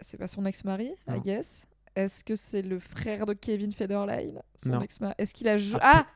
C'est 0.00 0.18
pas 0.18 0.28
son 0.28 0.44
ex-mari, 0.44 0.92
I 1.08 1.20
guess. 1.20 1.64
Est-ce 1.96 2.24
que 2.24 2.34
c'est 2.34 2.62
le 2.62 2.78
frère 2.78 3.24
de 3.26 3.34
Kevin 3.34 3.72
Federline 3.72 4.42
son 4.56 4.80
ex-mari? 4.80 5.14
Est-ce 5.18 5.32
qu'il 5.34 5.48
a 5.48 5.56
joué 5.58 5.78
Ah, 5.82 6.04
Ah, 6.04 6.06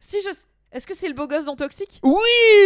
Si 0.00 0.16
je 0.22 0.30
Est-ce 0.76 0.86
que 0.86 0.94
c'est 0.94 1.08
le 1.08 1.14
beau 1.14 1.26
gosse 1.26 1.46
dans 1.46 1.56
Toxic 1.56 2.00
Oui 2.02 2.12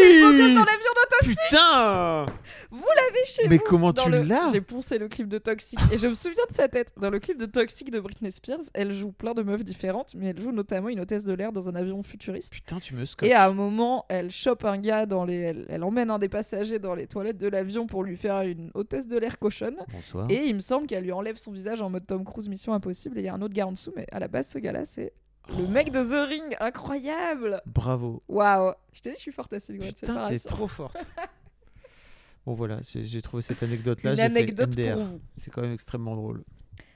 C'est 0.03 0.12
le 0.14 0.20
beau 0.27 0.33
gosse 0.37 0.55
dans 0.55 0.64
l'avion 0.64 0.90
de 0.96 1.16
Toxic 1.20 1.38
Putain 1.49 2.27
Vous 2.73 2.85
l'avez 2.96 3.25
chez 3.25 3.46
Mais 3.49 3.59
vous 3.59 3.62
comment 3.64 3.92
Dans 3.92 4.03
tu 4.07 4.11
le- 4.11 4.23
l'as 4.23 4.51
J'ai 4.53 4.61
poncé 4.61 4.99
le 4.99 5.07
clip 5.07 5.29
de 5.29 5.38
Toxic 5.38 5.79
et 5.92 5.96
je 5.96 6.09
me 6.09 6.14
souviens 6.14 6.42
de 6.51 6.55
sa 6.57 6.66
tête. 6.66 6.92
Dans 6.96 7.11
le 7.11 7.20
clip 7.20 7.38
de 7.38 7.46
Toxic 7.46 7.88
de 7.92 8.01
Britney 8.01 8.33
Spears, 8.33 8.62
elle 8.75 8.90
joue 8.90 9.12
plein 9.12 9.33
de 9.33 9.42
meufs 9.42 9.62
différentes, 9.62 10.16
mais 10.16 10.27
elle 10.31 10.40
joue 10.42 10.51
notamment 10.51 10.88
une 10.88 10.99
hôtesse 10.99 11.23
de 11.23 11.33
l'air 11.33 11.53
dans 11.53 11.68
un 11.68 11.77
avion 11.77 12.03
futuriste. 12.03 12.53
Putain, 12.53 12.81
tu 12.81 12.96
me 12.96 13.05
scotches. 13.05 13.29
Et 13.29 13.33
à 13.33 13.46
un 13.46 13.53
moment, 13.53 14.07
elle 14.09 14.33
chope 14.33 14.64
un 14.64 14.79
gars 14.79 15.07
dans 15.07 15.25
les. 15.25 15.37
Elle, 15.38 15.66
elle 15.68 15.85
emmène 15.85 16.11
un 16.11 16.18
des 16.18 16.29
passagers 16.29 16.81
dans 16.81 16.96
les 16.96 17.07
toilettes 17.07 17.38
de 17.38 17.46
l'avion 17.46 17.87
pour 17.87 18.03
lui 18.03 18.16
faire 18.16 18.40
une 18.42 18.73
hôtesse 18.75 19.07
de 19.07 19.18
l'air 19.18 19.38
cochonne. 19.38 19.77
Bonsoir. 19.92 20.27
Et 20.29 20.46
il 20.46 20.55
me 20.57 20.61
semble 20.61 20.88
qu'elle 20.88 21.05
lui 21.05 21.12
enlève 21.12 21.37
son 21.37 21.53
visage 21.53 21.81
en 21.81 21.88
mode 21.90 22.09
Tom 22.09 22.25
Cruise, 22.25 22.49
Mission 22.49 22.75
Impossible. 22.75 23.18
Et 23.18 23.20
il 23.20 23.25
y 23.27 23.29
a 23.29 23.35
un 23.35 23.42
autre 23.42 23.55
gars 23.55 23.68
en 23.68 23.73
dessous, 23.73 23.92
mais 23.94 24.07
à 24.11 24.18
la 24.18 24.27
base, 24.27 24.49
ce 24.49 24.59
gars-là, 24.59 24.85
c'est 24.85 25.12
le 25.59 25.67
mec 25.67 25.91
de 25.91 26.03
The 26.03 26.29
Ring. 26.29 26.57
Incroyable 26.61 27.61
Bravo. 27.67 28.23
Waouh 28.29 28.73
Je 28.93 29.01
t'ai 29.01 29.11
dit, 29.11 29.17
je 29.17 29.21
suis 29.21 29.33
forte 29.33 29.53
à 29.53 29.59
6 29.61 29.73
degrés 29.73 29.89
de 29.91 29.95
Putain, 29.95 30.07
t'es 30.29 30.39
séparation. 30.39 30.51
trop 30.51 30.69
forte. 30.69 30.97
bon 32.47 32.55
voilà, 32.55 32.79
j'ai 32.83 33.05
j'ai 33.05 33.23
trouvé 33.23 33.43
cette 33.43 33.63
anecdote-là. 33.63 34.11
Une 34.11 34.17
j'ai 34.17 34.23
fait 34.23 34.27
anecdote 34.27 34.71
MDR. 34.77 34.95
pour 34.97 35.05
vous. 35.05 35.21
C'est 35.37 35.51
quand 35.51 35.63
même 35.63 35.73
extrêmement 35.73 36.17
drôle. 36.17 36.43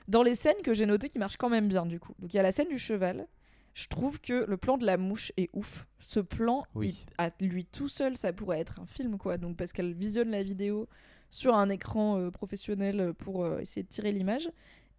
Dans 0.07 0.23
les 0.23 0.35
scènes 0.35 0.61
que 0.63 0.73
j'ai 0.73 0.85
notées 0.85 1.09
qui 1.09 1.19
marchent 1.19 1.37
quand 1.37 1.49
même 1.49 1.67
bien, 1.67 1.85
du 1.85 1.99
coup. 1.99 2.13
Donc 2.19 2.33
il 2.33 2.37
y 2.37 2.39
a 2.39 2.43
la 2.43 2.51
scène 2.51 2.69
du 2.69 2.77
cheval. 2.77 3.27
Je 3.73 3.87
trouve 3.87 4.21
que 4.21 4.45
le 4.47 4.55
plan 4.57 4.77
de 4.77 4.85
la 4.85 4.95
mouche 4.97 5.33
est 5.35 5.49
ouf. 5.53 5.85
Ce 5.99 6.21
plan, 6.21 6.63
Oui. 6.75 7.05
il- 7.09 7.13
à 7.17 7.29
lui 7.41 7.65
tout 7.65 7.89
seul, 7.89 8.15
ça 8.15 8.31
pourrait 8.31 8.59
être 8.59 8.79
un 8.79 8.85
film, 8.85 9.17
quoi. 9.17 9.37
Donc 9.37 9.57
parce 9.57 9.73
qu'elle 9.73 9.93
visionne 9.93 10.29
la 10.29 10.43
vidéo 10.43 10.87
sur 11.29 11.55
un 11.55 11.69
écran 11.69 12.17
euh, 12.17 12.31
professionnel 12.31 13.13
pour 13.17 13.43
euh, 13.43 13.59
essayer 13.59 13.83
de 13.83 13.89
tirer 13.89 14.11
l'image. 14.13 14.49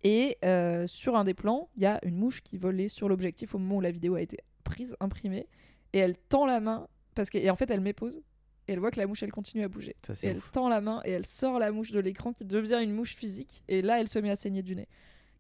Et 0.05 0.37
euh, 0.45 0.87
sur 0.87 1.17
un 1.17 1.25
des 1.25 1.35
plans, 1.35 1.69
il 1.77 1.83
y 1.83 1.87
a 1.87 1.99
une 2.05 2.17
mouche 2.17 2.43
qui 2.43 2.57
volait 2.59 2.89
sur 2.89 3.09
l'objectif 3.09 3.55
au 3.55 3.59
moment 3.59 3.77
où 3.77 3.81
la 3.81 3.91
vidéo 3.91 4.15
a 4.15 4.21
été 4.21 4.39
prise, 4.65 4.97
imprimée. 5.01 5.47
Et 5.93 5.99
elle 5.99 6.17
tend 6.17 6.47
la 6.47 6.61
main, 6.61 6.87
parce 7.15 7.31
que, 7.31 7.39
et 7.39 7.51
en 7.51 7.57
fait, 7.57 7.71
elle 7.71 7.81
m'épose. 7.81 8.21
Et 8.69 8.73
elle 8.73 8.79
voit 8.81 8.91
que 8.91 8.99
la 9.01 9.07
mouche, 9.07 9.23
elle 9.23 9.33
continue 9.33 9.63
à 9.65 9.69
bouger. 9.69 9.95
Ça, 10.07 10.15
Et 10.23 10.27
elle 10.31 10.39
ouf. 10.39 10.51
tend 10.53 10.69
la 10.69 10.81
main 10.81 11.01
et 11.05 11.13
elle 11.13 11.25
sort 11.27 11.59
la 11.61 11.71
mouche 11.71 11.93
de 11.93 12.01
l'écran 12.01 12.33
qui 12.33 12.45
devient 12.45 12.81
une 12.83 12.93
mouche 12.93 13.15
physique. 13.15 13.63
Et 13.69 13.81
là, 13.81 14.01
elle 14.01 14.09
se 14.09 14.19
met 14.19 14.31
à 14.31 14.37
saigner 14.37 14.63
du 14.63 14.75
nez. 14.75 14.89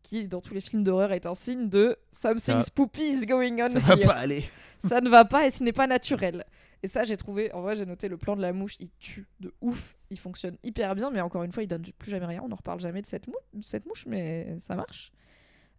Qui, 0.04 0.28
dans 0.28 0.40
tous 0.40 0.54
les 0.54 0.60
films 0.60 0.84
d'horreur, 0.84 1.10
est 1.12 1.26
un 1.26 1.34
signe 1.34 1.68
de 1.68 1.96
something 2.12 2.60
spooky 2.60 3.02
is 3.02 3.26
going 3.26 3.60
on 3.60 3.68
Ça 3.70 3.80
va 3.80 3.94
here. 3.96 4.06
pas 4.06 4.14
aller. 4.14 4.44
Ça 4.78 5.00
ne 5.00 5.08
va 5.08 5.24
pas 5.24 5.46
et 5.46 5.50
ce 5.50 5.64
n'est 5.64 5.72
pas 5.72 5.88
naturel. 5.88 6.44
Et 6.86 6.88
ça, 6.88 7.02
j'ai 7.02 7.16
trouvé, 7.16 7.52
en 7.52 7.62
vrai, 7.62 7.74
j'ai 7.74 7.84
noté 7.84 8.06
le 8.06 8.16
plan 8.16 8.36
de 8.36 8.40
la 8.42 8.52
mouche, 8.52 8.76
il 8.78 8.90
tue 9.00 9.26
de 9.40 9.52
ouf. 9.60 9.96
Il 10.10 10.16
fonctionne 10.20 10.56
hyper 10.62 10.94
bien, 10.94 11.10
mais 11.10 11.20
encore 11.20 11.42
une 11.42 11.50
fois, 11.50 11.64
il 11.64 11.66
donne 11.66 11.82
plus 11.98 12.12
jamais 12.12 12.26
rien. 12.26 12.40
On 12.44 12.48
n'en 12.48 12.54
reparle 12.54 12.78
jamais 12.78 13.02
de 13.02 13.06
cette, 13.06 13.26
mou- 13.26 13.34
de 13.54 13.64
cette 13.64 13.86
mouche, 13.86 14.06
mais 14.06 14.54
ça 14.60 14.76
marche. 14.76 15.10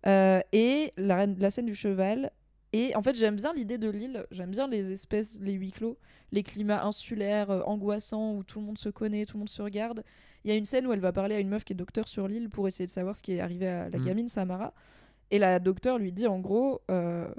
Euh, 0.05 0.41
et 0.51 0.91
la, 0.97 1.25
la 1.25 1.49
scène 1.49 1.65
du 1.65 1.75
cheval. 1.75 2.29
Et 2.73 2.93
en 2.97 3.01
fait, 3.01 3.15
j'aime 3.15 3.37
bien 3.37 3.53
l'idée 3.53 3.77
de 3.77 3.89
l'île. 3.89 4.25
J'aime 4.31 4.51
bien 4.51 4.67
les 4.67 4.91
espèces, 4.91 5.39
les 5.39 5.53
huis 5.53 5.71
clos, 5.71 5.97
les 6.33 6.43
climats 6.43 6.83
insulaires, 6.83 7.51
euh, 7.51 7.61
angoissants, 7.61 8.33
où 8.35 8.43
tout 8.43 8.59
le 8.59 8.65
monde 8.65 8.77
se 8.77 8.89
connaît, 8.89 9.23
tout 9.25 9.37
le 9.37 9.39
monde 9.39 9.47
se 9.49 9.61
regarde. 9.61 10.03
Il 10.43 10.51
y 10.51 10.53
a 10.53 10.57
une 10.57 10.65
scène 10.65 10.85
où 10.87 10.91
elle 10.91 10.99
va 10.99 11.13
parler 11.13 11.35
à 11.35 11.39
une 11.39 11.47
meuf 11.47 11.63
qui 11.63 11.71
est 11.71 11.77
docteur 11.77 12.09
sur 12.09 12.27
l'île 12.27 12.49
pour 12.49 12.67
essayer 12.67 12.85
de 12.85 12.91
savoir 12.91 13.15
ce 13.15 13.23
qui 13.23 13.31
est 13.31 13.39
arrivé 13.39 13.65
à 13.69 13.87
la 13.87 13.97
Mm. 13.97 14.03
gamine 14.05 14.27
Samara. 14.27 14.73
Et 15.31 15.39
la 15.39 15.59
docteur 15.59 15.97
lui 15.99 16.11
dit 16.11 16.27
en 16.27 16.39
gros, 16.39 16.81
euh, 16.91 17.29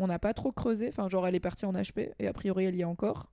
on 0.00 0.06
n'a 0.08 0.18
pas 0.18 0.34
trop 0.34 0.52
creusé. 0.52 0.88
Enfin, 0.88 1.08
genre, 1.08 1.26
elle 1.26 1.34
est 1.34 1.40
partie 1.40 1.66
en 1.66 1.72
HP 1.72 2.12
et 2.18 2.26
a 2.26 2.32
priori, 2.32 2.64
elle 2.64 2.74
y 2.76 2.80
est 2.82 2.84
encore. 2.84 3.30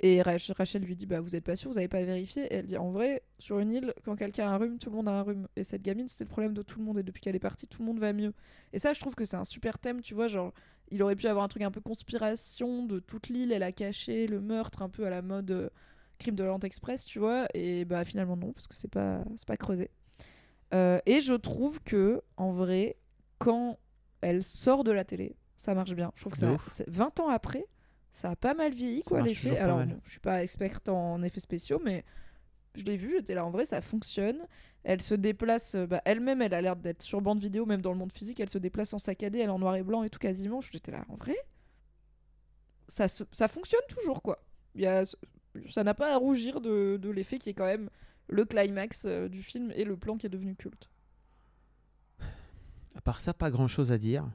Et 0.00 0.22
Rach- 0.22 0.52
Rachel 0.52 0.82
lui 0.82 0.94
dit 0.96 1.06
Bah, 1.06 1.20
vous 1.20 1.34
êtes 1.34 1.44
pas 1.44 1.56
sûr, 1.56 1.70
vous 1.70 1.78
avez 1.78 1.88
pas 1.88 2.02
vérifié. 2.02 2.44
Et 2.44 2.54
elle 2.56 2.66
dit 2.66 2.76
En 2.76 2.90
vrai, 2.90 3.22
sur 3.38 3.58
une 3.58 3.72
île, 3.72 3.94
quand 4.04 4.16
quelqu'un 4.16 4.48
a 4.48 4.50
un 4.52 4.56
rhume, 4.58 4.78
tout 4.78 4.90
le 4.90 4.96
monde 4.96 5.08
a 5.08 5.12
un 5.12 5.22
rhume. 5.22 5.48
Et 5.56 5.64
cette 5.64 5.82
gamine, 5.82 6.06
c'était 6.08 6.24
le 6.24 6.28
problème 6.30 6.54
de 6.54 6.62
tout 6.62 6.78
le 6.78 6.84
monde. 6.84 6.98
Et 6.98 7.02
depuis 7.02 7.20
qu'elle 7.20 7.36
est 7.36 7.40
partie, 7.40 7.66
tout 7.66 7.82
le 7.82 7.86
monde 7.86 7.98
va 7.98 8.12
mieux. 8.12 8.32
Et 8.72 8.78
ça, 8.78 8.92
je 8.92 9.00
trouve 9.00 9.14
que 9.14 9.24
c'est 9.24 9.36
un 9.36 9.44
super 9.44 9.78
thème, 9.78 10.00
tu 10.00 10.14
vois. 10.14 10.28
Genre, 10.28 10.52
il 10.90 11.02
aurait 11.02 11.16
pu 11.16 11.26
avoir 11.26 11.44
un 11.44 11.48
truc 11.48 11.62
un 11.62 11.70
peu 11.70 11.80
conspiration 11.80 12.84
de 12.86 12.98
toute 13.00 13.28
l'île. 13.28 13.52
Elle 13.52 13.62
a 13.64 13.72
caché 13.72 14.26
le 14.26 14.40
meurtre 14.40 14.82
un 14.82 14.88
peu 14.88 15.06
à 15.06 15.10
la 15.10 15.22
mode 15.22 15.50
euh, 15.50 15.68
crime 16.18 16.34
de 16.36 16.44
l'Orient 16.44 16.60
Express, 16.60 17.04
tu 17.04 17.18
vois. 17.18 17.46
Et 17.54 17.84
bah, 17.84 18.04
finalement, 18.04 18.36
non, 18.36 18.52
parce 18.52 18.68
que 18.68 18.76
c'est 18.76 18.88
pas, 18.90 19.24
c'est 19.36 19.48
pas 19.48 19.56
creusé. 19.56 19.90
Euh, 20.74 21.00
et 21.06 21.20
je 21.20 21.34
trouve 21.34 21.80
que, 21.82 22.22
en 22.36 22.52
vrai, 22.52 22.96
quand 23.38 23.78
elle 24.20 24.42
sort 24.42 24.84
de 24.84 24.92
la 24.92 25.04
télé, 25.04 25.34
ça 25.58 25.74
marche 25.74 25.92
bien. 25.92 26.10
Je 26.14 26.22
trouve 26.22 26.32
que 26.32 26.38
De 26.38 26.46
ça, 26.46 26.52
ouf. 26.52 26.64
c'est 26.68 26.88
20 26.88 27.20
ans 27.20 27.28
après, 27.28 27.66
ça 28.12 28.30
a 28.30 28.36
pas 28.36 28.54
mal 28.54 28.72
vieilli, 28.72 29.02
Ça 29.02 29.10
quoi, 29.10 29.20
l'effet. 29.22 29.58
Alors, 29.58 29.84
bon, 29.84 30.00
je 30.04 30.10
suis 30.10 30.20
pas 30.20 30.42
experte 30.42 30.88
en 30.88 31.22
effets 31.22 31.40
spéciaux, 31.40 31.80
mais 31.84 32.04
je 32.74 32.84
l'ai 32.84 32.96
vu, 32.96 33.10
j'étais 33.18 33.34
là, 33.34 33.44
en 33.44 33.50
vrai, 33.50 33.64
ça 33.66 33.82
fonctionne. 33.82 34.38
Elle 34.84 35.02
se 35.02 35.14
déplace, 35.14 35.74
euh, 35.74 35.86
bah, 35.86 36.00
elle-même, 36.06 36.40
elle 36.40 36.54
a 36.54 36.62
l'air 36.62 36.76
d'être 36.76 37.02
sur 37.02 37.20
bande 37.20 37.40
vidéo, 37.40 37.66
même 37.66 37.82
dans 37.82 37.92
le 37.92 37.98
monde 37.98 38.12
physique, 38.12 38.40
elle 38.40 38.48
se 38.48 38.56
déplace 38.58 38.94
en 38.94 38.98
saccadé, 38.98 39.38
elle 39.40 39.46
est 39.46 39.52
en 39.52 39.58
noir 39.58 39.74
et 39.76 39.82
blanc 39.82 40.02
et 40.04 40.08
tout 40.10 40.20
quasiment. 40.20 40.60
J'étais 40.60 40.92
là, 40.92 41.04
en 41.08 41.16
vrai, 41.16 41.36
ça, 42.86 43.08
se- 43.08 43.24
ça 43.32 43.48
fonctionne 43.48 43.82
toujours, 43.88 44.22
quoi. 44.22 44.40
Il 44.76 44.82
y 44.82 44.86
a, 44.86 45.02
ça 45.68 45.82
n'a 45.84 45.94
pas 45.94 46.14
à 46.14 46.16
rougir 46.16 46.60
de, 46.60 46.96
de 47.02 47.10
l'effet 47.10 47.38
qui 47.38 47.50
est 47.50 47.54
quand 47.54 47.66
même 47.66 47.90
le 48.28 48.44
climax 48.44 49.04
euh, 49.06 49.28
du 49.28 49.42
film 49.42 49.72
et 49.74 49.84
le 49.84 49.96
plan 49.96 50.16
qui 50.16 50.26
est 50.26 50.30
devenu 50.30 50.54
culte. 50.54 50.88
À 52.94 53.00
part 53.00 53.20
ça, 53.20 53.34
pas 53.34 53.50
grand 53.50 53.66
chose 53.68 53.90
à 53.92 53.98
dire 53.98 54.28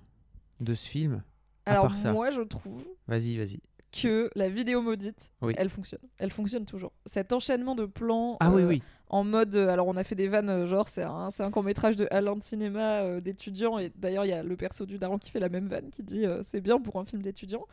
de 0.60 0.74
ce 0.74 0.88
film. 0.88 1.24
À 1.66 1.72
Alors 1.72 1.88
part 1.88 1.98
ça. 1.98 2.12
moi 2.12 2.30
je 2.32 2.42
trouve 2.42 2.84
Vas-y, 3.08 3.38
vas-y. 3.38 3.60
que 3.92 4.30
la 4.36 4.50
vidéo 4.50 4.82
maudite, 4.82 5.32
Oui. 5.42 5.54
elle 5.58 5.70
fonctionne. 5.70 6.02
Elle 6.18 6.32
fonctionne 6.32 6.66
toujours. 6.66 6.92
Cet 7.06 7.32
enchaînement 7.32 7.76
de 7.76 7.86
plans 7.86 8.38
Ah 8.39 8.52
oui, 8.52 8.63
euh, 8.63 8.68
oui. 8.68 8.84
en 9.08 9.24
mode... 9.24 9.56
euh, 9.56 9.70
alors 9.70 9.88
on 9.88 9.96
a 9.96 10.04
fait 10.04 10.16
des 10.16 10.28
vannes, 10.28 10.50
euh, 10.50 10.66
genre 10.68 10.88
c'est 10.88 11.04
un, 11.04 11.30
un 11.38 11.52
court 11.52 11.63
métrage 11.63 11.96
de 11.96 12.08
Alain 12.12 12.36
de 12.36 12.44
cinéma 12.44 13.02
euh, 13.04 13.22
d'étudiants, 13.22 13.78
et 13.80 13.92
d'ailleurs 13.96 14.26
il 14.26 14.30
y 14.30 14.34
a 14.34 14.44
le 14.44 14.58
perso 14.58 14.86
du 14.86 14.98
daron 14.98 15.18
qui 15.20 15.32
fait 15.32 15.39
la 15.39 15.50
même 15.50 15.68
vanne, 15.68 15.89
qui 15.89 16.04
dit 16.04 16.26
euh, 16.26 16.42
c'est 16.44 16.60
bien 16.62 16.80
pour 16.82 17.00
un 17.00 17.06
film 17.06 17.22
d'étudiants. 17.22 17.66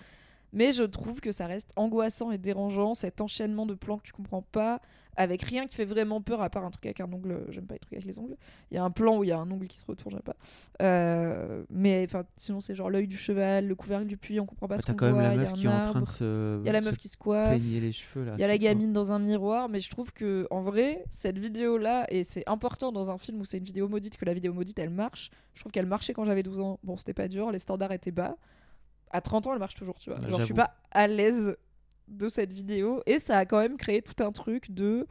Mais 0.52 0.72
je 0.72 0.82
trouve 0.82 1.20
que 1.20 1.32
ça 1.32 1.46
reste 1.46 1.72
angoissant 1.76 2.30
et 2.30 2.38
dérangeant, 2.38 2.94
cet 2.94 3.20
enchaînement 3.20 3.66
de 3.66 3.74
plans 3.74 3.98
que 3.98 4.02
tu 4.04 4.12
comprends 4.12 4.42
pas, 4.42 4.80
avec 5.16 5.42
rien 5.42 5.66
qui 5.66 5.74
fait 5.74 5.84
vraiment 5.84 6.20
peur, 6.22 6.40
à 6.40 6.48
part 6.50 6.64
un 6.64 6.70
truc 6.70 6.86
avec 6.86 7.00
un 7.00 7.12
ongle. 7.12 7.44
J'aime 7.50 7.66
pas 7.66 7.74
les 7.74 7.80
trucs 7.80 7.92
avec 7.94 8.04
les 8.06 8.18
ongles. 8.18 8.36
Il 8.70 8.76
y 8.76 8.78
a 8.78 8.84
un 8.84 8.90
plan 8.90 9.18
où 9.18 9.24
il 9.24 9.28
y 9.28 9.32
a 9.32 9.38
un 9.38 9.50
ongle 9.50 9.66
qui 9.68 9.76
se 9.78 9.84
retourne, 9.84 10.12
j'aime 10.14 10.22
pas. 10.22 10.36
Euh, 10.82 11.64
mais 11.68 12.04
enfin, 12.04 12.24
sinon 12.36 12.60
c'est 12.60 12.74
genre 12.74 12.90
l'œil 12.90 13.06
du 13.06 13.16
cheval, 13.16 13.66
le 13.66 13.74
couvercle 13.74 14.06
du 14.06 14.16
puits, 14.16 14.40
on 14.40 14.46
comprend 14.46 14.66
pas 14.68 14.76
Ah, 14.76 14.78
ce 14.80 14.86
T'as 14.86 14.92
qu'on 14.92 14.98
quand 14.98 15.06
même 15.06 15.14
voit. 15.14 15.22
la 15.22 15.34
il 15.34 15.36
y 15.36 15.40
a 15.40 15.42
meuf 15.42 15.52
qui 15.52 15.66
est 15.66 15.68
en 15.68 15.82
train 15.82 16.00
de 16.00 16.06
se, 16.08 16.60
Il 16.62 16.66
y 16.66 16.68
a 16.68 16.72
la 16.72 16.80
meuf 16.80 16.96
qui 16.96 17.08
se 17.08 17.16
coiffe. 17.16 17.60
les 17.60 17.92
cheveux 17.92 18.24
là. 18.24 18.32
Il 18.36 18.40
y 18.40 18.44
a 18.44 18.48
la 18.48 18.58
gamine 18.58 18.92
dans 18.92 19.12
un 19.12 19.18
miroir, 19.18 19.68
mais 19.68 19.80
je 19.80 19.90
trouve 19.90 20.12
que 20.12 20.46
en 20.50 20.62
vrai, 20.62 21.04
cette 21.10 21.38
vidéo-là, 21.38 22.06
et 22.08 22.24
c'est 22.24 22.48
important 22.48 22.92
dans 22.92 23.10
un 23.10 23.18
film 23.18 23.40
où 23.40 23.44
c'est 23.44 23.58
une 23.58 23.64
vidéo 23.64 23.88
maudite, 23.88 24.16
que 24.16 24.24
la 24.24 24.34
vidéo 24.34 24.52
maudite 24.54 24.78
elle 24.78 24.90
marche. 24.90 25.30
Je 25.54 25.60
trouve 25.60 25.72
qu'elle 25.72 25.86
marchait 25.86 26.12
quand 26.14 26.24
j'avais 26.24 26.42
12 26.42 26.60
ans. 26.60 26.78
Bon, 26.84 26.96
c'était 26.96 27.14
pas 27.14 27.28
dur, 27.28 27.50
les 27.50 27.58
standards 27.58 27.92
étaient 27.92 28.10
bas. 28.12 28.36
À 29.10 29.20
30 29.20 29.46
ans, 29.48 29.52
elle 29.52 29.58
marche 29.58 29.74
toujours, 29.74 29.98
tu 29.98 30.10
vois. 30.10 30.20
Genre, 30.28 30.40
je 30.40 30.44
suis 30.46 30.54
pas 30.54 30.74
à 30.90 31.06
l'aise 31.06 31.56
de 32.08 32.28
cette 32.28 32.52
vidéo, 32.52 33.02
et 33.06 33.18
ça 33.18 33.38
a 33.38 33.44
quand 33.46 33.58
même 33.60 33.76
créé 33.76 34.02
tout 34.02 34.22
un 34.22 34.32
truc 34.32 34.70
de. 34.72 35.06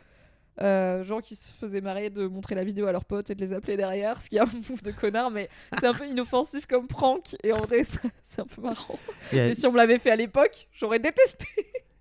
euh, 0.62 1.04
gens 1.04 1.22
qui 1.22 1.36
se 1.38 1.48
faisaient 1.48 1.80
marrer 1.80 2.10
de 2.10 2.28
montrer 2.28 2.54
la 2.56 2.66
vidéo 2.66 2.86
à 2.88 2.92
leurs 2.92 3.06
potes 3.06 3.30
et 3.30 3.36
de 3.36 3.40
les 3.40 3.54
appeler 3.54 3.78
derrière, 3.78 4.20
ce 4.22 4.30
qui 4.30 4.36
est 4.36 4.42
un 4.42 4.46
move 4.70 4.82
de 4.84 4.92
connard, 4.92 5.32
mais 5.32 5.48
c'est 5.80 5.88
un 5.88 5.94
peu 5.94 6.06
inoffensif 6.06 6.66
comme 6.66 6.88
prank, 6.88 7.36
et 7.44 7.54
en 7.54 7.60
vrai, 7.62 7.84
c'est 8.24 8.42
un 8.42 8.46
peu 8.46 8.62
marrant. 8.62 9.00
Mais 9.32 9.54
si 9.56 9.66
on 9.68 9.72
me 9.72 9.78
l'avait 9.78 10.00
fait 10.00 10.12
à 10.12 10.16
l'époque, 10.18 10.68
j'aurais 10.74 11.00
détesté. 11.00 11.48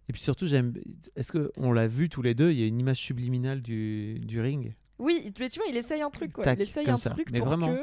Et 0.08 0.12
puis 0.12 0.22
surtout, 0.22 0.46
j'aime. 0.46 0.72
Est-ce 1.16 1.30
que 1.32 1.52
on 1.56 1.70
l'a 1.72 1.86
vu 1.86 2.08
tous 2.08 2.22
les 2.22 2.34
deux 2.34 2.50
Il 2.50 2.58
y 2.58 2.64
a 2.64 2.66
une 2.66 2.80
image 2.80 2.96
subliminale 2.98 3.60
du, 3.60 4.18
du 4.20 4.40
ring? 4.40 4.74
Oui, 4.98 5.32
mais 5.38 5.48
tu 5.50 5.60
vois, 5.60 5.68
il 5.68 5.76
essaye 5.76 6.00
un 6.02 6.10
truc, 6.10 6.32
quoi. 6.32 6.44
Tac, 6.44 6.58
il 6.58 6.62
essaye 6.62 6.88
un 6.90 6.96
ça. 6.96 7.10
truc 7.10 7.28
Mais 7.30 7.38
pour 7.38 7.48
vraiment. 7.48 7.68
que, 7.68 7.82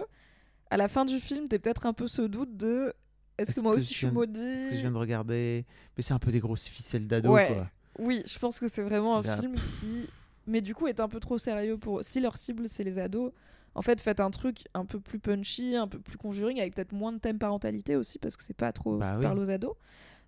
à 0.72 0.76
la 0.78 0.88
fin 0.88 1.06
du 1.06 1.20
film, 1.20 1.48
t'aies 1.48 1.60
peut-être 1.60 1.86
un 1.86 1.94
peu 1.94 2.08
ce 2.08 2.24
doute 2.24 2.58
de 2.58 2.94
Est-ce 3.38 3.50
Est-ce 3.52 3.56
que 3.60 3.64
moi 3.64 3.72
que 3.74 3.78
aussi 3.78 3.94
je 3.94 3.98
suis 4.00 4.08
maudit 4.12 4.40
Parce 4.40 4.68
que 4.68 4.76
je 4.76 4.82
viens 4.82 4.92
de 4.92 4.98
regarder. 4.98 5.66
Mais 5.98 6.04
c'est 6.04 6.14
un 6.14 6.20
peu 6.20 6.32
des 6.32 6.40
grosses 6.40 6.68
ficelles 6.68 7.08
d'ado, 7.08 7.32
Ouais. 7.32 7.48
quoi. 7.48 7.68
Oui, 8.00 8.24
je 8.26 8.38
pense 8.40 8.60
que 8.60 8.68
c'est 8.68 8.84
vraiment 8.84 9.18
un 9.18 9.24
film 9.24 9.56
qui, 9.80 10.08
mais 10.48 10.62
du 10.62 10.76
coup, 10.76 10.88
est 10.88 11.00
un 11.00 11.08
peu 11.08 11.20
trop 11.20 11.38
sérieux 11.38 11.78
pour. 11.78 12.04
Si 12.04 12.20
leur 12.20 12.36
cible 12.38 12.68
c'est 12.68 12.84
les 12.84 13.00
ados, 13.00 13.32
en 13.74 13.82
fait, 13.82 14.00
faites 14.02 14.20
un 14.20 14.32
truc 14.32 14.66
un 14.74 14.86
peu 14.86 15.00
plus 15.00 15.20
punchy, 15.20 15.76
un 15.76 15.88
peu 15.88 16.00
plus 16.00 16.18
conjuring, 16.18 16.60
avec 16.60 16.76
peut-être 16.76 16.92
moins 16.94 17.14
de 17.14 17.20
thème 17.20 17.40
parentalité 17.40 17.96
aussi, 17.96 18.20
parce 18.20 18.36
que 18.38 18.44
c'est 18.44 18.54
pas 18.56 18.72
trop 18.74 18.98
Bah 18.98 19.08
ça 19.10 19.18
oui. 19.18 19.24
parle 19.24 19.40
aux 19.40 19.50
ados. 19.50 19.76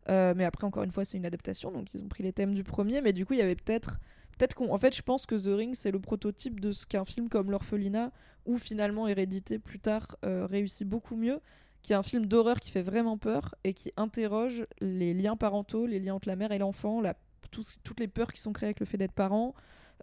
Euh, 0.10 0.34
mais 0.36 0.46
après, 0.46 0.66
encore 0.66 0.84
une 0.84 0.92
fois, 0.92 1.04
c'est 1.04 1.18
une 1.18 1.26
adaptation, 1.26 1.70
donc 1.72 1.94
ils 1.94 2.02
ont 2.02 2.08
pris 2.08 2.24
les 2.24 2.32
thèmes 2.32 2.54
du 2.54 2.64
premier, 2.64 3.02
mais 3.02 3.12
du 3.12 3.26
coup, 3.26 3.34
il 3.34 3.40
y 3.40 3.42
avait 3.42 3.56
peut-être. 3.56 4.00
Peut-être 4.38 4.54
qu'on. 4.54 4.72
En 4.72 4.78
fait, 4.78 4.96
je 4.96 5.02
pense 5.02 5.26
que 5.26 5.36
The 5.36 5.58
Ring, 5.58 5.74
c'est 5.76 5.92
le 5.92 6.00
prototype 6.00 6.60
de 6.62 6.72
ce 6.72 6.86
qu'un 6.86 7.04
film 7.04 7.28
comme 7.28 7.52
L'Orphelinat, 7.52 8.12
ou 8.46 8.58
finalement 8.58 9.08
Hérédité 9.08 9.60
plus 9.60 9.80
tard, 9.80 10.16
euh, 10.24 10.46
réussit 10.46 10.88
beaucoup 10.88 11.16
mieux, 11.18 11.40
qui 11.82 11.94
est 11.94 11.96
un 11.96 12.04
film 12.04 12.26
d'horreur 12.26 12.60
qui 12.60 12.72
fait 12.72 12.82
vraiment 12.82 13.18
peur 13.18 13.56
et 13.64 13.74
qui 13.74 13.92
interroge 13.98 14.66
les 14.82 15.14
liens 15.14 15.38
parentaux, 15.38 15.86
les 15.86 16.00
liens 16.00 16.16
entre 16.16 16.28
la 16.28 16.36
mère 16.36 16.52
et 16.52 16.58
l'enfant, 16.58 17.00
la 17.02 17.16
tous- 17.52 17.78
toutes 17.84 18.00
les 18.02 18.08
peurs 18.10 18.34
qui 18.34 18.42
sont 18.42 18.52
créées 18.52 18.68
avec 18.68 18.80
le 18.82 18.86
fait 18.86 18.98
d'être 18.98 19.14
parent, 19.14 19.54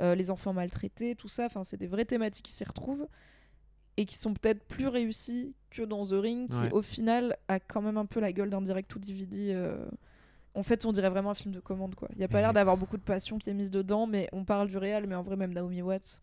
euh, 0.01 0.15
les 0.15 0.31
enfants 0.31 0.53
maltraités, 0.55 1.15
tout 1.15 1.29
ça. 1.29 1.45
Enfin, 1.47 1.63
c'est 1.63 1.77
des 1.77 1.87
vraies 1.87 2.07
thématiques 2.07 2.47
qui 2.47 2.53
s'y 2.53 2.65
retrouvent 2.65 3.07
et 3.97 4.07
qui 4.07 4.17
sont 4.17 4.33
peut-être 4.35 4.65
plus 4.65 4.89
réussies 4.89 5.55
que 5.71 5.83
dans 5.83 6.05
The 6.07 6.13
Ring, 6.15 6.49
qui 6.49 6.55
Ouais. 6.55 6.73
au 6.73 6.81
final 6.83 7.37
a 7.49 7.61
quand 7.61 7.83
même 7.83 7.99
un 7.99 8.07
peu 8.07 8.19
la 8.21 8.33
gueule 8.33 8.49
d'un 8.51 8.63
direct 8.63 8.95
ou 8.95 8.99
DVD. 8.99 9.53
euh. 9.53 9.87
En 10.55 10.63
fait, 10.63 10.87
on 10.87 10.93
dirait 10.93 11.11
vraiment 11.11 11.31
un 11.31 11.35
film 11.35 11.53
de 11.53 11.61
commande, 11.61 11.97
quoi. 11.97 12.09
Il 12.15 12.21
y 12.21 12.25
a 12.25 12.29
pas 12.29 12.41
l'air 12.41 12.53
d'avoir 12.53 12.77
beaucoup 12.77 12.97
de 12.97 13.03
passion 13.03 13.39
qui 13.39 13.51
est 13.51 13.55
mise 13.55 13.71
dedans, 13.73 14.07
mais 14.07 14.29
on 14.33 14.45
parle 14.45 14.69
du 14.69 14.79
réel, 14.79 15.07
mais 15.09 15.17
en 15.17 15.23
vrai, 15.23 15.37
même 15.37 15.53
Naomi 15.53 15.83
Watts. 15.83 16.23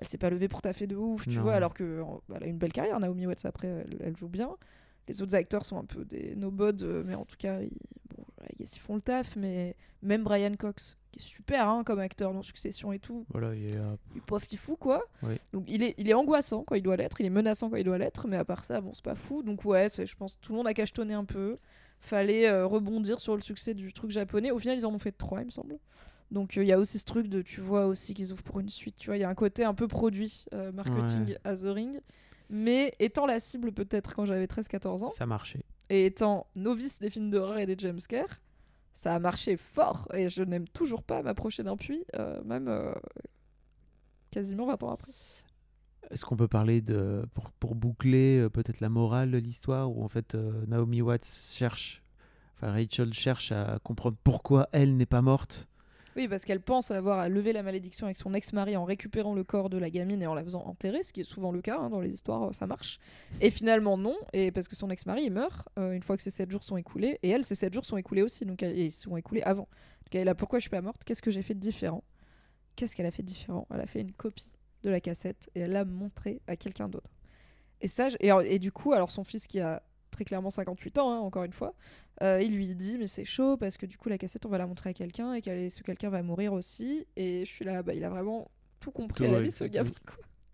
Elle 0.00 0.08
s'est 0.08 0.18
pas 0.18 0.30
levée 0.30 0.48
pour 0.48 0.62
taffer 0.62 0.86
de 0.86 0.96
ouf, 0.96 1.28
tu 1.28 1.36
Non. 1.36 1.42
vois, 1.42 1.54
alors 1.54 1.74
que 1.74 2.00
en- 2.00 2.22
bah, 2.28 2.38
a 2.40 2.46
une 2.46 2.56
belle 2.58 2.72
carrière, 2.72 2.98
Naomi 2.98 3.26
Watts, 3.26 3.44
après, 3.44 3.68
elle, 3.68 3.96
elle 4.00 4.16
joue 4.16 4.28
bien. 4.28 4.50
Les 5.08 5.20
autres 5.22 5.34
acteurs 5.34 5.64
sont 5.64 5.78
un 5.78 5.84
peu 5.84 6.04
des 6.04 6.34
no-bods, 6.36 6.82
euh, 6.82 7.02
mais 7.06 7.14
en 7.14 7.24
tout 7.24 7.36
cas, 7.38 7.60
ils, 7.60 7.70
bon, 8.16 8.24
I 8.50 8.56
guess 8.56 8.76
ils 8.76 8.80
font 8.80 8.94
le 8.94 9.00
taf, 9.02 9.36
mais 9.36 9.76
même 10.02 10.22
Brian 10.24 10.54
Cox, 10.56 10.96
qui 11.12 11.18
est 11.18 11.22
super 11.22 11.68
hein, 11.68 11.84
comme 11.84 11.98
acteur 11.98 12.32
dans 12.32 12.42
Succession 12.42 12.92
et 12.92 12.98
tout, 12.98 13.26
Voilà, 13.30 13.54
il 13.54 13.66
est 13.66 13.72
là. 13.76 13.96
il 14.14 14.58
fou 14.58 14.76
quoi. 14.76 15.02
Oui. 15.22 15.34
Donc 15.52 15.64
il 15.68 15.82
est, 15.82 15.94
il 15.98 16.08
est 16.08 16.14
angoissant 16.14 16.62
quand 16.64 16.76
il 16.76 16.82
doit 16.82 16.96
l'être, 16.96 17.20
il 17.20 17.26
est 17.26 17.30
menaçant 17.30 17.68
quand 17.68 17.76
il 17.76 17.84
doit 17.84 17.98
l'être, 17.98 18.26
mais 18.28 18.36
à 18.36 18.44
part 18.44 18.64
ça, 18.64 18.80
bon, 18.80 18.94
c'est 18.94 19.04
pas 19.04 19.16
fou. 19.16 19.42
Donc 19.42 19.64
ouais, 19.64 19.88
je 19.90 20.14
pense 20.14 20.36
que 20.36 20.40
tout 20.40 20.52
le 20.52 20.56
monde 20.58 20.66
a 20.68 20.74
cachetonné 20.74 21.12
un 21.14 21.24
peu. 21.24 21.58
Fallait 21.98 22.48
euh, 22.48 22.66
rebondir 22.66 23.20
sur 23.20 23.34
le 23.34 23.42
succès 23.42 23.74
du 23.74 23.92
truc 23.92 24.10
japonais. 24.10 24.50
Au 24.52 24.58
final, 24.58 24.78
ils 24.78 24.86
en 24.86 24.94
ont 24.94 24.98
fait 24.98 25.12
trois, 25.12 25.40
il 25.40 25.46
me 25.46 25.50
semble. 25.50 25.76
Donc 26.30 26.56
euh, 26.56 26.62
il 26.62 26.68
y 26.68 26.72
a 26.72 26.78
aussi 26.78 26.98
ce 26.98 27.04
truc 27.04 27.26
de, 27.28 27.42
tu 27.42 27.60
vois 27.60 27.86
aussi 27.86 28.14
qu'ils 28.14 28.32
ouvrent 28.32 28.42
pour 28.44 28.60
une 28.60 28.68
suite, 28.68 28.96
tu 28.96 29.06
vois, 29.08 29.16
il 29.16 29.20
y 29.20 29.24
a 29.24 29.28
un 29.28 29.34
côté 29.34 29.64
un 29.64 29.74
peu 29.74 29.88
produit, 29.88 30.44
euh, 30.54 30.70
marketing 30.72 31.26
Ouais. 31.30 31.38
à 31.44 31.56
The 31.56 31.64
Ring. 31.64 32.00
Mais 32.48 32.94
étant 32.98 33.26
la 33.26 33.38
cible 33.40 33.72
peut-être 33.72 34.14
quand 34.14 34.24
j'avais 34.26 34.46
13-14 34.46 35.04
ans, 35.04 35.08
Ça 35.08 35.26
marchait. 35.26 35.62
et 35.88 36.06
étant 36.06 36.46
novice 36.56 36.98
des 37.00 37.10
films 37.10 37.30
d'horreur 37.30 37.58
et 37.58 37.66
des 37.66 37.76
jumpscares, 37.78 38.40
ça 38.92 39.14
a 39.14 39.18
marché 39.18 39.56
fort 39.56 40.08
et 40.14 40.28
je 40.28 40.42
n'aime 40.42 40.68
toujours 40.68 41.02
pas 41.02 41.22
m'approcher 41.22 41.62
d'un 41.62 41.76
puits, 41.76 42.04
euh, 42.16 42.40
même 42.44 42.68
quasiment 44.30 44.66
20 44.66 44.82
ans 44.84 44.90
après. 44.92 45.12
Est-ce 46.10 46.24
qu'on 46.24 46.36
peut 46.36 46.48
parler 46.48 46.80
de. 46.80 47.24
Pour, 47.34 47.50
pour 47.52 47.74
boucler 47.74 48.48
peut-être 48.52 48.80
la 48.80 48.88
morale 48.88 49.30
de 49.30 49.38
l'histoire, 49.38 49.90
où 49.90 50.02
en 50.02 50.08
fait 50.08 50.34
Naomi 50.66 51.02
Watts 51.02 51.24
cherche. 51.24 52.02
Enfin, 52.56 52.72
Rachel 52.72 53.12
cherche 53.14 53.52
à 53.52 53.78
comprendre 53.84 54.16
pourquoi 54.24 54.68
elle 54.72 54.96
n'est 54.96 55.06
pas 55.06 55.22
morte? 55.22 55.68
Oui, 56.16 56.26
parce 56.26 56.44
qu'elle 56.44 56.60
pense 56.60 56.90
avoir 56.90 57.28
levé 57.28 57.52
la 57.52 57.62
malédiction 57.62 58.06
avec 58.06 58.16
son 58.16 58.34
ex-mari 58.34 58.76
en 58.76 58.84
récupérant 58.84 59.32
le 59.32 59.44
corps 59.44 59.70
de 59.70 59.78
la 59.78 59.90
gamine 59.90 60.22
et 60.22 60.26
en 60.26 60.34
la 60.34 60.42
faisant 60.42 60.62
enterrer, 60.66 61.02
ce 61.04 61.12
qui 61.12 61.20
est 61.20 61.24
souvent 61.24 61.52
le 61.52 61.62
cas 61.62 61.78
hein, 61.78 61.88
dans 61.88 62.00
les 62.00 62.12
histoires, 62.12 62.48
euh, 62.48 62.52
ça 62.52 62.66
marche. 62.66 62.98
Et 63.40 63.50
finalement, 63.50 63.96
non, 63.96 64.16
et 64.32 64.50
parce 64.50 64.66
que 64.66 64.74
son 64.74 64.90
ex-mari 64.90 65.30
meurt 65.30 65.68
euh, 65.78 65.92
une 65.92 66.02
fois 66.02 66.16
que 66.16 66.22
ces 66.22 66.30
7 66.30 66.50
jours 66.50 66.64
sont 66.64 66.76
écoulés, 66.76 67.18
et 67.22 67.30
elle, 67.30 67.44
ces 67.44 67.54
7 67.54 67.72
jours 67.72 67.84
sont 67.84 67.96
écoulés 67.96 68.22
aussi, 68.22 68.44
donc 68.44 68.62
elle- 68.62 68.76
et 68.76 68.86
ils 68.86 68.90
sont 68.90 69.16
écoulés 69.16 69.42
avant. 69.42 69.68
Elle 70.12 70.24
là, 70.24 70.34
pourquoi 70.34 70.58
je 70.58 70.62
suis 70.62 70.70
pas 70.70 70.80
morte? 70.80 71.04
Qu'est-ce 71.04 71.22
que 71.22 71.30
j'ai 71.30 71.42
fait 71.42 71.54
de 71.54 71.60
différent? 71.60 72.02
Qu'est-ce 72.74 72.96
qu'elle 72.96 73.06
a 73.06 73.12
fait 73.12 73.22
de 73.22 73.28
différent? 73.28 73.68
Elle 73.72 73.80
a 73.80 73.86
fait 73.86 74.00
une 74.00 74.12
copie 74.12 74.50
de 74.82 74.90
la 74.90 75.00
cassette 75.00 75.48
et 75.54 75.60
elle 75.60 75.70
l'a 75.72 75.84
montrée 75.84 76.40
à 76.48 76.56
quelqu'un 76.56 76.88
d'autre. 76.88 77.12
Et 77.80 77.86
ça, 77.88 78.08
et 78.20 78.58
du 78.58 78.72
coup, 78.72 78.92
alors 78.92 79.12
son 79.12 79.22
fils 79.22 79.46
qui 79.46 79.60
a 79.60 79.82
très 80.10 80.24
clairement 80.24 80.50
58 80.50 80.98
ans, 80.98 81.10
hein, 81.12 81.18
encore 81.18 81.44
une 81.44 81.52
fois, 81.52 81.74
euh, 82.22 82.40
il 82.42 82.54
lui 82.56 82.74
dit 82.74 82.96
mais 82.98 83.06
c'est 83.06 83.24
chaud 83.24 83.56
parce 83.56 83.76
que 83.76 83.86
du 83.86 83.96
coup 83.98 84.08
la 84.08 84.18
cassette 84.18 84.44
on 84.46 84.48
va 84.48 84.58
la 84.58 84.66
montrer 84.66 84.90
à 84.90 84.92
quelqu'un 84.94 85.34
et 85.34 85.40
qu'elle- 85.42 85.70
ce 85.70 85.82
quelqu'un 85.82 86.10
va 86.10 86.22
mourir 86.22 86.52
aussi. 86.52 87.06
Et 87.16 87.44
je 87.44 87.50
suis 87.50 87.64
là 87.64 87.82
bah 87.82 87.94
il 87.94 88.04
a 88.04 88.08
vraiment 88.10 88.50
tout 88.80 88.90
compris 88.90 89.24
Tout, 89.24 89.30
à 89.30 89.32
la 89.32 89.40
vie 89.40 89.50
ce 89.50 89.64
quoi. 89.64 89.82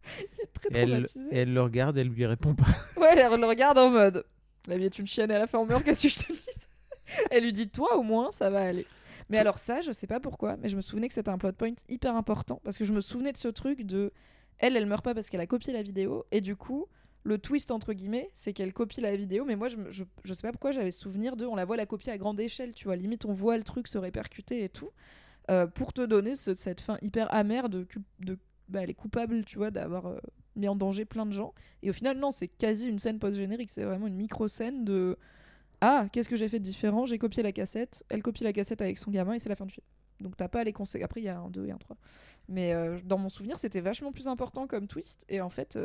il 0.20 0.40
est 0.42 0.46
très 0.52 0.68
Et 0.70 0.82
elle, 0.82 0.90
traumatisé. 0.90 1.26
et 1.32 1.38
elle 1.38 1.52
le 1.54 1.62
regarde, 1.62 1.98
elle 1.98 2.08
lui 2.08 2.26
répond 2.26 2.54
pas. 2.54 2.66
ouais 3.00 3.16
elle 3.18 3.40
le 3.40 3.46
regarde 3.46 3.78
en 3.78 3.90
mode 3.90 4.24
la 4.68 4.76
vie 4.78 4.84
est 4.84 4.98
une 4.98 5.06
chienne 5.06 5.30
et 5.30 5.34
à 5.34 5.38
la 5.38 5.46
fin 5.46 5.58
on 5.58 5.66
meurt 5.66 5.82
qu'est-ce 5.84 6.02
que 6.02 6.08
je 6.08 6.18
te 6.18 6.32
dis? 6.32 6.46
Elle 7.30 7.44
lui 7.44 7.52
dit 7.52 7.68
toi 7.68 7.96
au 7.96 8.02
moins 8.02 8.32
ça 8.32 8.50
va 8.50 8.62
aller. 8.62 8.84
Mais 9.28 9.38
alors 9.38 9.58
ça 9.58 9.80
je 9.80 9.92
sais 9.92 10.08
pas 10.08 10.18
pourquoi 10.20 10.56
mais 10.56 10.68
je 10.68 10.74
me 10.76 10.80
souvenais 10.80 11.06
que 11.08 11.14
c'était 11.14 11.30
un 11.30 11.38
plot 11.38 11.52
point 11.52 11.74
hyper 11.88 12.16
important 12.16 12.60
parce 12.64 12.76
que 12.78 12.84
je 12.84 12.92
me 12.92 13.00
souvenais 13.00 13.30
de 13.32 13.36
ce 13.36 13.46
truc 13.48 13.82
de 13.82 14.12
elle 14.58 14.76
elle 14.76 14.86
meurt 14.86 15.04
pas 15.04 15.14
parce 15.14 15.30
qu'elle 15.30 15.40
a 15.40 15.46
copié 15.46 15.72
la 15.72 15.82
vidéo 15.82 16.24
et 16.32 16.40
du 16.40 16.56
coup 16.56 16.86
le 17.26 17.38
twist 17.38 17.72
entre 17.72 17.92
guillemets, 17.92 18.30
c'est 18.34 18.52
qu'elle 18.52 18.72
copie 18.72 19.00
la 19.00 19.16
vidéo, 19.16 19.44
mais 19.44 19.56
moi 19.56 19.66
je, 19.66 19.76
je, 19.90 20.32
sais 20.32 20.42
pas 20.42 20.52
pourquoi 20.52 20.70
j'avais 20.70 20.92
souvenir 20.92 21.36
de, 21.36 21.44
on 21.44 21.56
la 21.56 21.64
voit 21.64 21.76
la 21.76 21.84
copier 21.84 22.12
à 22.12 22.18
grande 22.18 22.38
échelle, 22.38 22.72
tu 22.72 22.84
vois, 22.84 22.94
limite 22.94 23.24
on 23.24 23.32
voit 23.32 23.56
le 23.58 23.64
truc 23.64 23.88
se 23.88 23.98
répercuter 23.98 24.62
et 24.62 24.68
tout, 24.68 24.90
euh, 25.50 25.66
pour 25.66 25.92
te 25.92 26.02
donner 26.02 26.36
ce- 26.36 26.54
cette 26.54 26.80
fin 26.80 26.98
hyper 27.02 27.32
amère 27.34 27.68
de, 27.68 27.86
de 28.20 28.38
bah, 28.68 28.82
elle 28.82 28.90
est 28.90 28.94
coupable, 28.94 29.44
tu 29.44 29.58
vois, 29.58 29.72
d'avoir 29.72 30.06
euh, 30.06 30.18
mis 30.54 30.68
en 30.68 30.76
danger 30.76 31.04
plein 31.04 31.26
de 31.26 31.32
gens, 31.32 31.52
et 31.82 31.90
au 31.90 31.92
final 31.92 32.16
non, 32.16 32.30
c'est 32.30 32.48
quasi 32.48 32.86
une 32.88 33.00
scène 33.00 33.18
post-générique, 33.18 33.70
c'est 33.72 33.84
vraiment 33.84 34.06
une 34.06 34.16
micro-scène 34.16 34.84
de 34.84 35.18
ah, 35.80 36.06
qu'est-ce 36.12 36.28
que 36.28 36.36
j'ai 36.36 36.48
fait 36.48 36.60
de 36.60 36.64
différent, 36.64 37.06
j'ai 37.06 37.18
copié 37.18 37.42
la 37.42 37.52
cassette, 37.52 38.04
elle 38.08 38.22
copie 38.22 38.44
la 38.44 38.52
cassette 38.52 38.80
avec 38.80 38.98
son 38.98 39.10
gamin 39.10 39.34
et 39.34 39.38
c'est 39.40 39.48
la 39.48 39.56
fin 39.56 39.66
du 39.66 39.74
film. 39.74 39.86
Donc 40.20 40.36
t'as 40.36 40.48
pas 40.48 40.64
les 40.64 40.72
conséquences. 40.72 41.04
Après, 41.04 41.20
il 41.20 41.24
y 41.24 41.28
a 41.28 41.38
un 41.38 41.50
2 41.50 41.66
et 41.66 41.70
un 41.72 41.76
3. 41.76 41.98
Mais 42.48 42.72
euh, 42.72 42.98
dans 43.04 43.18
mon 43.18 43.28
souvenir, 43.28 43.58
c'était 43.58 43.82
vachement 43.82 44.10
plus 44.10 44.28
important 44.28 44.66
comme 44.66 44.86
twist. 44.86 45.26
Et 45.28 45.42
en 45.42 45.50
fait, 45.50 45.78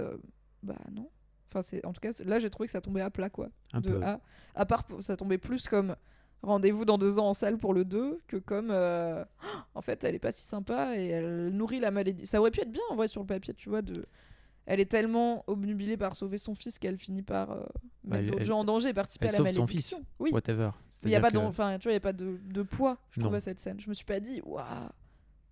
bah 0.63 0.77
non. 0.93 1.09
Enfin, 1.51 1.61
c'est 1.61 1.85
en 1.85 1.91
tout 1.93 1.99
cas, 1.99 2.11
là, 2.25 2.39
j'ai 2.39 2.49
trouvé 2.49 2.67
que 2.67 2.71
ça 2.71 2.81
tombait 2.81 3.01
à 3.01 3.09
plat, 3.09 3.29
quoi. 3.29 3.49
Un 3.73 3.81
de 3.81 3.89
peu. 3.91 4.03
A. 4.03 4.21
À 4.55 4.65
part, 4.65 4.85
ça 4.99 5.17
tombait 5.17 5.37
plus 5.37 5.67
comme 5.67 5.95
rendez-vous 6.43 6.85
dans 6.85 6.97
deux 6.97 7.19
ans 7.19 7.27
en 7.29 7.33
salle 7.33 7.57
pour 7.57 7.73
le 7.73 7.85
2 7.85 8.19
que 8.27 8.37
comme 8.37 8.69
euh, 8.71 9.23
en 9.75 9.81
fait, 9.81 10.03
elle 10.03 10.15
est 10.15 10.19
pas 10.19 10.31
si 10.31 10.43
sympa 10.43 10.95
et 10.97 11.07
elle 11.07 11.49
nourrit 11.49 11.79
la 11.79 11.91
maladie. 11.91 12.25
Ça 12.25 12.39
aurait 12.39 12.51
pu 12.51 12.61
être 12.61 12.71
bien 12.71 12.81
en 12.89 12.95
vrai 12.95 13.07
sur 13.07 13.21
le 13.21 13.27
papier, 13.27 13.53
tu 13.53 13.69
vois. 13.69 13.81
De... 13.81 14.05
Elle 14.65 14.79
est 14.79 14.89
tellement 14.89 15.43
obnubilée 15.47 15.97
par 15.97 16.15
sauver 16.15 16.37
son 16.37 16.55
fils 16.55 16.79
qu'elle 16.79 16.97
finit 16.97 17.21
par 17.21 17.51
euh, 17.51 17.63
Bah, 18.03 18.17
mettre 18.21 18.31
d'autres 18.31 18.45
gens 18.45 18.59
en 18.59 18.63
danger 18.63 18.89
et 18.89 18.93
participer 18.93 19.27
elle 19.27 19.35
à 19.35 19.39
la 19.39 19.49
sauve 19.49 19.55
son 19.55 19.67
fils. 19.67 19.91
malédiction. 19.91 20.05
Oui, 20.19 20.31
Whatever. 20.31 20.69
il 21.03 21.09
y 21.09 21.15
a 21.15 21.19
pas 21.19 21.29
que- 21.29 21.35
d'en- 21.35 21.45
enfin 21.47 21.77
tu 21.79 21.83
vois 21.83 21.91
il 21.91 21.95
y 21.95 21.97
a 21.97 21.99
pas 22.01 22.13
de, 22.13 22.39
de 22.45 22.61
poids 22.63 22.97
je 23.11 23.19
trouve 23.19 23.35
à 23.35 23.39
cette 23.39 23.59
scène 23.59 23.79
je 23.79 23.89
me 23.89 23.93
suis 23.93 24.05
pas 24.05 24.19
dit 24.19 24.39
waouh 24.45 24.63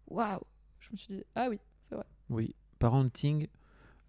waouh 0.08 0.40
je 0.80 0.90
me 0.92 0.98
suis 0.98 1.08
dit 1.08 1.24
ah 1.36 1.48
oui 1.50 1.60
c'est 1.84 1.96
vrai 1.96 2.06
Oui, 2.30 2.56
parenting. 2.78 3.48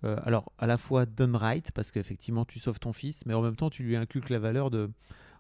Euh, 0.05 0.17
alors, 0.25 0.53
à 0.59 0.67
la 0.67 0.77
fois 0.79 1.07
done 1.07 1.37
right, 1.37 1.71
parce 1.73 1.91
qu'effectivement, 1.91 2.45
tu 2.45 2.59
sauves 2.59 2.79
ton 2.81 2.93
fils, 2.93 3.25
mais 3.27 3.35
en 3.35 3.43
même 3.43 3.57
temps, 3.57 3.71
tu 3.71 3.83
lui 3.83 3.97
inculques 3.97 4.31
la 4.31 4.39
valeur 4.39 4.71
de. 4.71 4.91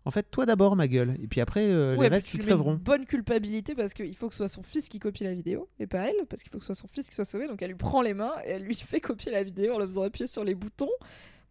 En 0.06 0.10
fait, 0.10 0.30
toi 0.30 0.46
d'abord, 0.46 0.76
ma 0.76 0.88
gueule. 0.88 1.16
Et 1.22 1.28
puis 1.28 1.42
après, 1.42 1.70
euh, 1.70 1.94
ouais 1.96 2.08
les 2.08 2.14
restes, 2.14 2.32
ils 2.32 2.40
crèveront. 2.40 2.76
bonne 2.76 3.04
culpabilité 3.04 3.74
parce 3.74 3.92
qu'il 3.92 4.14
faut 4.16 4.28
que 4.28 4.34
ce 4.34 4.38
soit 4.38 4.48
son 4.48 4.62
fils 4.62 4.88
qui 4.88 4.98
copie 4.98 5.24
la 5.24 5.34
vidéo 5.34 5.68
et 5.78 5.86
pas 5.86 6.08
elle 6.08 6.26
parce 6.28 6.42
qu'il 6.42 6.50
faut 6.50 6.58
que 6.58 6.64
ce 6.64 6.72
soit 6.72 6.80
son 6.82 6.88
fils 6.88 7.08
qui 7.10 7.14
soit 7.14 7.26
sauvé 7.26 7.46
donc 7.46 7.60
elle 7.60 7.68
lui 7.68 7.76
prend 7.76 8.00
les 8.00 8.14
mains 8.14 8.32
et 8.46 8.50
elle 8.52 8.62
lui 8.64 8.74
fait 8.76 9.00
copier 9.02 9.30
la 9.30 9.42
vidéo 9.42 9.74
en 9.74 9.78
le 9.78 9.86
faisant 9.86 10.02
appuyer 10.04 10.26
sur 10.26 10.42
les 10.42 10.54
boutons 10.54 10.88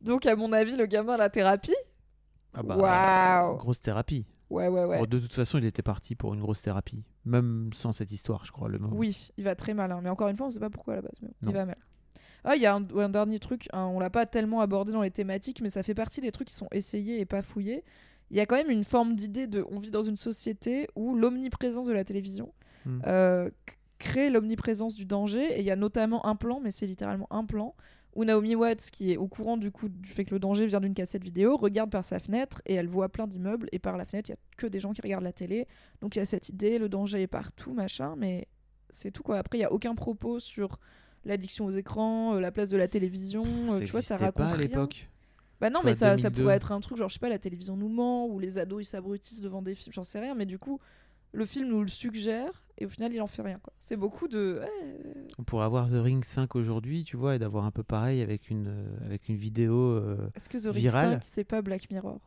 donc 0.02 0.26
à 0.26 0.36
mon 0.36 0.52
avis 0.52 0.76
le 0.76 0.88
gamin 0.88 1.14
à 1.14 1.18
la 1.18 1.30
thérapie 1.30 1.76
Ah 2.56 2.64
bah, 2.64 2.76
Waouh. 2.76 3.58
Grosse 3.58 3.82
thérapie. 3.82 4.26
ouais 4.50 4.68
ouais 4.68 4.86
ouais 4.86 5.06
de 5.06 5.20
toute 5.20 5.36
façon, 5.36 5.60
il 5.60 5.66
était 5.66 5.84
parti 5.84 6.16
pour 6.16 6.34
une 6.34 6.40
grosse 6.42 6.64
thérapie. 6.64 7.04
Même 7.26 7.70
sans 7.74 7.92
cette 7.92 8.12
histoire, 8.12 8.46
je 8.46 8.52
crois. 8.52 8.68
Le 8.68 8.80
mot. 8.80 8.90
Oui, 8.94 9.30
il 9.38 9.44
va 9.44 9.54
très 9.56 9.76
mal. 9.76 9.92
hein. 9.92 10.00
Mais 10.02 10.10
encore 10.10 10.28
une 10.30 10.36
fois, 10.38 10.48
on 10.48 10.52
sait 10.52 10.60
pas 10.60 10.72
pourquoi 10.72 10.94
à 10.94 10.96
la 10.98 11.02
base. 11.04 11.20
Mais 11.22 11.30
Non. 11.44 11.52
il 11.52 11.54
va 11.54 11.66
mal. 11.66 11.78
Ah, 12.44 12.56
il 12.56 12.62
y 12.62 12.66
a 12.66 12.74
un, 12.76 12.86
un 12.98 13.10
dernier 13.10 13.40
truc. 13.40 13.68
hein, 13.74 13.86
on 13.86 14.00
l'a 14.00 14.10
pas 14.10 14.26
tellement 14.26 14.62
abordé 14.62 14.92
dans 14.92 15.02
les 15.02 15.12
thématiques, 15.12 15.62
mais 15.62 15.70
ça 15.70 15.84
fait 15.84 15.94
partie 15.96 16.22
des 16.22 16.32
trucs 16.32 16.48
qui 16.48 16.54
sont 16.56 16.68
essayés 16.72 17.20
et 17.20 17.26
pas 17.26 17.42
fouillés. 17.42 17.84
Il 18.32 18.38
y 18.38 18.40
a 18.40 18.46
quand 18.46 18.56
même 18.56 18.70
une 18.70 18.84
forme 18.84 19.16
d'idée 19.16 19.48
de. 19.48 19.66
On 19.72 19.80
vit 19.80 19.92
dans 19.92 20.04
une 20.04 20.16
société 20.16 20.88
où 20.96 21.16
l'omniprésence 21.16 21.88
de 21.88 21.94
la 21.94 22.04
télévision 22.04 22.54
Hmm. 22.86 23.02
euh, 23.08 23.50
crée 23.98 24.30
l'omniprésence 24.30 24.96
du 24.96 25.04
danger. 25.06 25.58
Et 25.58 25.60
il 25.60 25.66
y 25.66 25.72
a 25.72 25.76
notamment 25.76 26.26
un 26.26 26.36
plan, 26.38 26.62
mais 26.62 26.72
c'est 26.72 26.86
littéralement 26.86 27.28
un 27.30 27.44
plan, 27.44 27.76
où 28.16 28.24
Naomi 28.24 28.56
Watts, 28.56 28.90
qui 28.90 29.12
est 29.12 29.18
au 29.18 29.28
courant 29.28 29.58
du 29.58 29.70
coup 29.70 29.90
du 29.90 30.10
fait 30.10 30.24
que 30.24 30.32
le 30.34 30.40
danger 30.40 30.66
vient 30.66 30.80
d'une 30.80 30.94
cassette 30.94 31.24
vidéo, 31.24 31.58
regarde 31.58 31.90
par 31.92 32.06
sa 32.06 32.20
fenêtre 32.20 32.62
et 32.66 32.76
elle 32.76 32.88
voit 32.88 33.10
plein 33.10 33.28
d'immeubles. 33.28 33.68
Et 33.74 33.80
par 33.80 33.98
la 33.98 34.06
fenêtre, 34.06 34.30
il 34.30 34.32
y 34.32 34.36
a 34.36 34.40
que 34.56 34.66
des 34.68 34.80
gens 34.80 34.94
qui 34.94 35.02
regardent 35.02 35.26
la 35.26 35.34
télé. 35.34 35.68
Donc 36.02 36.16
il 36.16 36.20
y 36.20 36.22
a 36.22 36.26
cette 36.26 36.48
idée, 36.48 36.78
le 36.80 36.88
danger 36.88 37.22
est 37.22 37.28
partout, 37.28 37.74
machin, 37.74 38.16
mais 38.18 38.48
c'est 38.90 39.12
tout 39.12 39.24
quoi. 39.24 39.40
Après, 39.40 39.58
il 39.58 39.62
y 39.62 39.66
a 39.66 39.74
aucun 39.74 39.94
propos 39.96 40.40
sur 40.40 40.80
l'addiction 41.26 41.66
aux 41.66 41.72
écrans, 41.72 42.36
euh, 42.36 42.40
la 42.40 42.52
place 42.52 42.70
de 42.70 42.78
la 42.78 42.88
télévision. 42.88 43.44
euh, 43.74 43.80
tu 43.80 43.88
vois, 43.88 44.02
ça 44.02 44.16
raconte 44.18 44.36
pas 44.36 44.46
à 44.46 44.48
rien. 44.50 44.58
l'époque. 44.58 45.08
Bah 45.62 45.70
non, 45.70 45.82
mais 45.84 45.94
ça, 45.94 46.16
ça 46.18 46.30
2002. 46.30 46.42
pourrait 46.42 46.56
être 46.56 46.72
un 46.72 46.80
truc 46.80 46.98
genre, 46.98 47.10
je 47.10 47.16
sais 47.16 47.20
pas, 47.20 47.28
la 47.30 47.38
télévision 47.40 47.76
nous 47.76 47.90
ment, 47.90 48.28
ou 48.28 48.40
les 48.40 48.58
ados 48.60 48.82
ils 48.82 48.90
s'abrutissent 48.90 49.42
devant 49.42 49.62
des 49.62 49.76
films, 49.76 49.92
j'en 49.94 50.06
sais 50.06 50.20
rien, 50.20 50.34
mais 50.34 50.46
du 50.46 50.58
coup, 50.58 50.80
le 51.34 51.46
film 51.46 51.68
nous 51.68 51.82
le 51.82 51.90
suggère, 51.90 52.64
et 52.78 52.86
au 52.86 52.90
final, 52.90 53.12
il 53.14 53.22
en 53.22 53.28
fait 53.28 53.42
rien 53.42 53.60
quoi. 53.62 53.74
C'est 53.78 53.98
beaucoup 53.98 54.30
de. 54.30 54.62
On 55.38 55.44
pourrait 55.44 55.66
avoir 55.66 55.90
The 55.90 55.96
Ring 56.02 56.24
5 56.24 56.56
aujourd'hui, 56.56 57.04
tu 57.04 57.18
vois, 57.18 57.36
et 57.36 57.40
d'avoir 57.40 57.66
un 57.66 57.72
peu 57.72 57.84
pareil 57.84 58.22
avec 58.22 58.50
une, 58.50 58.68
euh, 58.70 59.06
avec 59.06 59.28
une 59.28 59.36
vidéo. 59.36 59.76
euh, 59.76 60.30
Est-ce 60.36 60.48
que 60.48 60.58
The 60.58 60.72
Ring 60.74 60.76
Viral. 60.86 61.12
5, 61.16 61.24
c'est 61.24 61.44
pas 61.44 61.62
Black 61.62 61.92
Mirror? 61.92 62.20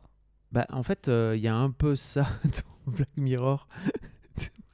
Bah, 0.51 0.67
en 0.69 0.83
fait, 0.83 1.07
euh, 1.07 1.33
il 1.35 1.41
y 1.41 1.47
a 1.47 1.55
un 1.55 1.71
peu 1.71 1.95
ça 1.95 2.27
dans 2.85 2.91
Black 2.91 3.09
Mirror, 3.17 3.67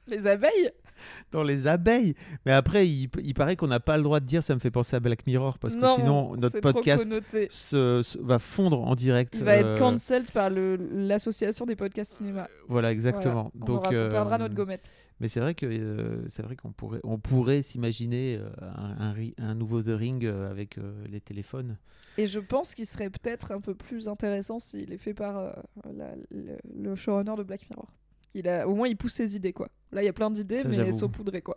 Les 0.06 0.26
abeilles? 0.26 0.70
dans 1.32 1.42
les 1.42 1.66
abeilles. 1.66 2.14
Mais 2.46 2.52
après, 2.52 2.88
il, 2.88 3.08
il 3.22 3.34
paraît 3.34 3.56
qu'on 3.56 3.66
n'a 3.68 3.80
pas 3.80 3.96
le 3.96 4.02
droit 4.02 4.20
de 4.20 4.26
dire 4.26 4.42
ça 4.42 4.54
me 4.54 4.60
fait 4.60 4.70
penser 4.70 4.96
à 4.96 5.00
Black 5.00 5.26
Mirror 5.26 5.58
parce 5.58 5.74
que 5.76 5.80
Non, 5.80 5.96
sinon 5.96 6.36
notre 6.36 6.60
podcast 6.60 7.10
se, 7.50 8.02
se- 8.02 8.18
va 8.18 8.38
fondre 8.38 8.80
en 8.82 8.94
direct. 8.94 9.36
Il 9.36 9.44
va 9.44 9.52
euh, 9.52 9.74
être 9.74 9.78
cancelled 9.78 10.30
par 10.32 10.50
l'association 10.50 11.66
des 11.66 11.76
podcasts 11.76 12.12
cinéma. 12.12 12.48
Voilà, 12.68 12.92
exactement. 12.92 13.50
Voilà. 13.54 13.60
On, 13.60 13.64
Donc, 13.64 13.78
aura- 13.86 14.06
on 14.06 14.10
perdra 14.10 14.34
euh, 14.34 14.38
notre 14.38 14.54
gommette. 14.54 14.92
Mais 15.20 15.28
c'est 15.28 15.40
vrai 15.40 15.54
que 15.54 15.66
euh, 15.66 16.26
c'est 16.28 16.42
vrai 16.42 16.56
qu'on 16.56 16.72
pourrait 16.72 17.00
on 17.04 17.18
pourrait 17.18 17.60
s'imaginer 17.60 18.38
euh, 18.40 18.48
un, 18.62 19.08
un 19.08 19.12
ri- 19.12 19.34
un 19.36 19.54
nouveau 19.54 19.82
The 19.82 19.88
Ring 19.94 20.24
euh, 20.24 20.50
avec 20.50 20.78
euh, 20.78 21.04
les 21.10 21.20
téléphones. 21.20 21.76
Et 22.16 22.26
je 22.26 22.40
pense 22.40 22.74
qu'il 22.74 22.86
serait 22.86 23.10
peut-être 23.10 23.52
un 23.52 23.60
peu 23.60 23.74
plus 23.74 24.08
intéressant 24.08 24.58
s'il 24.58 24.90
est 24.92 24.98
fait 24.98 25.12
par 25.14 25.36
euh, 25.38 25.50
la- 25.94 26.14
le, 26.30 26.56
le 26.74 26.94
showrunner 26.96 27.34
de 27.36 27.42
Black 27.42 27.68
Mirror. 27.68 27.88
Il 28.34 28.48
a, 28.48 28.68
au 28.68 28.74
moins, 28.74 28.88
il 28.88 28.96
pousse 28.96 29.14
ses 29.14 29.36
idées, 29.36 29.52
quoi. 29.52 29.68
Là, 29.92 30.02
il 30.02 30.06
y 30.06 30.08
a 30.08 30.12
plein 30.12 30.30
d'idées, 30.30 30.62
mais 30.64 30.92
saupoudrées, 30.92 31.42
quoi. 31.42 31.56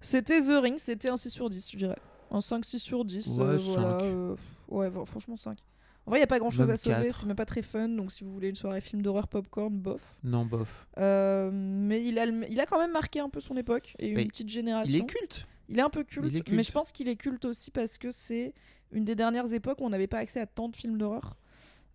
C'était 0.00 0.40
The 0.40 0.62
Ring, 0.62 0.78
c'était 0.78 1.10
un 1.10 1.16
6 1.16 1.30
sur 1.30 1.50
10, 1.50 1.70
je 1.72 1.76
dirais. 1.76 1.98
Un 2.30 2.38
5-6 2.38 2.78
sur 2.78 3.04
10, 3.04 3.26
Ouais, 3.38 3.44
euh, 3.44 3.56
voilà. 3.56 3.98
euh, 4.02 4.36
ouais, 4.68 4.90
franchement 5.06 5.36
5. 5.36 5.58
En 6.06 6.10
vrai, 6.10 6.18
il 6.18 6.20
n'y 6.20 6.24
a 6.24 6.28
pas 6.28 6.38
grand-chose 6.38 6.66
Même 6.68 6.74
à 6.74 6.76
sauver, 6.76 7.10
c'est 7.10 7.26
même 7.26 7.36
pas 7.36 7.44
très 7.44 7.62
fun, 7.62 7.88
donc 7.88 8.12
si 8.12 8.24
vous 8.24 8.32
voulez 8.32 8.48
une 8.48 8.54
soirée 8.54 8.80
film 8.80 9.02
d'horreur 9.02 9.28
popcorn, 9.28 9.76
bof. 9.76 10.16
Non, 10.24 10.46
bof. 10.46 10.86
Euh, 10.98 11.50
mais 11.52 12.02
il 12.04 12.18
a, 12.18 12.24
il 12.26 12.60
a 12.60 12.66
quand 12.66 12.78
même 12.78 12.92
marqué 12.92 13.20
un 13.20 13.28
peu 13.28 13.40
son 13.40 13.56
époque 13.56 13.94
et 13.98 14.08
une 14.08 14.26
petite 14.28 14.48
génération. 14.48 14.94
Il 14.96 15.02
est 15.02 15.06
culte. 15.06 15.46
Il 15.68 15.78
est 15.78 15.82
un 15.82 15.90
peu 15.90 16.04
culte, 16.04 16.48
mais 16.50 16.62
je 16.62 16.72
pense 16.72 16.92
qu'il 16.92 17.08
est 17.08 17.16
culte 17.16 17.44
aussi 17.44 17.70
parce 17.70 17.98
que 17.98 18.10
c'est 18.10 18.54
une 18.92 19.04
des 19.04 19.14
dernières 19.14 19.52
époques 19.52 19.80
où 19.80 19.84
on 19.84 19.90
n'avait 19.90 20.06
pas 20.06 20.18
accès 20.18 20.40
à 20.40 20.46
tant 20.46 20.68
de 20.70 20.76
films 20.76 20.96
d'horreur. 20.96 21.36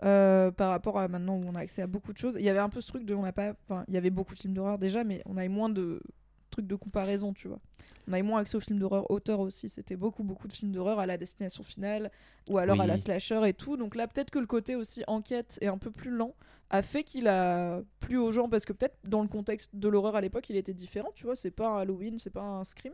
Euh, 0.04 0.52
par 0.52 0.70
rapport 0.70 1.00
à 1.00 1.08
maintenant 1.08 1.36
où 1.36 1.44
on 1.46 1.56
a 1.56 1.60
accès 1.60 1.82
à 1.82 1.88
beaucoup 1.88 2.14
de 2.14 2.18
choses. 2.18 2.36
Il 2.40 2.46
y 2.46 2.50
avait 2.50 2.60
un 2.60 2.70
peu 2.70 2.82
ce 2.82 2.88
truc 2.88 3.06
de 3.06 3.14
on 3.14 3.24
n'a 3.24 3.32
pas 3.32 3.54
enfin 3.68 3.84
il 3.88 3.94
y 3.94 3.98
avait 3.98 4.10
beaucoup 4.10 4.34
de 4.34 4.40
films 4.40 4.54
d'horreur 4.54 4.78
déjà 4.78 5.04
mais 5.04 5.22
on 5.26 5.38
avait 5.38 5.50
moins 5.50 5.70
de 5.70 6.02
trucs 6.50 6.68
de 6.68 6.76
comparaison, 6.76 7.34
tu 7.34 7.48
vois. 7.48 7.60
On 8.08 8.14
avait 8.14 8.22
moins 8.22 8.42
accès 8.42 8.58
aux 8.58 8.60
films 8.60 8.80
d'horreur 8.80 9.10
auteurs 9.10 9.40
aussi, 9.40 9.70
c'était 9.70 9.96
beaucoup 9.96 10.24
beaucoup 10.24 10.48
de 10.48 10.54
films 10.54 10.72
d'horreur 10.72 11.00
à 11.00 11.06
la 11.06 11.18
destination 11.18 11.64
finale 11.64 12.12
ou 12.50 12.58
alors 12.58 12.82
à 12.82 12.88
la 12.88 12.98
slasher 12.98 13.48
et 13.48 13.54
tout. 13.54 13.78
Donc 13.78 13.96
là 13.96 14.08
peut-être 14.08 14.30
que 14.30 14.40
le 14.40 14.48
côté 14.48 14.76
aussi 14.76 15.04
enquête 15.08 15.58
est 15.62 15.68
un 15.68 15.78
peu 15.78 15.92
plus 15.92 16.12
lent 16.12 16.36
a 16.74 16.82
fait 16.82 17.04
qu'il 17.04 17.28
a 17.28 17.82
plu 18.00 18.18
aux 18.18 18.32
gens 18.32 18.50
parce 18.50 18.66
que 18.66 18.74
peut-être 18.74 18.98
dans 19.04 19.22
le 19.22 19.28
contexte 19.28 19.76
de 19.76 19.88
l'horreur 19.88 20.16
à 20.16 20.22
l'époque, 20.22 20.50
il 20.50 20.56
était 20.56 20.74
différent, 20.74 21.12
tu 21.14 21.24
vois, 21.24 21.36
c'est 21.36 21.52
pas 21.52 21.70
un 21.70 21.78
Halloween, 21.82 22.18
c'est 22.18 22.32
pas 22.32 22.42
un 22.42 22.64
Scream. 22.64 22.94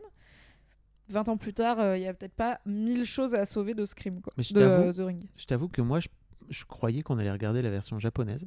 20 1.08 1.28
ans 1.28 1.36
plus 1.38 1.54
tard, 1.54 1.80
euh, 1.80 1.96
il 1.96 2.02
y 2.02 2.06
a 2.06 2.12
peut-être 2.12 2.34
pas 2.34 2.60
mille 2.66 3.04
choses 3.04 3.34
à 3.34 3.44
sauver 3.46 3.74
de 3.74 3.84
Scream, 3.86 4.20
quoi. 4.20 4.32
Mais 4.36 4.42
je 4.42 4.54
de 4.54 4.60
euh, 4.60 4.92
The 4.92 4.98
Ring. 4.98 5.24
Je 5.34 5.46
t'avoue 5.46 5.68
que 5.68 5.80
moi, 5.80 5.98
je, 5.98 6.08
je 6.50 6.64
croyais 6.64 7.02
qu'on 7.02 7.18
allait 7.18 7.30
regarder 7.32 7.62
la 7.62 7.70
version 7.70 7.98
japonaise. 7.98 8.46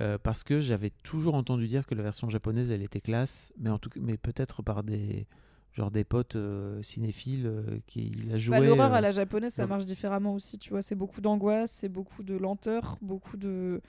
euh, 0.00 0.16
parce 0.22 0.44
que 0.44 0.60
j'avais 0.60 0.90
toujours 1.02 1.34
entendu 1.34 1.66
dire 1.68 1.86
que 1.86 1.94
la 1.94 2.02
version 2.04 2.30
japonaise 2.30 2.70
elle 2.70 2.82
était 2.82 3.00
classe, 3.00 3.52
mais 3.58 3.70
en 3.70 3.78
tout 3.78 3.90
cas, 3.90 4.00
mais 4.02 4.16
peut-être 4.16 4.62
par 4.62 4.84
des 4.84 5.26
genre 5.72 5.90
des 5.90 6.04
potes 6.04 6.36
euh, 6.36 6.82
cinéphiles 6.82 7.46
euh, 7.46 7.78
qui 7.86 8.10
la 8.28 8.38
jouaient. 8.38 8.60
Bah, 8.60 8.66
L'horreur 8.66 8.92
euh, 8.92 8.96
à 8.96 9.00
la 9.00 9.10
japonaise, 9.12 9.54
ça 9.54 9.66
marche 9.66 9.84
différemment 9.84 10.34
aussi, 10.34 10.58
tu 10.58 10.70
vois. 10.70 10.82
C'est 10.82 10.94
beaucoup 10.94 11.20
d'angoisse, 11.20 11.70
c'est 11.70 11.88
beaucoup 11.88 12.22
de 12.22 12.36
lenteur, 12.36 12.96
beaucoup 13.02 13.36
de. 13.36 13.80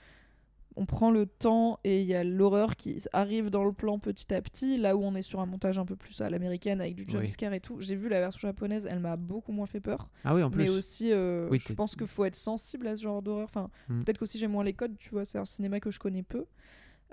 On 0.76 0.86
prend 0.86 1.10
le 1.10 1.26
temps 1.26 1.78
et 1.84 2.00
il 2.00 2.06
y 2.06 2.14
a 2.14 2.22
l'horreur 2.24 2.76
qui 2.76 3.02
arrive 3.12 3.50
dans 3.50 3.64
le 3.64 3.72
plan 3.72 3.98
petit 3.98 4.32
à 4.32 4.40
petit, 4.40 4.76
là 4.78 4.96
où 4.96 5.02
on 5.02 5.14
est 5.14 5.22
sur 5.22 5.40
un 5.40 5.46
montage 5.46 5.78
un 5.78 5.84
peu 5.84 5.96
plus 5.96 6.20
à 6.20 6.30
l'américaine 6.30 6.80
avec 6.80 6.94
du 6.94 7.02
Oui. 7.02 7.10
jumpscare 7.10 7.52
et 7.52 7.60
tout. 7.60 7.80
J'ai 7.80 7.96
vu 7.96 8.08
la 8.08 8.20
version 8.20 8.48
japonaise, 8.48 8.86
elle 8.90 9.00
m'a 9.00 9.16
beaucoup 9.16 9.50
moins 9.52 9.66
fait 9.66 9.80
peur. 9.80 10.08
Ah 10.24 10.34
oui, 10.34 10.42
en 10.42 10.50
plus. 10.50 10.62
mais 10.62 10.68
aussi 10.70 11.10
euh, 11.12 11.48
Oui, 11.50 11.58
je 11.58 11.72
pense 11.72 11.96
qu'il 11.96 12.06
faut 12.06 12.24
être 12.24 12.36
sensible 12.36 12.86
à 12.86 12.96
ce 12.96 13.02
genre 13.02 13.20
d'horreur 13.20 13.44
enfin 13.44 13.68
Mm. 13.88 14.04
peut-être 14.04 14.18
qu'aussi 14.18 14.38
j'ai 14.38 14.46
moins 14.46 14.62
les 14.64 14.72
codes 14.74 14.96
tu 14.98 15.10
vois 15.10 15.24
c'est 15.24 15.38
un 15.38 15.44
cinéma 15.44 15.80
que 15.80 15.90
je 15.90 15.98
connais 15.98 16.22
peu 16.22 16.46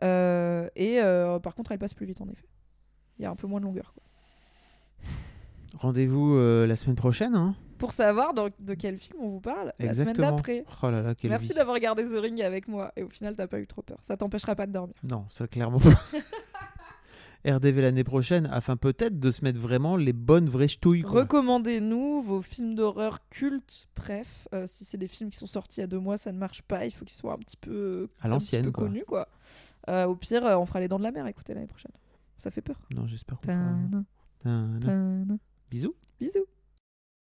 Euh, 0.03 0.69
et 0.75 1.01
euh, 1.01 1.39
par 1.39 1.55
contre 1.55 1.71
elle 1.71 1.79
passe 1.79 1.95
plus 1.95 2.05
vite 2.05 2.21
en 2.21 2.29
effet 2.29 2.47
il 3.17 3.23
y 3.23 3.25
a 3.25 3.31
un 3.31 3.35
peu 3.35 3.47
moins 3.47 3.59
de 3.59 3.65
longueur 3.65 3.93
quoi. 3.95 4.03
Rendez-vous 5.75 6.35
euh, 6.35 6.65
la 6.67 6.75
semaine 6.75 6.95
prochaine. 6.95 7.35
Hein. 7.35 7.55
Pour 7.77 7.91
savoir 7.91 8.33
dans- 8.33 8.49
de 8.59 8.73
quel 8.73 8.97
film 8.97 9.19
on 9.21 9.29
vous 9.29 9.39
parle 9.39 9.73
la 9.79 9.93
semaine 9.93 10.15
d'après. 10.15 10.65
Oh 10.83 10.89
là 10.89 11.01
là, 11.01 11.13
merci 11.25 11.53
d'avoir 11.53 11.75
regardé 11.75 12.03
The 12.03 12.15
Ring 12.19 12.41
avec 12.41 12.67
moi 12.67 12.91
et 12.95 13.03
au 13.03 13.09
final 13.09 13.35
t'as 13.35 13.47
pas 13.47 13.59
eu 13.59 13.67
trop 13.67 13.81
peur. 13.83 13.97
Ça 14.01 14.17
t'empêchera 14.17 14.55
pas 14.55 14.65
de 14.65 14.71
dormir. 14.71 14.95
Non, 15.03 15.25
ça 15.29 15.47
clairement 15.47 15.79
pas. 15.79 15.89
RDV 17.47 17.81
l'année 17.81 18.03
prochaine, 18.03 18.47
afin 18.51 18.75
peut-être 18.75 19.19
de 19.19 19.31
se 19.31 19.43
mettre 19.43 19.59
vraiment 19.59 19.95
les 19.95 20.11
bonnes 20.11 20.49
vraies 20.49 20.67
ch'touilles. 20.67 21.03
recommandez-nous 21.03 22.21
vos 22.21 22.41
films 22.41 22.75
d'horreur 22.75 23.19
cultes 23.29 23.87
bref 23.95 24.47
euh, 24.53 24.65
si 24.67 24.83
c'est 24.83 24.97
des 24.97 25.07
films 25.07 25.29
qui 25.29 25.37
sont 25.37 25.45
sortis 25.47 25.79
il 25.79 25.81
y 25.81 25.83
a 25.83 25.87
deux 25.87 25.99
mois 25.99 26.17
ça 26.17 26.31
ne 26.31 26.37
marche 26.39 26.63
pas. 26.63 26.85
Il 26.85 26.91
faut 26.91 27.05
qu'ils 27.05 27.15
soient 27.15 27.33
un 27.33 27.37
petit 27.37 27.55
peu 27.57 28.09
À 28.21 28.27
l'ancienne, 28.27 28.71
connus 28.71 29.05
quoi. 29.05 29.29
Euh, 29.87 30.05
au 30.07 30.15
pire 30.15 30.43
on 30.43 30.65
fera 30.65 30.79
les 30.79 30.87
dents 30.87 30.97
de 30.99 31.03
la 31.03 31.11
mer 31.11 31.25
écoutez 31.27 31.53
l'année 31.53 31.67
prochaine. 31.67 31.91
Ça 32.37 32.51
fait 32.51 32.61
peur. 32.61 32.75
Non, 32.93 33.07
j'espère. 33.07 33.39
Bisous. 35.69 35.93
Bisous. 36.19 36.45